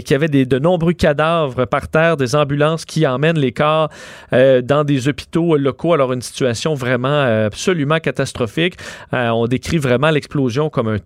[0.04, 3.90] qui avait de nombreux cadavres par terre, des ambulances qui emmènent les corps
[4.32, 5.94] dans des hôpitaux locaux.
[5.94, 8.75] Alors une situation vraiment absolument catastrophique.
[9.14, 10.98] Euh, on décrit vraiment l'explosion comme un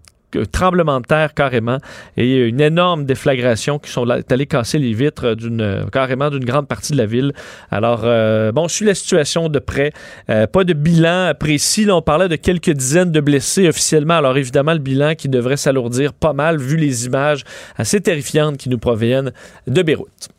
[0.52, 1.78] tremblement de terre carrément
[2.18, 6.94] et une énorme déflagration qui sont allés casser les vitres d'une carrément d'une grande partie
[6.94, 7.34] de la ville.
[7.72, 9.92] Alors euh, bon, on suit la situation de près.
[10.30, 11.86] Euh, pas de bilan précis.
[11.86, 14.16] Là, on parlait de quelques dizaines de blessés officiellement.
[14.16, 17.44] Alors évidemment, le bilan qui devrait s'alourdir pas mal vu les images
[17.78, 19.32] assez terrifiantes qui nous proviennent
[19.68, 20.30] de Beyrouth.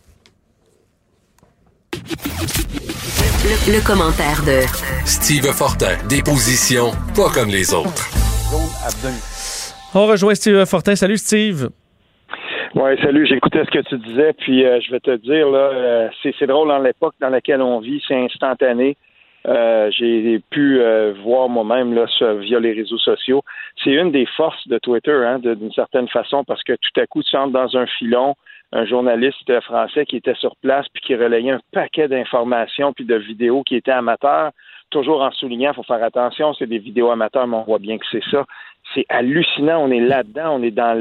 [3.67, 4.63] Le, commentaire de
[5.05, 8.07] Steve Fortin, des positions pas comme les autres.
[9.95, 10.95] On rejoint Steve Fortin.
[10.95, 11.71] Salut Steve.
[12.75, 13.27] Oui, salut.
[13.27, 16.69] J'écoutais ce que tu disais, puis euh, je vais te dire, là, euh, c'est drôle
[16.69, 18.97] dans l'époque dans laquelle on vit, c'est instantané.
[19.49, 20.81] Euh, j'ai pu
[21.25, 22.07] voir moi-même là
[22.41, 23.43] via les réseaux sociaux.
[23.83, 27.23] C'est une des forces de Twitter, hein, d'une certaine façon, parce que tout à coup,
[27.23, 28.37] tu entres dans un filon,
[28.73, 33.17] un journaliste français qui était sur place puis qui relayait un paquet d'informations puis de
[33.17, 34.53] vidéos qui étaient amateurs,
[34.91, 37.99] toujours en soulignant, il faut faire attention, c'est des vidéos amateurs, mais on voit bien
[37.99, 38.45] que c'est ça.
[38.95, 40.99] C'est hallucinant, on est là-dedans, on est dans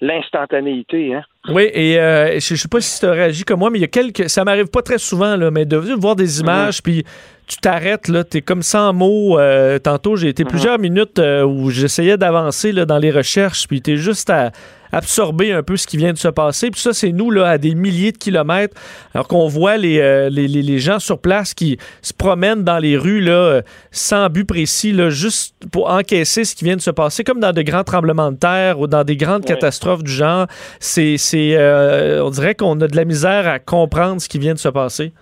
[0.00, 1.14] l'instantanéité.
[1.14, 1.22] Hein?
[1.48, 3.82] Oui, et euh, je, je sais pas si tu as réagi comme moi, mais il
[3.82, 4.28] y a quelques.
[4.30, 7.04] Ça m'arrive pas très souvent, là, mais de voir des images, puis
[7.48, 9.38] tu t'arrêtes, là, t'es comme sans mots.
[9.38, 13.96] euh, tantôt, j'ai été plusieurs minutes euh, où j'essayais d'avancer dans les recherches, puis t'es
[13.96, 14.52] juste à
[14.94, 16.70] absorber un peu ce qui vient de se passer.
[16.70, 18.76] Puis ça, c'est nous, là, à des milliers de kilomètres,
[19.14, 22.78] alors qu'on voit les, euh, les, les- les gens sur place qui se promènent dans
[22.78, 26.80] les rues, là, euh, sans but précis, là, juste pour encaisser ce qui vient de
[26.80, 30.12] se passer, comme dans de grands tremblements de terre ou dans des grandes catastrophes du
[30.12, 30.46] genre.
[30.80, 34.54] C'est, c'est, euh, on dirait qu'on a de la misère à comprendre ce qui vient
[34.54, 35.12] de se passer.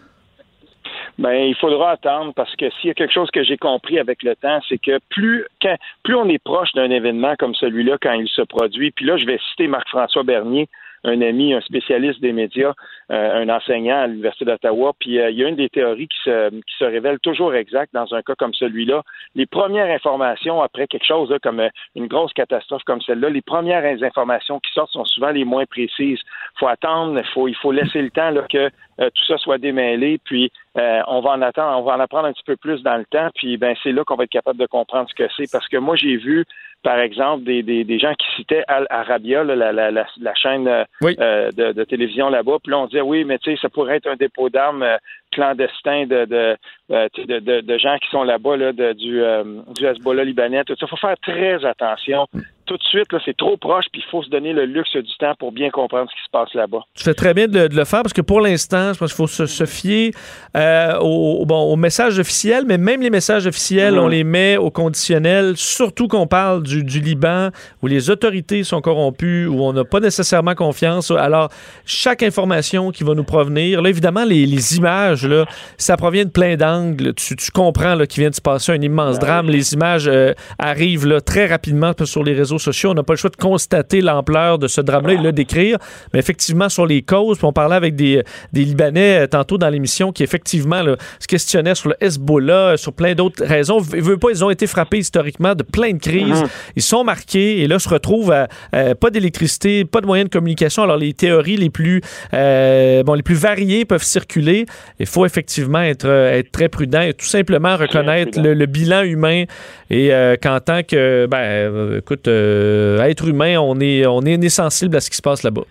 [1.19, 4.23] Ben, il faudra attendre parce que s'il y a quelque chose que j'ai compris avec
[4.23, 8.15] le temps, c'est que plus, quand, plus on est proche d'un événement comme celui-là quand
[8.15, 10.69] il se produit, puis là, je vais citer Marc-François Bernier,
[11.05, 12.73] un ami, un spécialiste des médias,
[13.11, 16.19] euh, un enseignant à l'Université d'Ottawa, puis euh, il y a une des théories qui
[16.25, 19.03] se, qui se révèle toujours exacte dans un cas comme celui-là.
[19.35, 23.43] Les premières informations après quelque chose là, comme euh, une grosse catastrophe comme celle-là, les
[23.43, 26.21] premières informations qui sortent sont souvent les moins précises.
[26.59, 28.71] Faut attendre, faut, il faut laisser le temps là, que
[29.01, 32.33] euh, tout ça soit démêlé, puis on va en attendre, on va en apprendre un
[32.33, 34.65] petit peu plus dans le temps, puis ben c'est là qu'on va être capable de
[34.65, 35.51] comprendre ce que c'est.
[35.53, 36.47] Parce que moi, j'ai vu,
[36.83, 40.35] par exemple, des, des, des gens qui citaient Al Arabia, là, la, la, la, la
[40.35, 43.59] chaîne euh, euh, de, de télévision là-bas, puis là, on disait oui, mais tu sais,
[43.61, 44.97] ça pourrait être un dépôt d'armes euh,
[45.31, 46.57] clandestin de, de,
[46.91, 49.45] euh, de, de, de gens qui sont là-bas, là, du, euh,
[49.77, 50.87] du Hezbollah libanais, tout ça.
[50.87, 52.27] Il faut faire très attention.
[52.73, 55.35] Tout de suite, c'est trop proche, puis il faut se donner le luxe du temps
[55.39, 56.79] pour bien comprendre ce qui se passe là-bas.
[56.95, 59.17] Tu fais très bien de, de le faire parce que pour l'instant, je pense qu'il
[59.17, 60.13] faut se, se fier
[60.57, 64.01] euh, au, bon, au message officiel, mais même les messages officiels, Mhm.
[64.01, 67.51] on les met au conditionnel, surtout qu'on parle du, du Liban
[67.83, 71.11] où les autorités sont corrompues, où on n'a pas nécessairement confiance.
[71.11, 71.51] Alors,
[71.85, 75.45] chaque information qui va nous provenir, là, évidemment, les, les images, là,
[75.77, 77.13] ça provient de plein d'angles.
[77.17, 79.51] Tu, tu comprends là, qu'il vient de se passer un immense drame.
[79.51, 82.91] Les images euh, arrivent là, très rapidement sur les réseaux sociaux.
[82.91, 85.79] On n'a pas le choix de constater l'ampleur de ce drame-là et de le décrire.
[86.13, 88.23] Mais effectivement, sur les causes, puis on parlait avec des,
[88.53, 92.77] des Libanais euh, tantôt dans l'émission qui, effectivement, là, se questionnaient sur le Hezbollah, euh,
[92.77, 93.81] sur plein d'autres raisons.
[93.95, 96.43] Ils veulent pas, ils ont été frappés historiquement de plein de crises.
[96.43, 96.49] Mhm.
[96.77, 100.33] Ils sont marqués et là se retrouvent à euh, pas d'électricité, pas de moyens de
[100.33, 100.83] communication.
[100.83, 102.01] Alors les théories les plus
[102.35, 104.67] euh, bon les plus variées peuvent circuler.
[104.99, 109.45] Il faut effectivement être être très prudent et tout simplement reconnaître le, le bilan humain
[109.91, 114.49] et euh, qu'en tant que ben euh, écoute euh, être humain, on est on est
[114.49, 115.65] sensible à ce qui se passe là-bas.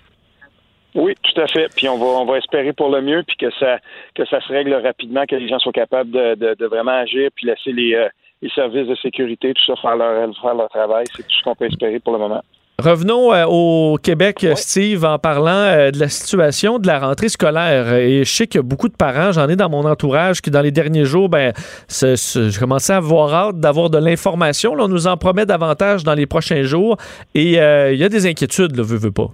[0.93, 1.67] Oui, tout à fait.
[1.75, 3.79] Puis on va on va espérer pour le mieux, puis que ça
[4.15, 7.29] que ça se règle rapidement, que les gens soient capables de, de, de vraiment agir,
[7.35, 8.09] puis laisser les, euh,
[8.41, 11.05] les services de sécurité, tout ça faire leur faire leur travail.
[11.15, 12.41] C'est tout ce qu'on peut espérer pour le moment.
[12.83, 17.93] Revenons euh, au Québec, Steve, en parlant euh, de la situation de la rentrée scolaire.
[17.93, 20.49] Et je sais qu'il y a beaucoup de parents, j'en ai dans mon entourage, qui
[20.49, 21.53] dans les derniers jours, ben,
[21.89, 24.73] je commençais à avoir hâte d'avoir de l'information.
[24.79, 26.97] On nous en promet davantage dans les prochains jours.
[27.35, 29.27] Et euh, il y a des inquiétudes, là, veut, veut pas.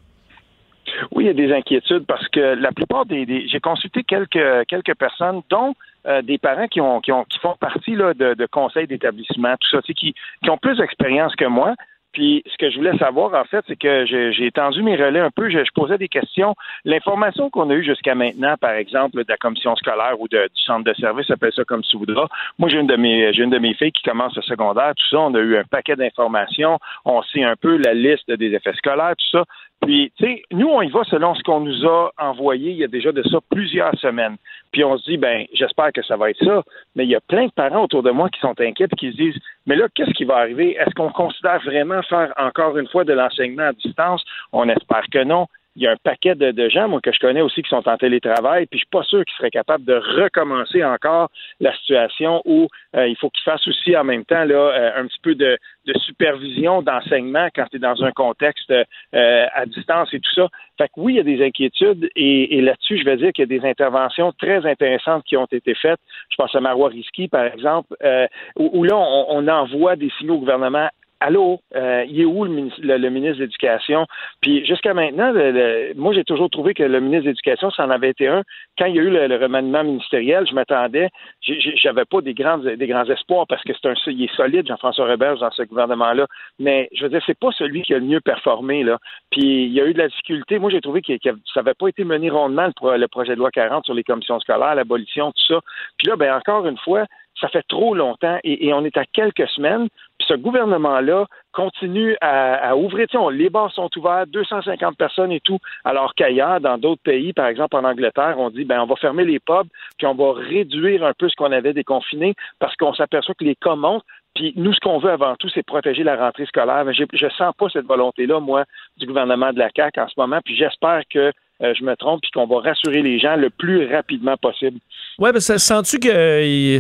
[1.12, 4.68] Oui, il y a des inquiétudes parce que la plupart des, des- j'ai consulté quelques
[4.68, 5.74] quelques personnes, dont
[6.08, 9.54] euh, des parents qui ont qui ont qui font partie là, de, de conseils d'établissement,
[9.60, 10.14] tout ça, qui,
[10.44, 11.76] qui ont plus d'expérience que moi.
[12.14, 15.30] Puis ce que je voulais savoir, en fait, c'est que j'ai étendu mes relais un
[15.30, 16.56] peu, je, je posais des questions.
[16.86, 20.84] L'information qu'on a eue jusqu'à maintenant, par exemple, de la commission scolaire ou du centre
[20.84, 22.28] de service, appelle ça comme tu voudras.
[22.58, 25.08] Moi, j'ai une de mes j'ai une de mes filles qui commence le secondaire, tout
[25.10, 28.74] ça, on a eu un paquet d'informations, on sait un peu la liste des effets
[28.74, 29.46] scolaires, tout ça.
[29.82, 32.84] Puis, tu sais, nous, on y va selon ce qu'on nous a envoyé il y
[32.84, 34.38] a déjà de ça plusieurs semaines.
[34.72, 36.64] Puis on se dit, ben, j'espère que ça va être ça.
[36.96, 39.12] Mais il y a plein de parents autour de moi qui sont inquiets et qui
[39.12, 40.76] se disent, mais là, qu'est-ce qui va arriver?
[40.76, 44.24] Est-ce qu'on considère vraiment faire encore une fois de l'enseignement à distance?
[44.52, 45.48] On espère que non.
[45.78, 47.88] Il y a un paquet de, de gens, moi, que je connais aussi, qui sont
[47.88, 51.30] en télétravail, puis je suis pas sûr qu'ils seraient capables de recommencer encore
[51.60, 55.06] la situation où euh, il faut qu'ils fassent aussi en même temps là, euh, un
[55.06, 55.56] petit peu de,
[55.86, 60.48] de supervision, d'enseignement quand tu es dans un contexte euh, à distance et tout ça.
[60.80, 63.48] Fait que oui, il y a des inquiétudes et, et là-dessus, je vais dire qu'il
[63.48, 66.00] y a des interventions très intéressantes qui ont été faites.
[66.32, 68.26] Je pense à Marois Risky, par exemple, euh,
[68.56, 72.44] où, où là, on, on envoie des signaux au gouvernement Allô, euh, il est où
[72.44, 74.06] le, ministre- le- ministre de l'Éducation?
[74.42, 77.90] Puis jusqu'à maintenant, le- moi j'ai toujours trouvé que le ministre de l'Éducation, ça en
[77.90, 78.44] avait été un.
[78.78, 81.10] Quand il y a eu le, remaniement ministériel, je m'attendais,
[81.42, 85.08] j'avais pas des grands des grands espoirs parce que c'est un il est solide, Jean-François
[85.08, 86.28] Roberge, dans ce gouvernement-là.
[86.60, 89.00] Mais je veux dire, c'est pas celui qui a le mieux performé là.
[89.32, 90.60] Puis il y a eu de la difficulté.
[90.60, 93.50] Moi j'ai trouvé que, que ça n'avait pas été mené rondement le projet de loi
[93.50, 95.62] 40 sur les commissions scolaires, l'abolition, tout ça.
[95.98, 97.06] Puis là, ben encore une fois,
[97.40, 99.88] ça fait trop longtemps et, on est à quelques semaines.
[100.18, 103.08] Puis ce gouvernement-là continue à, ouvrir.
[103.08, 107.02] Tu sais, on- les bars sont ouverts, 250 personnes et tout, alors qu'ailleurs, dans d'autres
[107.02, 110.16] pays, par exemple en Angleterre, on dit ben on va fermer les pubs, puis on
[110.16, 114.04] va réduire un peu ce qu'on avait déconfiné parce qu'on s'aperçoit que les cas montent.
[114.36, 116.86] Puis nous, ce qu'on veut avant tout, c'est protéger la rentrée scolaire.
[116.94, 118.66] Je ne sens pas cette volonté-là, moi,
[118.98, 120.40] du gouvernement de la CAQ en ce moment.
[120.46, 121.32] Puis j'espère que
[121.64, 124.80] euh, je me trompe, puis qu'on va rassurer les gens le plus rapidement possible.
[125.20, 126.80] Oui, mais ça sens-tu que euh,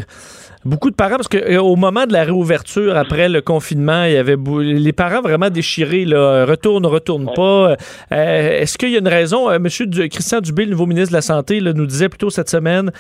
[0.68, 4.18] beaucoup de parents, parce qu'au euh, moment de la réouverture après le confinement, il y
[4.18, 7.76] avait les parents vraiment déchirés, là, retourne, retourne pas.
[8.11, 9.48] Est-ce qu'il y a une raison?
[9.60, 12.91] Monsieur Christian Dubé, le nouveau ministre de la Santé, nous disait plutôt cette semaine,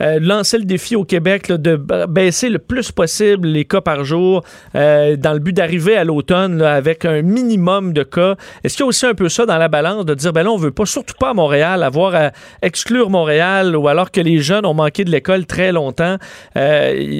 [0.00, 1.76] lancer le défi au Québec de
[2.08, 4.42] baisser le plus possible les cas par jour
[4.74, 8.36] dans le but d'arriver à l'automne avec un minimum de cas.
[8.62, 10.50] Est-ce qu'il y a aussi un peu ça dans la balance de dire, ben là,
[10.50, 12.30] on veut pas surtout pas à Montréal, avoir à
[12.62, 16.16] exclure Montréal ou alors que les jeunes ont manqué de l'école très longtemps.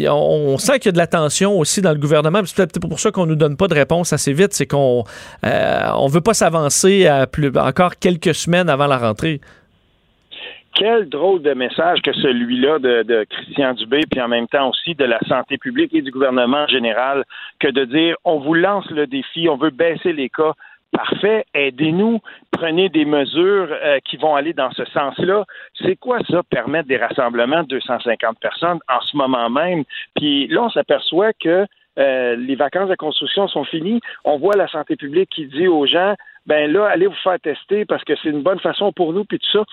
[0.09, 2.41] On, sent qu'il y a de la tension aussi dans le gouvernement.
[2.45, 5.05] C'est peut-être pour ça qu'on nous donne pas de réponse assez vite, c'est qu'on
[5.45, 7.09] euh, on veut pas s'avancer
[7.57, 9.41] encore quelques semaines avant la rentrée
[10.77, 14.95] quel drôle de message que celui-là de, de, Christian Dubé, puis en même temps aussi
[14.95, 17.25] de la santé publique et du gouvernement en général,
[17.59, 20.53] que de dire on vous lance le défi, on veut baisser les cas,
[20.97, 22.21] Parfait, aidez-nous,
[22.51, 25.45] prenez des mesures euh, qui vont aller dans ce sens-là.
[25.83, 29.85] C'est quoi ça, permettre des rassemblements de 250 personnes en ce moment même?
[30.15, 31.67] Puis là, on s'aperçoit que
[31.99, 34.01] euh, les vacances de construction sont finies.
[34.25, 36.15] On voit la santé publique qui dit aux gens,
[36.47, 39.39] ben là, allez vous faire tester parce que c'est une bonne façon pour nous, puis
[39.39, 39.65] tout ça.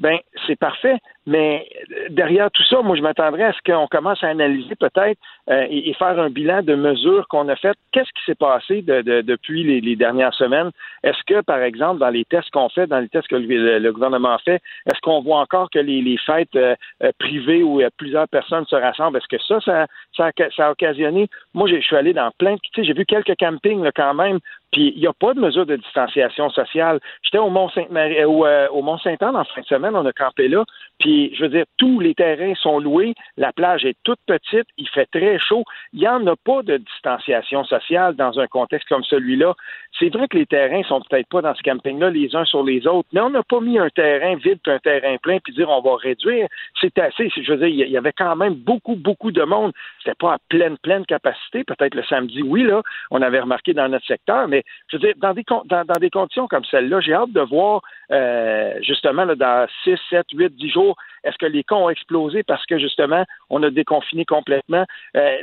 [0.00, 0.18] Ben,
[0.48, 0.98] c'est parfait.
[1.26, 5.18] Mais euh, derrière tout ça, moi, je m'attendrais à ce qu'on commence à analyser peut-être
[5.50, 7.76] euh, et, faire un bilan de mesures qu'on a faites.
[7.92, 10.70] Qu'est-ce qui s'est passé depuis les, dernières semaines?
[11.04, 14.36] Est-ce que, par exemple, dans les tests qu'on fait, dans les tests que le, gouvernement
[14.38, 16.74] fait, est-ce qu'on voit encore que les, fêtes euh,
[17.18, 19.86] privées où plusieurs personnes se rassemblent, est-ce que ça,
[20.16, 21.28] ça, a occasionné?
[21.54, 22.60] Moi, je suis allé dans plein de...
[22.62, 24.38] Tu sais, j'ai vu quelques campings quand même
[24.72, 26.98] puis il n'y a pas de mesure de distanciation sociale.
[27.22, 30.12] J'étais au Mont Saint Marie, au Mont Saint Anne en fin de semaine, on a
[30.12, 30.64] campé là.
[30.98, 34.88] Puis, je veux dire, tous les terrains sont loués, la plage est toute petite, il
[34.88, 35.64] fait très chaud.
[35.92, 39.54] Il n'y en a pas de distanciation sociale dans un contexte comme celui-là.
[39.98, 42.86] C'est vrai que les terrains sont peut-être pas dans ce camping-là les uns sur les
[42.86, 45.80] autres, mais on n'a pas mis un terrain vide un terrain plein puis dire on
[45.80, 46.46] va réduire.
[46.80, 47.30] C'est assez.
[47.34, 49.72] Je veux dire, il y avait quand même beaucoup, beaucoup de monde.
[49.98, 51.64] C'était pas à pleine, pleine capacité.
[51.64, 55.14] Peut-être le samedi, oui, là, on avait remarqué dans notre secteur, mais je veux dire,
[55.16, 59.96] dans des, dans, des conditions comme celle-là, j'ai hâte de voir euh, justement dans 6,
[60.10, 63.70] 7, 8, 10 jours est-ce que les cas ont explosé parce que justement, on a
[63.70, 64.84] déconfiné complètement?
[65.16, 65.36] Euh,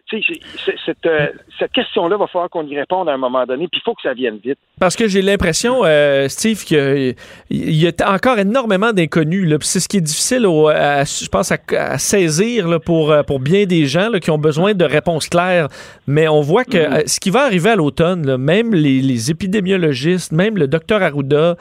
[0.86, 1.28] cette, euh,
[1.58, 4.02] cette question-là, va falloir qu'on y réponde à un moment donné, puis il faut que
[4.02, 4.60] ça vienne vite.
[4.80, 7.16] Parce que j'ai l'impression, euh, Steve, qu'il
[7.50, 9.54] y a encore énormément d'inconnus.
[9.62, 14.12] C'est ce qui est difficile, je pense, à, saisir là, pour, pour bien des gens
[14.22, 15.68] qui ont besoin de réponses claires.
[16.08, 17.08] Mais on voit que mm-hmm.
[17.08, 21.56] ce qui va arriver à l'automne, même les, les, épidémiologistes, même le docteur Arruda,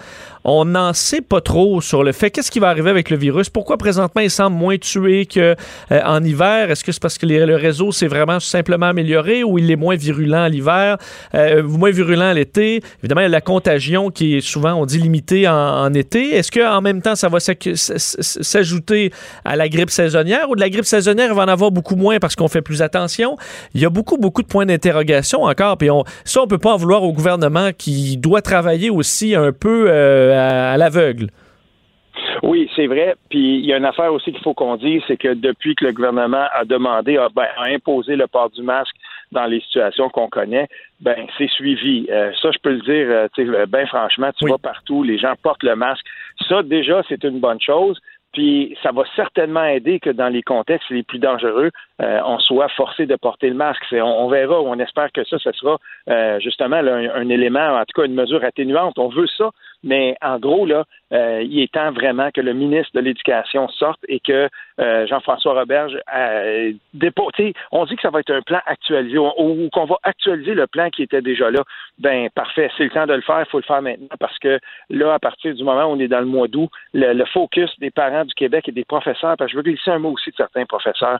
[0.44, 3.50] on n'en sait pas trop sur le fait qu'est-ce qui va arriver avec le virus.
[3.50, 5.54] Pourquoi présentement il semble moins tué qu'en
[5.90, 6.70] euh, hiver?
[6.70, 9.96] Est-ce que c'est parce que le réseau s'est vraiment simplement amélioré ou il est moins
[9.96, 10.96] virulent l'hiver,
[11.34, 12.80] euh, moins virulent l'été?
[13.08, 16.34] Évidemment, il y a la contagion qui est souvent, on dit, limitée en, été.
[16.34, 19.12] Est-ce qu'en même temps, ça va s'ajouter
[19.46, 22.18] à la grippe saisonnière ou de la grippe saisonnière, il va en avoir beaucoup moins
[22.18, 23.38] parce qu'on fait plus attention?
[23.72, 25.78] Il y a beaucoup, beaucoup de points d'interrogation encore.
[25.78, 25.88] Puis
[26.24, 30.74] ça, on peut pas en vouloir au gouvernement qui doit travailler aussi un peu euh,
[30.74, 31.28] à, l'aveugle.
[32.42, 33.14] Oui, c'est vrai.
[33.30, 35.86] Puis il y a une affaire aussi qu'il faut qu'on dise, c'est que depuis que
[35.86, 38.94] le gouvernement a demandé, a, ben, imposé le port du masque
[39.32, 40.68] dans les situations qu'on connaît,
[41.00, 42.06] ben c'est suivi.
[42.10, 45.34] Euh, ça, je peux le dire, euh, euh, ben franchement, tu vas partout, les gens
[45.42, 46.04] portent le masque.
[46.48, 47.98] Ça, déjà, c'est une bonne chose.
[48.32, 53.06] Puis ça va certainement aider que dans les contextes les plus dangereux, on soit forcé
[53.06, 53.82] de porter le masque.
[53.90, 55.78] On, on, verra, on espère que ça, ce sera
[56.38, 58.98] justement un, élément, en tout cas une mesure atténuante.
[58.98, 59.50] On veut ça,
[59.84, 64.00] mais en gros, là, euh, il est temps vraiment que le ministre de l'Éducation sorte
[64.08, 64.48] et que
[64.80, 67.32] euh, Jean-François Roberge euh, dépose.
[67.72, 70.90] On dit que ça va être un plan actualisé ou, qu'on va actualiser le plan
[70.90, 71.62] qui était déjà là.
[71.98, 74.58] Ben parfait, c'est le temps de le faire, il faut le faire maintenant parce que
[74.90, 77.90] là, à partir du moment où on est dans le mois d'août, le, focus des
[77.90, 80.36] parents du Québec et des professeurs, parce que je veux glisser un mot aussi de
[80.36, 81.18] certains professeurs.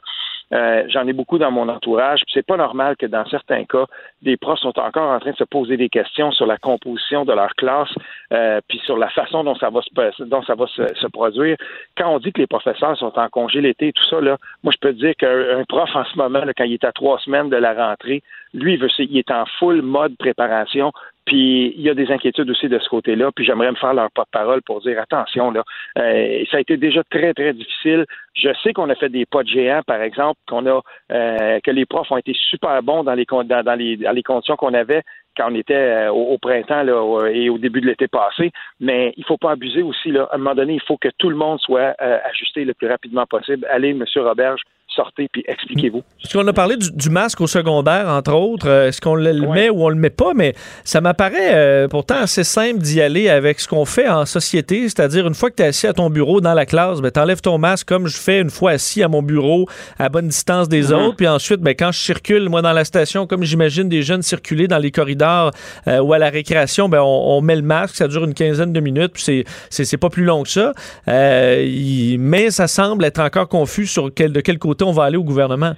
[0.53, 2.21] Euh, j'en ai beaucoup dans mon entourage.
[2.33, 3.85] C'est pas normal que dans certains cas,
[4.21, 7.33] des profs sont encore en train de se poser des questions sur la composition de
[7.33, 7.89] leur classe,
[8.33, 11.57] euh, puis sur la façon dont ça va se dont ça va se, produire.
[11.97, 14.79] Quand on dit que les professeurs sont en congé l'été, tout ça, là, moi je
[14.79, 17.73] peux dire qu'un prof en ce moment, quand il est à trois semaines de la
[17.73, 18.21] rentrée,
[18.53, 20.91] lui, il, veut, il est en full mode préparation
[21.29, 23.31] puis il y a des inquiétudes aussi de ce côté-là.
[23.35, 25.63] Puis j'aimerais me faire leur porte-parole pour dire attention là,
[25.99, 28.05] euh, ça a été déjà très très difficile.
[28.33, 30.81] Je sais qu'on a fait des pas de géants, par exemple, qu'on a
[31.11, 34.55] euh, que les profs ont été super bons dans les dans, les, dans les conditions
[34.55, 35.03] qu'on avait
[35.37, 38.51] quand on était euh, au, printemps là, et au début de l'été passé.
[38.79, 40.09] Mais il faut pas abuser aussi.
[40.09, 40.27] Là.
[40.31, 43.27] À un moment donné, il faut que tout le monde soit ajusté le plus rapidement
[43.27, 43.67] possible.
[43.69, 44.61] Allez, Monsieur Roberge,
[44.95, 46.03] sortez puis expliquez-vous.
[46.21, 48.67] Parce qu'on a parlé du, masque au secondaire, entre autres.
[48.67, 50.33] Euh, est-ce qu'on le met ou on le met pas?
[50.35, 50.53] Mais
[50.83, 55.27] ça m'apparaît euh, pourtant assez simple d'y aller avec ce qu'on fait en société, c'est-à-dire
[55.27, 57.41] une fois que tu es assis à ton bureau dans la classe, ben, tu enlèves
[57.41, 59.67] ton masque comme je fais une fois assis à mon bureau
[59.97, 60.93] à bonne distance des mm-hmm.
[60.93, 61.15] autres.
[61.15, 64.67] Puis ensuite, ben, quand je circule, moi, dans la station, comme j'imagine des jeunes circuler
[64.67, 65.51] dans les corridors
[65.87, 68.79] euh, ou à la récréation, ben, on, met le masque, ça dure une quinzaine de
[68.79, 70.73] minutes, puis c'est pas plus long que ça.
[71.07, 75.23] mais ça semble être encore confus sur quel, de quel côté on va aller au
[75.23, 75.73] gouvernement.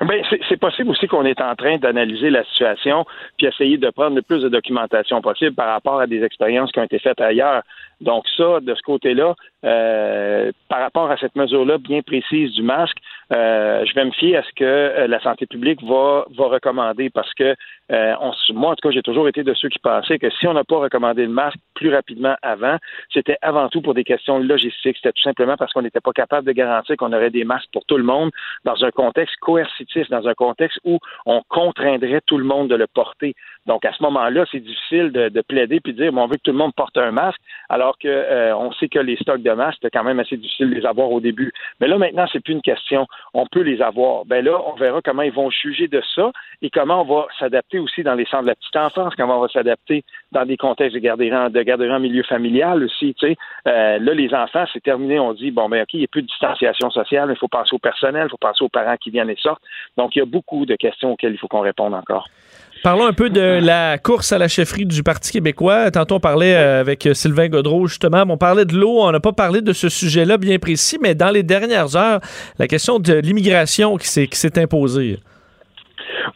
[0.00, 3.04] Ben, c'est possible aussi qu'on est en train d'analyser la situation
[3.36, 6.78] puis essayer de prendre le plus de documentation possible par rapport à des expériences qui
[6.78, 7.62] ont été faites ailleurs.
[8.00, 9.34] Donc ça, de ce côté-là,
[9.64, 12.96] euh, par rapport à cette mesure-là bien précise du masque,
[13.32, 17.10] euh, je vais me fier à ce que euh, la santé publique va, va recommander
[17.10, 17.56] parce que
[17.90, 20.52] on, moi, en tout cas, j'ai toujours été de ceux qui pensaient que si on
[20.52, 22.76] n'a pas recommandé le masque plus rapidement avant,
[23.12, 24.96] c'était avant tout pour des questions logistiques.
[24.96, 27.86] C'était tout simplement parce qu'on n'était pas capable de garantir qu'on aurait des masques pour
[27.86, 28.30] tout le monde
[28.64, 32.86] dans un contexte coercitif, dans un contexte où on contraindrait tout le monde de le
[32.86, 33.34] porter.
[33.66, 36.36] Donc, à ce moment-là, c'est difficile de, de, plaider puis de dire, bon, on veut
[36.36, 39.47] que tout le monde porte un masque, alors que euh, sait que les stocks de
[39.72, 41.52] c'était quand même assez difficile de les avoir au début.
[41.80, 43.06] Mais là, maintenant, c'est plus une question.
[43.34, 44.24] On peut les avoir.
[44.24, 46.30] Ben là, on verra comment ils vont juger de ça
[46.62, 49.42] et comment on va s'adapter aussi dans les centres de la petite enfance, comment on
[49.42, 53.14] va s'adapter dans des contextes de garderie de garderie en milieu familial aussi.
[53.14, 55.18] Tu sais, euh, là, les enfants, c'est terminé.
[55.18, 57.74] On dit, bon, ben ok, il n'y a plus de distanciation sociale, il faut penser
[57.74, 59.62] au personnel, il faut penser aux parents qui viennent et sortent.
[59.96, 62.28] Donc, il y a beaucoup de questions auxquelles il faut qu'on réponde encore.
[62.82, 65.90] Parlons un peu de la course à la chefferie du Parti québécois.
[65.90, 68.24] Tantôt, on parlait euh, avec euh, Sylvain Godreau, justement.
[68.28, 69.00] On parlait de l'eau.
[69.00, 72.20] On n'a pas parlé de ce sujet-là bien précis, mais dans les dernières heures,
[72.58, 75.18] la question de l'immigration qui s'est imposée.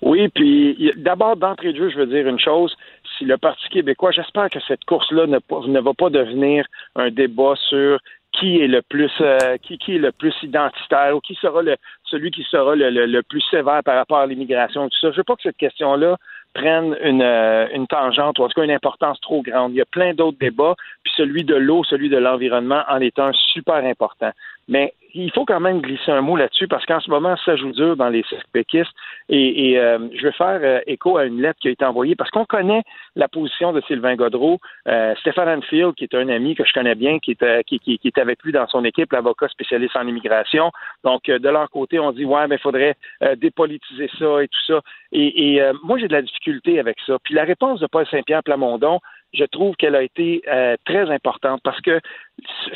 [0.01, 2.74] Oui, puis d'abord, d'entrée de jeu, je veux dire une chose.
[3.19, 5.39] Si le Parti québécois, j'espère que cette course-là ne,
[5.69, 6.66] ne va pas devenir
[6.97, 7.98] un débat sur
[8.32, 11.77] qui est le plus euh, qui, qui est le plus identitaire ou qui sera le
[12.05, 15.10] celui qui sera le, le, plus sévère par rapport à l'immigration tout ça.
[15.10, 16.16] Je veux pas que cette question-là
[16.55, 19.73] prenne une, euh, une tangente ou en tout cas une importance trop grande.
[19.73, 23.19] Il y a plein d'autres débats, puis celui de l'eau, celui de l'environnement en est
[23.19, 24.31] un super important.
[24.69, 27.73] Mais il faut quand même glisser un mot là-dessus parce qu'en ce moment, ça joue
[27.73, 28.93] dur dans les cercles péquistes.
[29.29, 32.31] Et, euh, je vais faire euh, écho à une lettre qui a été envoyée parce
[32.31, 32.83] qu'on connaît
[33.17, 34.59] la position de Sylvain Godreau.
[34.89, 38.01] Euh, Stéphane Anfield, qui est un ami que je connais bien, qui est, qui, qui,
[38.05, 40.71] est avec lui dans son équipe, l'avocat spécialiste en immigration.
[41.05, 42.97] Donc, de leur côté, on dit, ouais, mais il faudrait
[43.37, 44.81] dépolitiser ça et tout ça.
[45.13, 47.19] Et, et moi, j'ai de la difficulté avec ça.
[47.23, 49.01] Puis la réponse de Paul Saint-Pierre Plamondon,
[49.33, 50.43] je trouve qu'elle a été
[50.85, 52.01] très importante parce que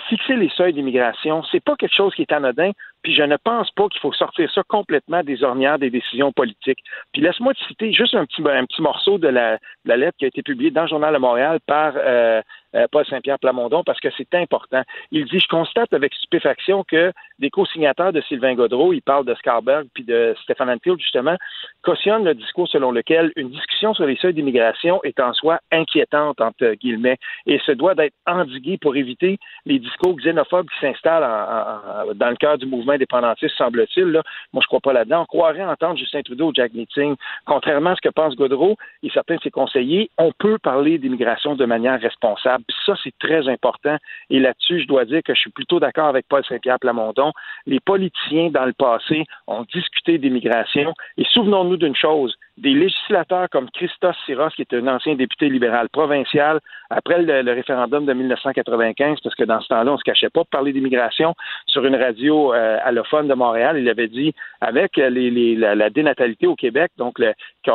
[0.09, 2.70] fixer les seuils d'immigration, c'est pas quelque chose qui est anodin,
[3.03, 6.78] puis je ne pense pas qu'il faut sortir ça complètement des ornières des décisions politiques.
[7.12, 10.28] Puis laisse-moi te citer juste un petit, un petit morceau de la, lettre qui a
[10.28, 12.43] été publiée dans le Journal de Montréal par euh, euh,
[12.90, 14.82] Paul Saint-Pierre Plamondon parce que c'est important.
[15.11, 19.35] Il dit Je constate avec stupéfaction que des co-signataires de Sylvain Godreau, il parle de
[19.35, 21.36] Scarberg puis de Stéphane Anfield, justement,
[21.82, 26.40] cautionnent le discours selon lequel une discussion sur les seuils d'immigration est en soi inquiétante,
[26.40, 31.23] entre guillemets, et se doit d'être endiguée pour éviter les discours xénophobes qui s'installent
[32.15, 34.07] dans le cœur du mouvement indépendantiste, semble-t-il.
[34.53, 35.23] Moi, je crois pas là-dedans.
[35.23, 37.16] On croirait entendre Justin Trudeau ou Jack Meeting.
[37.44, 41.55] Contrairement à ce que pense Godreau et certains de ses conseillers, on peut parler d'immigration
[41.55, 42.65] de manière responsable.
[42.84, 43.97] Ça, c'est très important.
[44.30, 47.32] Et là-dessus, je dois dire que je suis plutôt d'accord avec Paul Saint-Pierre Plamondon.
[47.66, 50.94] Les politiciens, dans le passé, ont discuté d'immigration.
[51.16, 55.89] Et souvenons-nous d'une chose, des législateurs comme Christos Siros, qui est un ancien député libéral
[55.91, 60.43] provincial, après le, référendum de 1995, parce que dans ce temps-là, on se cachait pas
[60.43, 61.35] de parler d'immigration,
[61.66, 66.57] sur une radio euh, allophone de Montréal, il avait dit, avec les, la, dénatalité au
[66.57, 67.35] Québec, donc le,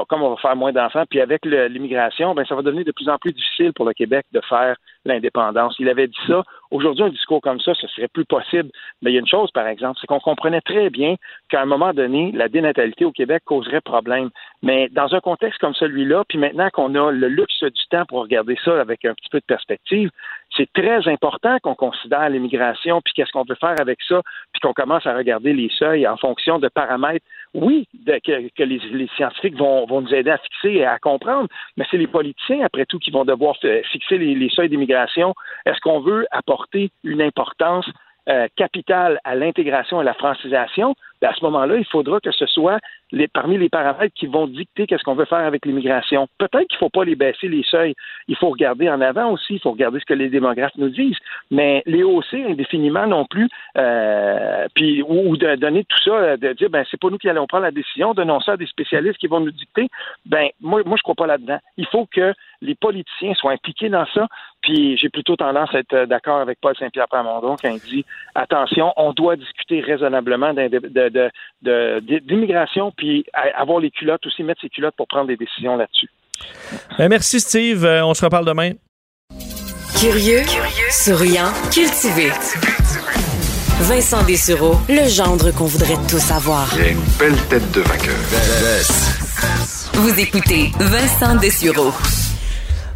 [0.09, 3.09] comme on va faire moins d'enfants, puis avec l'immigration, ben ça va devenir de plus
[3.09, 4.75] en plus difficile pour le Québec de faire
[5.05, 5.75] l'indépendance.
[5.79, 6.43] Il avait dit ça.
[6.71, 8.69] Aujourd'hui, un discours comme ça, ce serait plus possible.
[9.01, 11.15] Mais il y a une chose, par exemple, c'est qu'on comprenait très bien
[11.49, 14.29] qu'à un moment donné, la dénatalité au Québec causerait problème.
[14.63, 18.21] Mais dans un contexte comme celui-là, puis maintenant qu'on a le luxe du temps pour
[18.21, 20.09] regarder ça avec un petit peu de perspective,
[20.55, 24.21] c'est très important qu'on considère l'immigration, puis qu'est-ce qu'on peut faire avec ça,
[24.51, 29.55] puis qu'on commence à regarder les seuils en fonction de paramètres, oui, que, les, scientifiques
[29.55, 31.47] vont, nous aider à fixer et à comprendre,
[31.77, 33.55] mais c'est les politiciens, après tout, qui vont devoir
[33.91, 35.33] fixer les, seuils d'immigration.
[35.65, 37.89] Est-ce qu'on veut apporter une importance
[38.29, 40.95] euh, capitale à l'intégration et à la francisation?
[41.23, 42.79] À ce moment-là, il faudra que ce soit
[43.33, 46.27] parmi les paramètres qui vont dicter qu'est-ce qu'on veut faire avec l'immigration.
[46.37, 47.93] Peut-être qu'il ne faut pas les baisser les seuils.
[48.27, 49.55] Il faut regarder en avant aussi.
[49.55, 51.17] Il faut regarder ce que les démographes nous disent.
[51.49, 56.69] Mais les hausser indéfiniment non plus, euh, puis ou, de donner tout ça, de dire
[56.69, 59.27] ben c'est pas nous qui allons prendre la décision, donnons ça à des spécialistes qui
[59.27, 59.87] vont nous dicter.
[60.25, 61.59] Ben moi, moi je crois pas là-dedans.
[61.77, 64.27] Il faut que les politiciens soient impliqués dans ça.
[64.61, 68.93] Puis j'ai plutôt tendance à être d'accord avec Paul Saint-Pierre Plamondon quand il dit attention,
[68.95, 70.53] on doit discuter raisonnablement
[71.61, 73.25] d'immigration, puis
[73.55, 76.09] avoir les culottes aussi, mettre ses culottes pour prendre des décisions là-dessus.
[76.97, 78.71] Ben, merci Steve, euh, on se reparle demain.
[79.99, 80.41] Curieux,
[80.89, 82.31] souriant, cultivé.
[83.81, 86.67] Vincent Dessureau, le gendre qu'on voudrait tous savoir.
[86.75, 88.15] Il a une belle tête de vainqueur.
[89.93, 91.91] Vous écoutez Vincent Dessureau.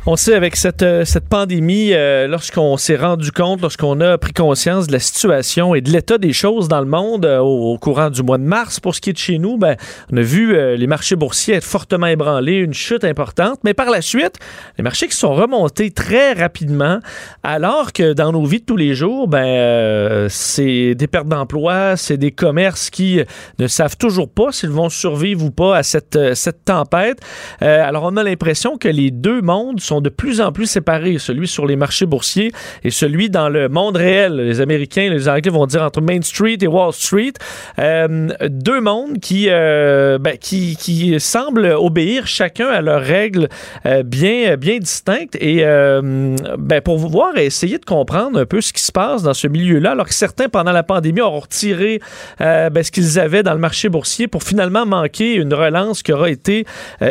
[0.08, 4.34] On sait avec cette, euh, cette pandémie, euh, lorsqu'on s'est rendu compte, lorsqu'on a pris
[4.34, 8.12] conscience de la situation et de l'état des choses dans le monde euh, au, courant
[8.12, 9.76] du mois de mars, pour ce qui est de chez nous, ben,
[10.14, 13.58] on a vu les marchés boursiers être fortement ébranlés, une chute importante.
[13.64, 14.36] Mais par la suite,
[14.78, 17.00] les marchés qui sont remontés très rapidement,
[17.42, 22.18] alors que dans nos vies de tous les jours, ben, c'est des pertes d'emploi, c'est
[22.18, 23.22] des commerces qui
[23.58, 27.20] ne savent toujours pas s'ils vont survivre ou pas à cette, cette tempête.
[27.60, 31.48] alors on a l'impression que les deux mondes sont de plus en plus séparés, celui
[31.48, 32.52] sur les marchés boursiers
[32.84, 34.36] et celui dans le monde réel.
[34.36, 37.34] Les Américains, les Anglais vont dire entre Main Street et Wall Street.
[37.80, 43.50] Euh, deux mondes qui, euh, ben, qui, qui, semblent obéir chacun à leurs règles
[43.86, 45.36] euh, bien, bien distinctes.
[45.40, 49.34] Et ben, pour voir et essayer de comprendre un peu ce qui se passe dans
[49.34, 52.00] ce milieu-là, alors que certains, pendant la pandémie, ont retiré
[52.40, 56.30] ben, ce qu'ils avaient dans le marché boursier pour finalement manquer une relance qui aura
[56.30, 56.66] été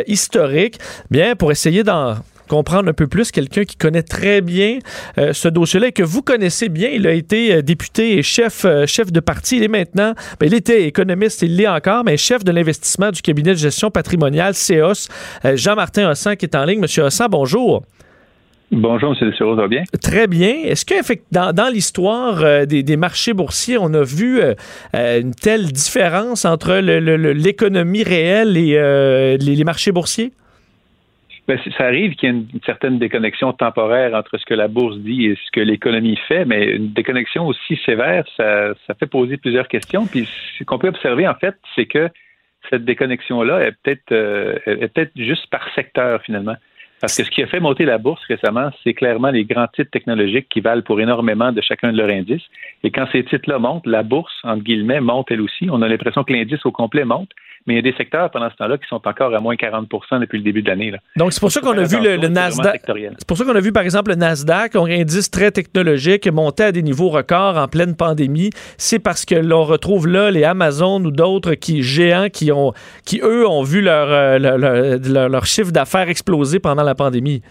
[0.07, 0.79] historique.
[1.09, 2.15] Bien, pour essayer d'en
[2.47, 4.79] comprendre un peu plus quelqu'un qui connaît très bien
[5.17, 6.89] euh, ce dossier-là et que vous connaissez bien.
[6.89, 9.57] Il a été euh, député et chef, euh, chef de parti.
[9.57, 13.21] Il est maintenant, ben, il était économiste, il l'est encore, mais chef de l'investissement du
[13.21, 15.07] cabinet de gestion patrimoniale CEOS.
[15.55, 16.79] Jean-Martin Hossan qui est en ligne.
[16.79, 17.83] Monsieur Hossan, bonjour.
[18.71, 19.29] Bonjour, M.
[19.29, 19.83] Dessureau, ça va bien?
[20.01, 20.53] Très bien.
[20.65, 20.95] Est-ce que
[21.31, 24.41] dans, dans l'histoire des, marchés boursiers, on a vu
[24.93, 30.31] une telle différence entre l'économie réelle et les marchés boursiers?
[31.47, 34.97] Ben, ça arrive qu'il y ait une, certaine déconnexion temporaire entre ce que la bourse
[34.97, 39.37] dit et ce que l'économie fait, mais une déconnexion aussi sévère, ça, ça fait poser
[39.37, 40.07] plusieurs questions.
[40.07, 40.27] Puis
[40.57, 42.09] ce qu'on peut observer, en fait, c'est que
[42.71, 46.55] cette déconnexion-là est peut-être euh, est peut-être juste par secteur, finalement.
[46.99, 49.91] Parce que ce qui a fait monter la bourse récemment, c'est clairement les grands titres
[49.91, 52.45] technologiques qui valent pour énormément de chacun de leurs indices.
[52.83, 55.67] Et quand ces titres-là montent, la bourse, entre guillemets, monte elle aussi.
[55.69, 57.29] On a l'impression que l'indice au complet monte
[57.65, 60.19] mais il y a des secteurs pendant ce temps-là qui sont encore à moins 40%
[60.19, 60.93] depuis le début de l'année.
[61.15, 62.81] Donc, c'est pour ça qu'on a vu le, Nasdaq.
[62.85, 66.63] C'est pour ça qu'on a vu, par exemple, le Nasdaq, un indice très technologique, monter
[66.63, 68.51] à des niveaux records en pleine pandémie.
[68.77, 72.73] C'est parce que l'on retrouve là les Amazon ou d'autres qui géants qui ont,
[73.05, 77.41] qui eux ont vu leur, euh, leur, leur chiffre d'affaires exploser pendant la pandémie.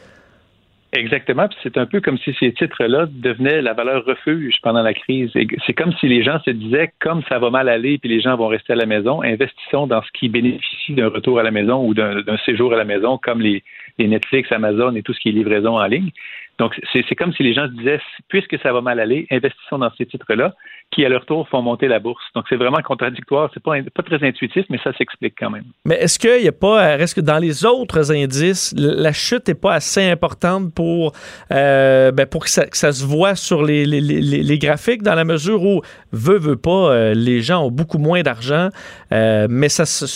[0.97, 1.49] Exactement.
[1.63, 5.31] c'est un peu comme si ces titres-là devenaient la valeur refuge pendant la crise.
[5.67, 8.37] C'est comme si les gens se disaient, comme ça va mal aller, puis les gens
[8.37, 11.85] vont rester à la maison, investissons dans ce qui bénéficie d'un retour à la maison
[11.85, 13.63] ou d'un séjour à la maison, comme les,
[13.99, 16.11] les Netflix, Amazon et tout ce qui est livraison en ligne.
[16.59, 20.07] Donc, c'est comme si les gens disaient, puisque ça va mal aller, investissons dans ces
[20.07, 20.55] titres-là,
[20.93, 22.23] qui à leur tour font monter la bourse.
[22.37, 23.51] Donc, c'est vraiment contradictoire.
[23.53, 25.65] C'est pas, pas très intuitif, mais ça s'explique quand même.
[25.85, 29.57] Mais est-ce qu'il n'y a pas, est-ce que dans les autres indices, la chute n'est
[29.57, 31.13] pas assez importante pour,
[31.51, 36.39] euh, ben pour que ça, se voit sur les, graphiques, dans la mesure où, veut,
[36.39, 38.69] veut pas, euh, les gens ont beaucoup moins d'argent,
[39.11, 40.07] euh, mais ça, ça,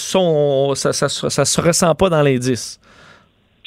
[0.92, 2.78] ça se ressent pas dans l'indice?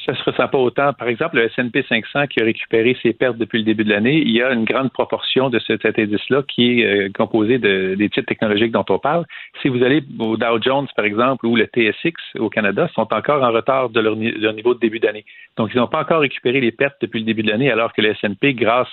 [0.05, 0.93] Ça se ressent pas autant.
[0.93, 4.17] Par exemple, le S&P 500 qui a récupéré ses pertes depuis le début de l'année,
[4.17, 8.09] il y a une grande proportion de cet indice-là qui est euh, composé de, des
[8.09, 9.25] titres technologiques dont on parle.
[9.61, 13.43] Si vous allez au Dow Jones, par exemple, ou le TSX au Canada, sont encore
[13.43, 15.25] en retard de leur, niveau de début d'année.
[15.57, 18.01] Donc, ils n'ont pas encore récupéré les pertes depuis le début de l'année, alors que
[18.01, 18.89] le S&P, grâce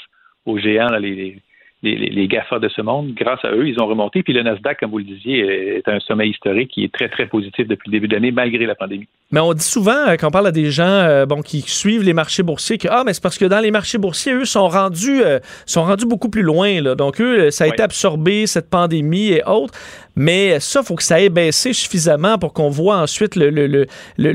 [0.47, 1.39] aux géants, les,
[1.83, 4.23] les, les, GAFA de ce monde, grâce à eux, ils ont remonté.
[4.25, 7.27] Puis le Nasdaq, comme vous le disiez, est un sommet historique qui est très, très
[7.27, 9.07] positif depuis le début de l'année, malgré la pandémie.
[9.31, 12.03] Mais on dit souvent, euh, quand on parle à des gens euh, bon, qui suivent
[12.03, 14.69] les marchés boursiers, que ah, mais c'est parce que dans les marchés boursiers, eux, sont
[14.69, 16.81] rendus, euh, sont rendus beaucoup plus loin.
[16.81, 16.95] Là.
[16.97, 19.75] Donc, eux, ça a été absorbé, cette pandémie et autres.
[20.21, 23.87] Mais ça, il faut que ça ait baissé suffisamment pour qu'on voit ensuite le,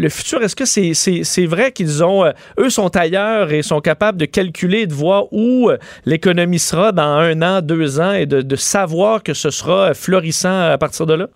[0.09, 0.41] futur.
[0.41, 2.23] Est-ce que c'est vrai qu'ils ont,
[2.57, 5.69] eux sont ailleurs et sont capables de calculer, de voir où
[6.05, 10.71] l'économie sera dans un an, deux ans et de, de savoir que ce sera florissant
[10.71, 11.27] à partir de là?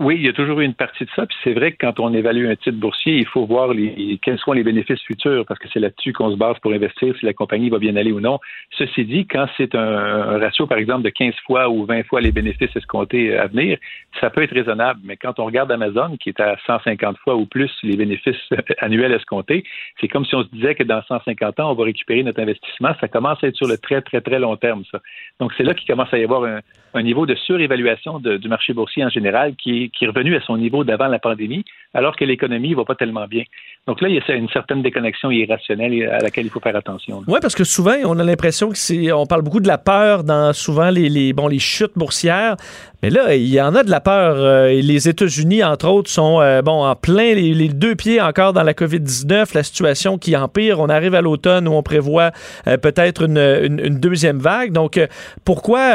[0.00, 1.24] Oui, il y a toujours eu une partie de ça.
[1.24, 4.40] Puis c'est vrai que quand on évalue un titre boursier, il faut voir les, quels
[4.40, 7.32] sont les bénéfices futurs, parce que c'est là-dessus qu'on se base pour investir si la
[7.32, 8.40] compagnie va bien aller ou non.
[8.76, 12.32] Ceci dit, quand c'est un, ratio, par exemple, de 15 fois ou 20 fois les
[12.32, 13.78] bénéfices escomptés à venir,
[14.20, 14.98] ça peut être raisonnable.
[15.04, 19.12] Mais quand on regarde Amazon, qui est à 150 fois ou plus les bénéfices annuels
[19.12, 19.62] escomptés,
[20.00, 22.90] c'est comme si on se disait que dans 150 ans, on va récupérer notre investissement.
[23.00, 24.98] Ça commence à être sur le très, très, très long terme, ça.
[25.38, 26.58] Donc c'est là qu'il commence à y avoir un,
[26.94, 30.84] un niveau de surévaluation du marché boursier en général qui, est revenu à son niveau
[30.84, 33.42] d'avant la pandémie, alors que l'économie ne va pas tellement bien.
[33.86, 37.22] Donc là, il y a une certaine déconnexion irrationnelle à laquelle il faut faire attention.
[37.26, 40.24] Oui, parce que souvent, on a l'impression que c'est, on parle beaucoup de la peur
[40.24, 42.56] dans souvent les, bon, les chutes boursières.
[43.04, 44.36] Mais là, il y en a de la peur.
[44.38, 48.62] Euh, les États-Unis, entre autres, sont euh, bon en plein les, deux pieds encore dans
[48.62, 50.80] la COVID-19, la situation qui empire.
[50.80, 52.30] On arrive à l'automne où on prévoit
[52.66, 54.72] euh, peut-être une, deuxième vague.
[54.72, 54.98] Donc,
[55.44, 55.92] pourquoi,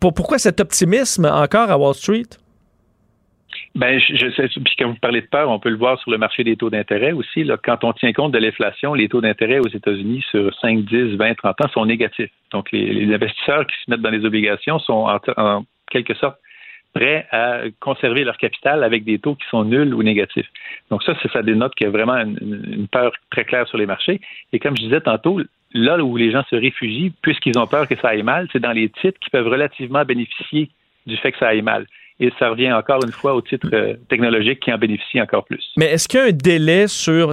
[0.00, 2.24] pour, pourquoi cet optimisme encore à Wall Street?
[3.74, 6.16] Ben, je, sais, puis quand vous parlez de peur, on peut le voir sur le
[6.16, 7.44] marché des taux d'intérêt aussi.
[7.44, 11.16] Là, quand on tient compte de l'inflation, les taux d'intérêt aux États-Unis sur 5, 10,
[11.16, 12.30] 20, 30 ans sont négatifs.
[12.52, 15.06] Donc, les, investisseurs qui se mettent dans les obligations sont
[15.36, 16.38] en, quelque sorte
[16.94, 20.48] prêts à conserver leur capital avec des taux qui sont nuls ou négatifs.
[20.90, 24.20] Donc ça, ça dénote qu'il y a vraiment une, peur très claire sur les marchés.
[24.52, 25.40] Et comme je disais tantôt,
[25.74, 28.72] là où les gens se réfugient, puisqu'ils ont peur que ça aille mal, c'est dans
[28.72, 30.70] les titres qui peuvent relativement bénéficier
[31.06, 31.86] du fait que ça aille mal
[32.18, 35.62] et ça revient encore une fois au titre euh, technologique qui en bénéficie encore plus.
[35.76, 37.32] Mais est-ce qu'il y a un délai sur...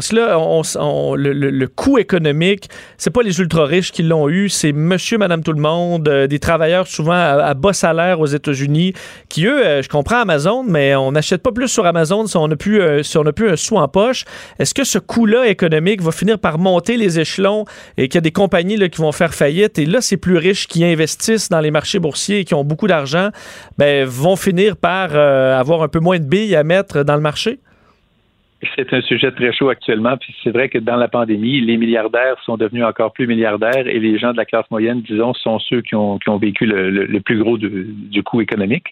[0.76, 5.54] On, le, coût économique, c'est pas les ultra-riches qui l'ont eu, c'est monsieur, madame, tout
[5.54, 8.94] le monde, euh, des travailleurs souvent à, bas salaire aux États-Unis,
[9.30, 12.48] qui, eux, euh, je comprends Amazon, mais on n'achète pas plus sur Amazon si on
[12.48, 14.26] n'a plus, si on plus un sou en poche.
[14.60, 17.66] Est-ce que ce coût-là économique va finir par monter les échelons
[17.98, 19.80] et qu'il y a des compagnies qui vont faire faillite?
[19.80, 22.88] Et là, ces plus riches qui investissent dans les marchés boursiers et qui ont beaucoup
[22.88, 23.30] d'argent,
[23.78, 27.22] ben, vont finir par euh, avoir un peu moins de billes à mettre dans le
[27.22, 27.60] marché?
[28.76, 30.18] C'est un sujet très chaud actuellement.
[30.18, 34.00] Puis c'est vrai que dans la pandémie, les milliardaires sont devenus encore plus milliardaires et
[34.00, 37.58] les gens de la classe moyenne, disons, sont ceux qui ont, vécu le, plus gros
[37.58, 38.88] du, coût économique.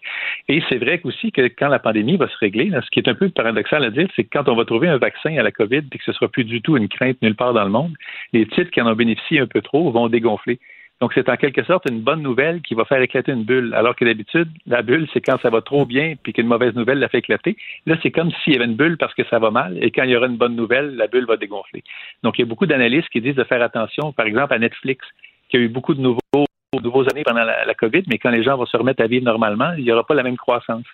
[0.47, 3.15] Et c'est vrai aussi que quand la pandémie va se régler, ce qui est un
[3.15, 5.83] peu paradoxal à dire, c'est que quand on va trouver un vaccin à la COVID
[5.91, 7.93] et que ce sera plus du tout une crainte nulle part dans le monde,
[8.33, 10.59] les titres qui en ont bénéficié un peu trop vont dégonfler.
[11.01, 13.73] Donc, c'est en quelque sorte une bonne nouvelle qui va faire éclater une bulle.
[13.73, 16.99] Alors que d'habitude, la bulle, c'est quand ça va trop bien puis qu'une mauvaise nouvelle
[16.99, 17.57] la fait éclater.
[17.87, 20.03] Là, c'est comme s'il y avait une bulle parce que ça va mal et quand
[20.03, 21.83] il y aura une bonne nouvelle, la bulle va dégonfler.
[22.21, 25.03] Donc, il y a beaucoup d'analystes qui disent de faire attention, par exemple, à Netflix,
[25.49, 26.45] qui a eu beaucoup de nouveaux,
[26.79, 29.73] nouveaux années pendant la, COVID, mais quand les gens vont se remettre à vivre normalement,
[29.79, 30.85] il n'y aura pas la même croissance.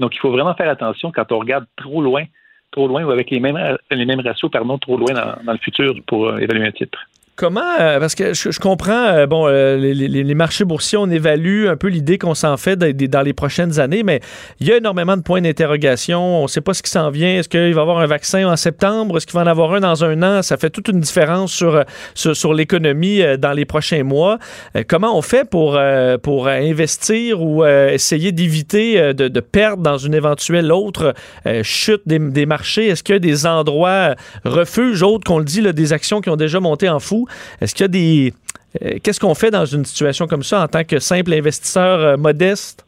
[0.00, 2.24] Donc, il faut vraiment faire attention quand on regarde trop loin,
[2.72, 5.94] trop loin ou avec les mêmes, les mêmes ratios, pardon, trop loin dans, le futur
[6.08, 6.98] pour euh, évaluer un titre.
[7.34, 11.76] Comment, euh, parce que je, comprends, euh, bon, euh, les, marchés boursiers, on évalue un
[11.76, 14.20] peu l'idée qu'on s'en fait dans les prochaines années, mais
[14.60, 16.40] il y a énormément de points d'interrogation.
[16.40, 17.38] On ne sait pas ce qui s'en vient.
[17.38, 19.16] Est-ce qu'il va y avoir un vaccin en septembre?
[19.16, 20.42] Est-ce qu'il va en avoir un dans un an?
[20.42, 21.82] Ça fait toute une différence sur,
[22.14, 24.38] sur, l'économie dans les prochains mois.
[24.86, 25.80] comment on fait pour,
[26.22, 31.14] pour investir ou essayer d'éviter de, perdre dans une éventuelle autre
[31.62, 32.88] chute des, marchés?
[32.88, 36.36] Est-ce qu'il y a des endroits refuges autres qu'on le dit, des actions qui ont
[36.36, 37.21] déjà monté en fou?
[37.60, 38.34] Est-ce qu'il y a des...
[38.82, 42.16] Euh, qu'est-ce qu'on fait dans une situation comme ça en tant que simple investisseur euh,
[42.16, 42.84] modeste?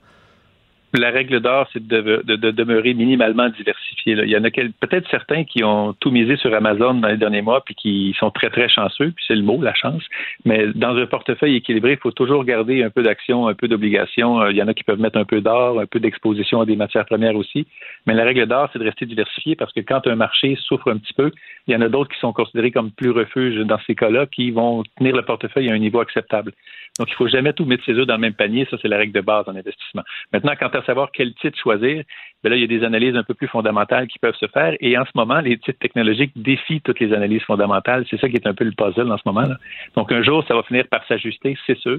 [0.99, 4.13] La règle d'or, c'est de, demeurer minimalement diversifié.
[4.13, 7.43] Il y en a peut-être certains qui ont tout misé sur Amazon dans les derniers
[7.43, 10.03] mois puis qui sont très, très chanceux, puis c'est le mot, la chance.
[10.45, 14.41] Mais dans un portefeuille équilibré, il faut toujours garder un peu d'actions, un peu d'obligations.
[14.41, 16.67] Euh, il y en a qui peuvent mettre un peu d'or, un peu d'exposition à
[16.67, 17.67] des matières premières aussi.
[18.07, 20.99] Mais la règle d'or, c'est de rester diversifié parce que quand un marché souffre un
[20.99, 21.31] petit peu,
[21.67, 24.51] il y en a d'autres qui sont considérés comme plus refuges dans ces cas-là qui
[24.51, 26.53] vont tenir le portefeuille à un niveau acceptable.
[26.99, 28.67] Donc, il faut jamais tout mettre ses œufs dans le même panier.
[28.71, 30.03] Ça, c'est la règle de base en investissement.
[30.33, 32.05] Maintenant, quant à savoir quel titre choisir,
[32.45, 34.75] bien là, il y a des analyses un peu plus fondamentales qui peuvent se faire.
[34.81, 38.05] Et en ce moment, les titres technologiques défient toutes les analyses fondamentales.
[38.11, 39.43] C'est ça qui est un peu le puzzle en ce moment.
[39.43, 39.57] là
[39.97, 41.99] Donc, un jour, ça va finir par s'ajuster, c'est sûr.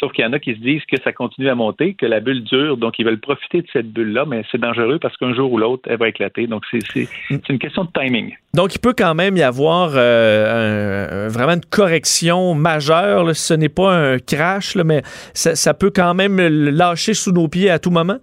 [0.00, 2.20] Sauf qu'il y en a qui se disent que ça continue à monter, que la
[2.20, 5.52] bulle dure, donc ils veulent profiter de cette bulle-là, mais c'est dangereux parce qu'un jour
[5.52, 6.46] ou l'autre, elle va éclater.
[6.46, 8.34] Donc, c'est une question de timing.
[8.54, 13.34] Donc, il peut quand même y avoir euh, vraiment une correction majeure.
[13.34, 15.02] ce n'est pas un crash, mais
[15.34, 18.18] ça, peut quand même lâcher sous nos pieds à tout moment?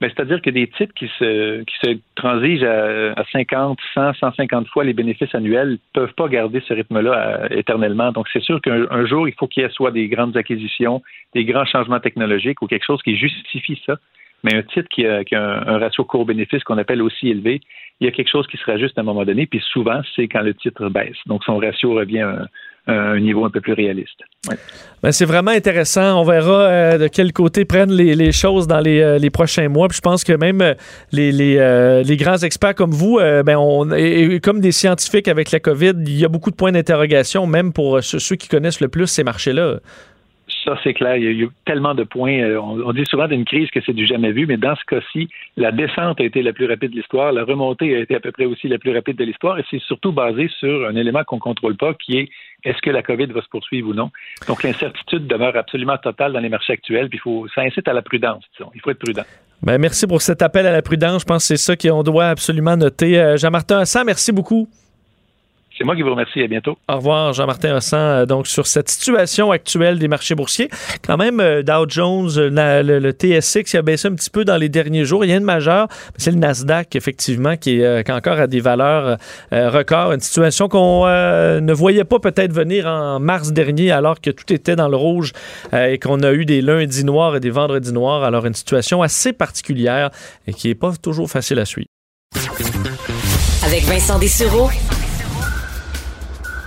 [0.00, 4.84] Ben, c'est-à-dire que des titres qui se, qui se transigent à, 50, 100, 150 fois
[4.84, 8.12] les bénéfices annuels peuvent pas garder ce rythme-là euh, éternellement.
[8.12, 11.02] Donc, c'est sûr qu'un jour, il faut qu'il y ait soit des grandes acquisitions,
[11.34, 13.96] des grands changements technologiques ou quelque chose qui justifie ça.
[14.44, 17.60] Mais un titre qui a, un, ratio court-bénéfice qu'on appelle aussi élevé,
[17.98, 20.28] il y a quelque chose qui se rajuste à un moment donné, puis souvent, c'est
[20.28, 21.16] quand le titre baisse.
[21.26, 22.46] Donc, son ratio revient un
[23.20, 24.20] niveau un peu plus réaliste.
[25.02, 26.20] Ben, c'est vraiment intéressant.
[26.20, 29.88] On verra euh, de quel côté prennent les, choses dans les, les, prochains mois.
[29.92, 30.74] Je pense que même
[31.12, 33.88] les, grands experts comme vous, ben on,
[34.42, 38.02] comme des scientifiques avec la COVID, il y a beaucoup de points d'interrogation, même pour
[38.02, 39.78] ceux qui connaissent le plus ces marchés-là.
[40.68, 41.16] Ça, c'est clair.
[41.16, 42.40] Il y, a, eu tellement de points.
[42.40, 45.30] Euh, on, dit souvent d'une crise que c'est du jamais vu, mais dans ce cas-ci,
[45.56, 48.32] la descente a été la plus rapide de l'histoire, la remontée a été à peu
[48.32, 51.36] près aussi la plus rapide de l'histoire, et c'est surtout basé sur un élément qu'on
[51.36, 52.28] ne contrôle pas, qui est
[52.64, 54.10] est-ce que la COVID va se poursuivre ou non?
[54.46, 57.18] Donc, l'incertitude demeure absolument totale dans les marchés actuels, puis
[57.54, 58.70] ça incite à la prudence, disons.
[58.74, 59.24] Il faut être prudent.
[59.62, 61.22] Ben, merci pour cet appel à la prudence.
[61.22, 63.18] Je pense que c'est ça qu'on doit absolument noter.
[63.18, 64.68] Euh, Jean-Martin ça merci beaucoup.
[65.78, 66.42] C'est moi qui vous remercie.
[66.42, 66.76] À bientôt.
[66.88, 67.98] Au revoir, Jean-Martin Hossan.
[67.98, 70.68] Euh, donc, sur cette situation actuelle des marchés boursiers,
[71.06, 74.56] quand même, euh, Dow Jones, euh, le, TSX, il a baissé un petit peu dans
[74.56, 75.24] les derniers jours.
[75.24, 75.86] Il y a une majeure,
[76.16, 79.18] c'est le Nasdaq, effectivement, qui est, encore à des valeurs
[79.52, 80.12] records.
[80.12, 84.74] Une situation qu'on ne voyait pas peut-être venir en mars dernier, alors que tout était
[84.76, 85.32] dans le rouge
[85.72, 88.24] et qu'on a eu des lundis noirs et des vendredis noirs.
[88.24, 90.10] Alors, une situation assez particulière
[90.46, 91.88] et qui n'est pas toujours facile à suivre.
[93.64, 94.70] Avec Vincent Dessureau,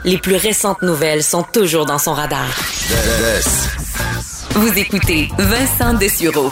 [0.04, 2.48] les plus récentes nouvelles sont toujours dans son radar.
[4.52, 6.52] Vous écoutez Vincent Dessureau.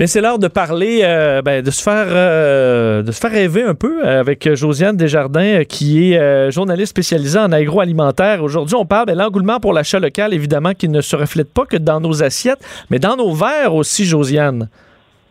[0.00, 3.62] Mais c'est l'heure de parler, euh, ben, de se faire, euh, de se faire rêver
[3.62, 8.42] un peu avec Josiane Desjardins, euh, qui est journaliste spécialisée en agroalimentaire.
[8.42, 11.76] Aujourd'hui, on parle de l'engouement pour l'achat local, évidemment, qui ne se reflète pas que
[11.76, 14.68] dans nos assiettes, mais dans nos verres aussi, Josiane.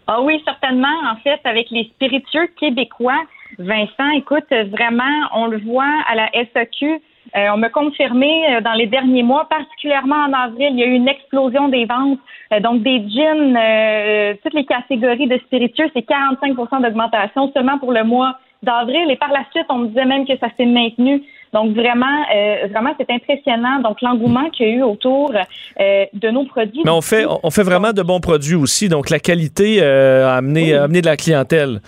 [0.07, 0.87] Ah oui, certainement.
[1.11, 3.19] En fait, avec les spiritueux québécois,
[3.59, 7.01] Vincent, écoute, vraiment, on le voit à la SAQ.
[7.35, 10.85] Euh, on m'a confirmé euh, dans les derniers mois, particulièrement en avril, il y a
[10.85, 12.19] eu une explosion des ventes.
[12.53, 18.03] Euh, donc, des gins, toutes les catégories de spiritueux, c'est 45% d'augmentation seulement pour le
[18.03, 19.09] mois d'avril.
[19.09, 21.23] Et par la suite, on me disait même que ça s'est maintenu.
[21.53, 22.23] Donc, vraiment,
[22.71, 23.79] vraiment, c'est impressionnant.
[23.79, 25.31] Donc, l'engouement qu'il y a eu autour
[25.79, 26.81] de nos produits.
[26.83, 28.89] Mais on fait, on fait vraiment de bons produits aussi.
[28.89, 31.79] Donc, la qualité a amené, a amené de la clientèle.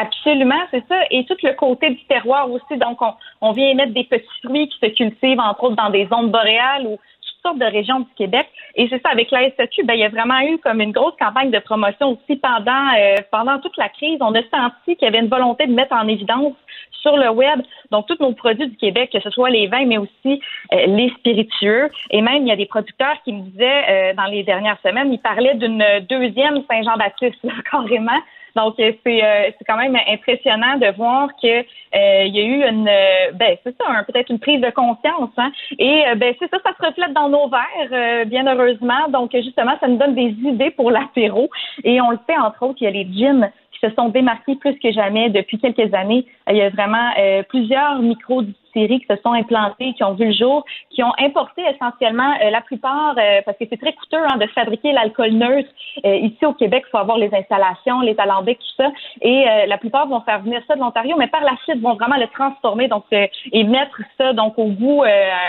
[0.00, 0.94] Absolument, c'est ça.
[1.10, 2.76] Et tout le côté du terroir aussi.
[2.78, 6.06] Donc, on, on vient mettre des petits fruits qui se cultivent, entre autres, dans des
[6.06, 8.46] zones boréales ou toutes sortes de régions du Québec.
[8.76, 11.16] Et c'est ça, avec la SEQ, ben, il y a vraiment eu comme une grosse
[11.18, 14.18] campagne de promotion aussi pendant, euh, pendant toute la crise.
[14.20, 16.54] On a senti qu'il y avait une volonté de mettre en évidence
[17.02, 17.60] sur le web,
[17.90, 20.40] donc tous nos produits du Québec, que ce soit les vins, mais aussi
[20.72, 21.90] euh, les spiritueux.
[22.10, 25.12] Et même, il y a des producteurs qui me disaient euh, dans les dernières semaines,
[25.12, 27.38] ils parlaient d'une deuxième Saint-Jean-Baptiste,
[27.70, 28.20] carrément.
[28.58, 32.68] Donc, euh, euh, c'est quand même impressionnant de voir que euh, il y a eu
[32.68, 32.90] une
[33.34, 35.30] ben c'est ça, peut-être une prise de conscience.
[35.36, 35.52] Hein?
[35.78, 39.08] Et ben c'est ça, ça se reflète dans nos verres, bien heureusement.
[39.10, 41.48] Donc, justement, ça nous donne des idées pour l'apéro.
[41.84, 44.56] Et on le sait, entre autres, il y a les jeans qui se sont démarqués
[44.56, 46.26] plus que jamais depuis quelques années.
[46.50, 47.10] Il y a vraiment
[47.48, 48.42] plusieurs micros
[48.86, 52.60] qui se sont implantées, qui ont vu le jour, qui ont importé essentiellement euh, la
[52.60, 55.68] plupart, euh, parce que c'est très coûteux hein, de fabriquer l'alcool neutre.
[56.04, 58.90] Euh, ici au Québec, il faut avoir les installations, les alambics, tout ça.
[59.22, 62.16] Et la plupart vont faire venir ça de l'Ontario, mais par la suite vont vraiment
[62.16, 65.02] le transformer donc et mettre ça donc au goût,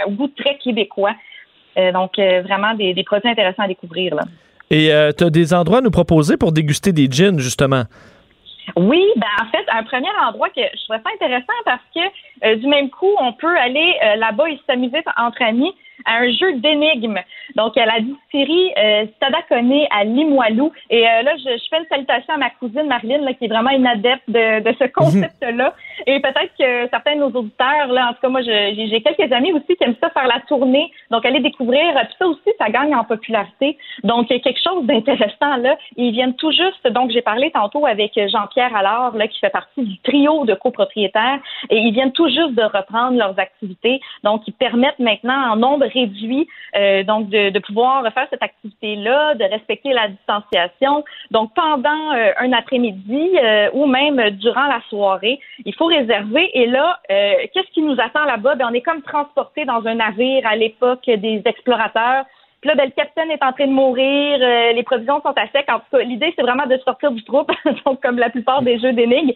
[0.08, 1.14] au goût très québécois.
[1.76, 4.16] donc vraiment des, des, produits intéressants à découvrir.
[4.16, 4.24] Là.
[4.72, 7.84] Et tu as des endroits à nous proposer pour déguster des gins, justement?
[8.76, 12.00] Oui, ben en fait, un premier endroit que je trouvais ça intéressant parce que
[12.46, 15.74] euh, du même coup, on peut aller euh, là-bas et s'amuser entre amis
[16.06, 17.20] à un jeu d'énigmes.
[17.56, 20.72] Donc, à la distillerie euh, Stadacone à Limoilou.
[20.90, 23.72] Et euh, là, je, fais une salutation à ma cousine Marilyn, là, qui est vraiment
[23.72, 25.74] une adepte de, de ce concept-là.
[26.08, 29.52] Et peut-être que certains de nos auditeurs, là, en tout cas, moi, j'ai quelques amis
[29.54, 30.92] aussi qui aiment ça faire la tournée.
[31.12, 31.94] Donc, aller découvrir.
[31.94, 33.78] Puis ça aussi, ça gagne en popularité.
[34.04, 35.78] Donc, il y a quelque chose d'intéressant là.
[35.98, 36.88] Ils viennent tout juste.
[36.92, 41.40] Donc, j'ai parlé tantôt avec Jean-Pierre Allard, là, qui fait partie du trio de copropriétaires.
[41.70, 44.00] Et ils viennent tout juste de reprendre leurs activités.
[44.24, 49.36] Donc, ils permettent maintenant en nombre réduit, euh, donc de, de, pouvoir faire cette activité-là,
[49.36, 51.04] de respecter la distanciation.
[51.32, 56.50] Donc pendant euh, un après-midi euh, ou même durant la soirée, il faut réserver.
[56.54, 58.56] Et là, qu'est-ce qui nous attend là-bas?
[58.56, 62.26] Ben, on est comme transporté dans un navire à l'époque des explorateurs.
[62.62, 64.38] Puis là, ben, le capitaine est en train de mourir,
[64.74, 65.66] les provisions sont à sec.
[65.70, 67.52] En tout cas, l'idée, c'est vraiment de sortir du troupe,
[67.86, 69.34] donc comme la plupart des jeux d'énigmes.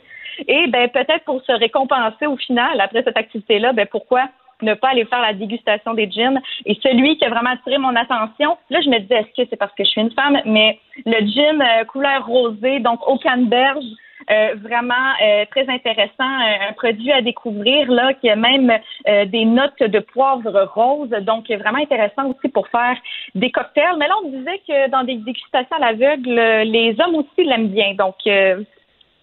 [0.47, 4.29] Et ben peut-être pour se récompenser au final, après cette activité-là, ben pourquoi
[4.61, 6.39] ne pas aller faire la dégustation des gins.
[6.65, 9.57] Et celui qui a vraiment attiré mon attention, là, je me disais, est-ce que c'est
[9.57, 10.39] parce que je suis une femme?
[10.45, 13.83] Mais le gin euh, couleur rosée, donc au canneberge,
[14.31, 18.71] euh, vraiment euh, très intéressant, un produit à découvrir là qui a même
[19.05, 22.95] des notes de poivre rose, donc vraiment intéressant aussi pour faire
[23.35, 23.97] des cocktails.
[23.97, 26.35] Mais là on disait que dans des dégustations à l'aveugle,
[26.69, 28.15] les hommes aussi l'aiment bien, donc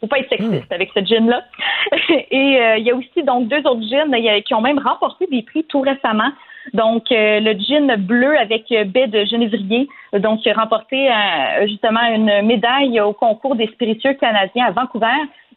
[0.01, 1.43] faut pas être sexiste avec ce gin-là.
[2.31, 4.11] Et euh, il y a aussi donc deux autres gins
[4.45, 6.31] qui ont même remporté des prix tout récemment.
[6.75, 11.11] Donc, euh, le gin bleu avec baie de genévrier, donc qui a remporté
[11.67, 15.07] justement une médaille au concours des spiritueux canadiens à Vancouver,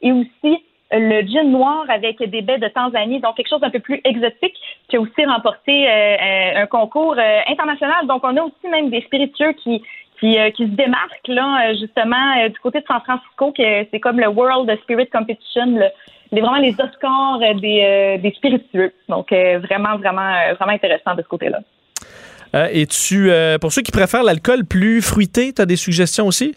[0.02, 3.80] et aussi le gin noir avec des baies de Tanzanie, donc quelque chose d'un peu
[3.80, 4.56] plus exotique,
[4.88, 7.16] qui a aussi remporté un concours
[7.48, 8.08] international.
[8.08, 9.84] Donc, on a aussi même des spiritueux qui
[10.24, 14.00] euh, qui, se démarque là euh, justement euh, du côté de San Francisco, que c'est
[14.00, 15.88] comme le World Spirit Competition, le,
[16.32, 18.94] vraiment les Oscars des, des spiritueux.
[19.10, 21.60] Donc vraiment, vraiment, vraiment intéressant de ce côté-là.
[22.72, 23.30] et tu,
[23.62, 26.56] pour ceux qui préfèrent l'alcool plus fruité, tu as des suggestions aussi?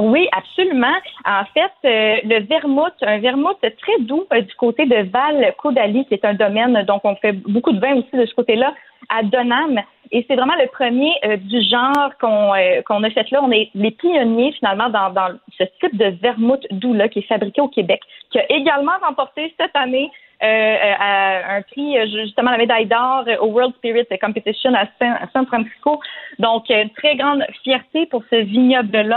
[0.00, 0.96] Oui, absolument.
[1.26, 6.24] En fait, le vermouth, un vermouth très doux du côté de Val Caudali, qui est
[6.24, 8.72] un domaine, donc on fait beaucoup de vin aussi de ce côté-là,
[9.10, 9.80] à Donham.
[10.12, 13.40] Et c'est vraiment le premier euh, du genre qu'on euh, qu'on a fait là.
[13.42, 17.28] On est les pionniers finalement dans, dans ce type de vermouth doux là qui est
[17.28, 18.00] fabriqué au Québec,
[18.30, 20.10] qui a également remporté cette année
[20.42, 24.86] euh, un prix justement la médaille d'or au World Spirit Competition à
[25.32, 26.00] San Francisco.
[26.38, 26.64] Donc
[26.96, 29.14] très grande fierté pour ce vignoble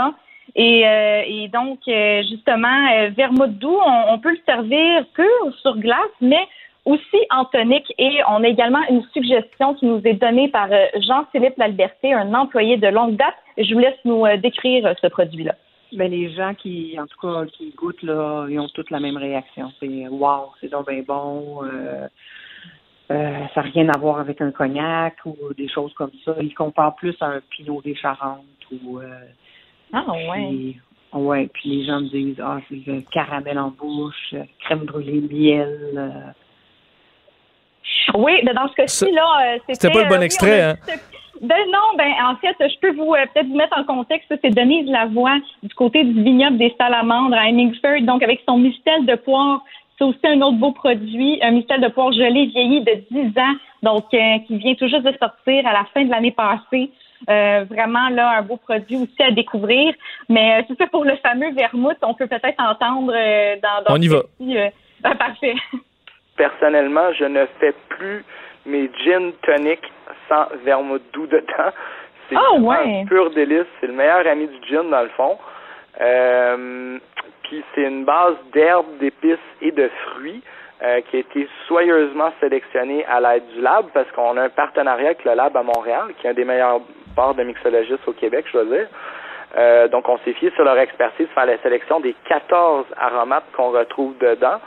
[0.56, 6.46] Et, et donc justement vermouth doux, on, peut le servir pur sur glace, mais
[6.84, 7.92] aussi en tonique.
[7.98, 12.34] Et on a également une suggestion qui nous est donnée par euh, Jean-Philippe Lalberté, un
[12.34, 13.34] employé de longue date.
[13.56, 15.54] Je vous laisse nous euh, décrire euh, ce produit-là.
[15.92, 19.16] Ben, les gens qui, en tout cas, qui goûtent, là, ils ont toutes la même
[19.16, 19.70] réaction.
[19.78, 21.60] C'est wow, c'est donc bien bon.
[23.08, 26.34] ça n'a rien à voir avec un cognac ou des choses comme ça.
[26.40, 29.00] Ils comparent plus à un pinot des Charentes ou.
[29.94, 30.76] Ah, ouais.
[31.12, 36.34] ouais, puis les gens me disent Ah, c'est caramel en bouche, crème brûlée, miel.
[38.14, 39.90] Oui, mais dans ce cas-ci, là, euh, c'était.
[39.90, 40.74] pas le bon euh, extrait, hein?
[41.40, 44.32] Ben non, ben en fait, je peux vous euh, peut-être vous mettre en contexte.
[44.42, 49.04] C'est Denise Lavoie du côté du vignoble des Salamandres à Hemingford, donc avec son mistel
[49.06, 49.62] de poire.
[49.98, 53.54] C'est aussi un autre beau produit, un mistel de poire gelé vieilli de 10 ans,
[53.82, 56.90] donc qui vient tout juste de sortir à la fin de l'année passée.
[57.26, 59.94] Vraiment là un beau produit aussi à découvrir.
[60.28, 63.12] Mais c'est ça pour le fameux vermouth, on peut peut-être entendre
[63.62, 63.94] dans, dans.
[63.94, 64.22] On y va.
[65.06, 65.54] Ah, parfait
[66.36, 68.24] personnellement, je ne fais plus
[68.66, 69.80] mes gin tonic
[70.28, 71.72] sans vermouth doux dedans.
[72.28, 73.66] C'est oh, un pur délice.
[73.80, 75.38] C'est le meilleur ami du gin, dans le fond.
[76.00, 76.98] Euh,
[77.42, 80.42] puis c'est une base d'herbes, d'épices et de fruits
[80.82, 85.08] euh, qui a été soigneusement sélectionnée à l'aide du lab parce qu'on a un partenariat
[85.08, 86.80] avec le lab à Montréal, qui est un des meilleurs
[87.16, 88.88] de mixologistes au Québec, je dois dire.
[89.56, 93.70] Euh, donc, on s'est fié sur leur expertise faire la sélection des 14 aromates qu'on
[93.70, 94.58] retrouve dedans.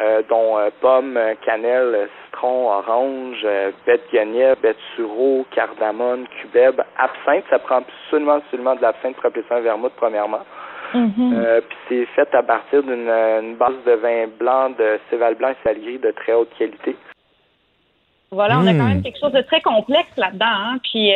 [0.00, 7.44] Euh, dont euh, pomme, cannelle, citron, orange, euh, bête guenièvre, bête sureau, cardamone, cubeb, absinthe.
[7.50, 10.40] Ça prend absolument, absolument de l'absinthe pour appeler ça un vermouth, premièrement.
[10.94, 11.60] Mm-hmm.
[11.62, 15.98] puis c'est fait à partir d'une base de vin blanc de céval blanc et salieri
[15.98, 16.94] de très haute qualité.
[18.30, 19.02] Voilà, on a quand même mm.
[19.02, 20.44] quelque chose de très complexe là-dedans.
[20.46, 20.78] Hein?
[20.82, 21.12] Puis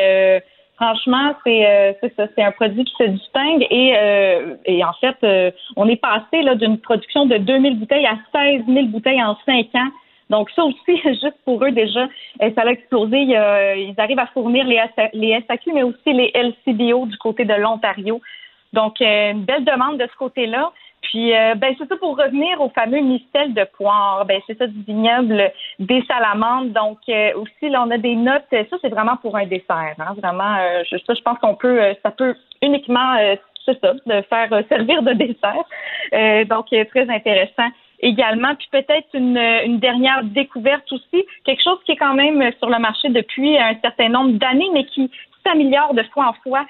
[0.77, 4.93] Franchement, c'est euh, c'est ça, c'est un produit qui se distingue et euh, et en
[5.01, 9.23] fait, euh, on est passé là d'une production de 2000 bouteilles à 16 000 bouteilles
[9.23, 9.89] en cinq ans.
[10.28, 12.07] Donc ça aussi, juste pour eux déjà,
[12.40, 13.16] ça a explosé.
[13.16, 14.82] ils arrivent à fournir les,
[15.15, 18.20] les SAQ, mais aussi les LCBO du côté de l'Ontario.
[18.74, 20.73] Donc une belle demande de ce côté-là.
[21.11, 24.24] Puis, euh, ben, c'est ça pour revenir au fameux mistel de poire.
[24.24, 26.73] Ben, c'est ça du vignoble des salamandres.
[26.73, 28.45] Donc, euh, aussi, là, on a des notes.
[28.51, 29.95] Ça, c'est vraiment pour un dessert.
[29.99, 33.16] Hein, vraiment, euh, je, ça, je pense qu'on peut, ça peut uniquement,
[33.65, 36.47] c'est ça, de faire servir de dessert.
[36.47, 37.69] donc, très intéressant
[38.01, 38.55] également.
[38.57, 42.78] Puis peut-être une, une dernière découverte aussi, quelque chose qui est quand même sur le
[42.78, 45.11] marché depuis un certain nombre d'années, mais qui
[45.45, 46.66] s'améliore de fois en fois.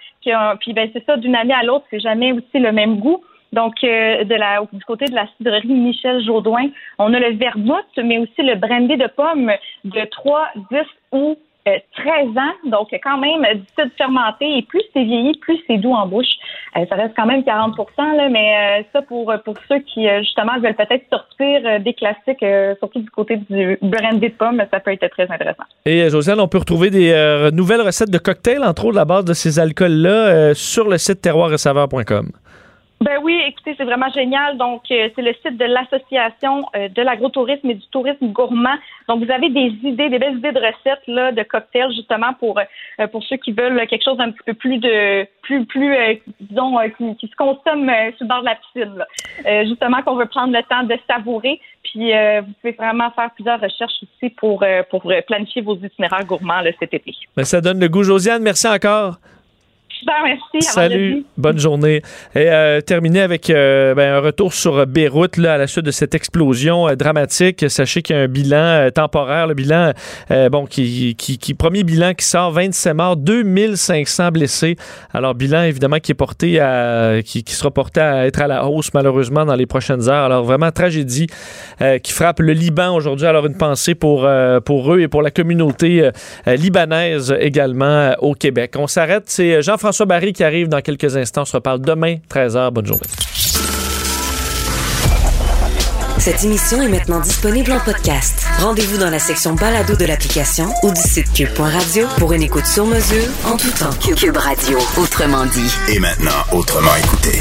[0.60, 3.22] Puis, ben, c'est ça, d'une année à l'autre, c'est jamais aussi le même goût.
[3.52, 4.24] Donc, euh,
[4.72, 6.68] du côté de la cidrerie Michel Jourdouin,
[6.98, 9.52] on a le vermouth, mais aussi le brandy de pomme
[9.84, 10.78] de 3, 10
[11.12, 11.74] ou 13
[12.06, 16.06] euh, ans, donc quand même de fermenter et plus c'est vieilli, plus c'est doux en
[16.06, 16.28] bouche.
[16.76, 20.76] Euh, ça reste quand même 40 là, mais ça pour pour ceux qui justement veulent
[20.76, 22.44] peut-être sortir des classiques,
[22.78, 25.64] surtout du côté du brandy de pomme, ça peut être très intéressant.
[25.84, 29.32] Et Josiane, on peut retrouver des nouvelles recettes de cocktails, entre autres la base de
[29.32, 32.30] ces alcools-là, sur le site terroirsaveur.com.
[33.02, 34.56] Ben oui, écoutez, c'est vraiment génial.
[34.56, 38.74] Donc, euh, c'est le site de l'association euh, de l'agrotourisme et du tourisme gourmand.
[39.06, 42.58] Donc, vous avez des idées, des belles idées de recettes là, de cocktails justement pour
[42.58, 45.94] euh, pour ceux qui veulent quelque chose d'un petit peu plus de plus plus
[46.40, 46.76] disons
[47.18, 49.68] qui, se consomme sur le bord de la piscine.
[49.68, 51.60] justement, qu'on veut prendre le temps de savourer.
[51.82, 56.70] Puis, vous pouvez vraiment faire plusieurs recherches aussi pour pour planifier vos itinéraires gourmands là,
[56.80, 57.14] cet été.
[57.36, 58.42] Ben, ça donne le goût, Josiane.
[58.42, 59.18] Merci encore.
[59.98, 60.68] Super, merci.
[60.72, 62.02] Salut, bonne journée.
[62.34, 65.90] Et euh, terminer avec euh, ben, un retour sur Beyrouth là, à la suite de
[65.90, 67.64] cette explosion euh, dramatique.
[67.70, 69.92] Sachez qu'il y a un bilan temporaire, le bilan,
[70.50, 74.76] bon, qui, qui, qui- premier bilan qui sort 27 morts, 2500 blessés.
[75.14, 78.66] Alors, bilan évidemment qui est porté à, qui, qui sera porté à être à la
[78.66, 80.24] hausse malheureusement dans les prochaines heures.
[80.24, 81.28] Alors, vraiment tragédie
[82.02, 83.26] qui frappe le Liban aujourd'hui.
[83.26, 84.28] Alors, une pensée pour,
[84.64, 86.10] pour eux et pour la communauté
[86.46, 88.74] libanaise également au Québec.
[88.76, 89.24] On s'arrête.
[89.26, 91.42] C'est Jean-François Barry qui arrive dans quelques instants.
[91.42, 92.72] On se reparle demain, 13h.
[92.72, 93.06] Bonne journée.
[96.18, 98.44] Cette émission est maintenant disponible en podcast.
[98.58, 102.84] Rendez-vous dans la section balado de l'application ou du site cube.radio pour une écoute sur
[102.84, 103.90] mesure en tout temps.
[104.16, 105.72] Cube Radio, autrement dit.
[105.94, 107.38] Et maintenant, autrement écouté.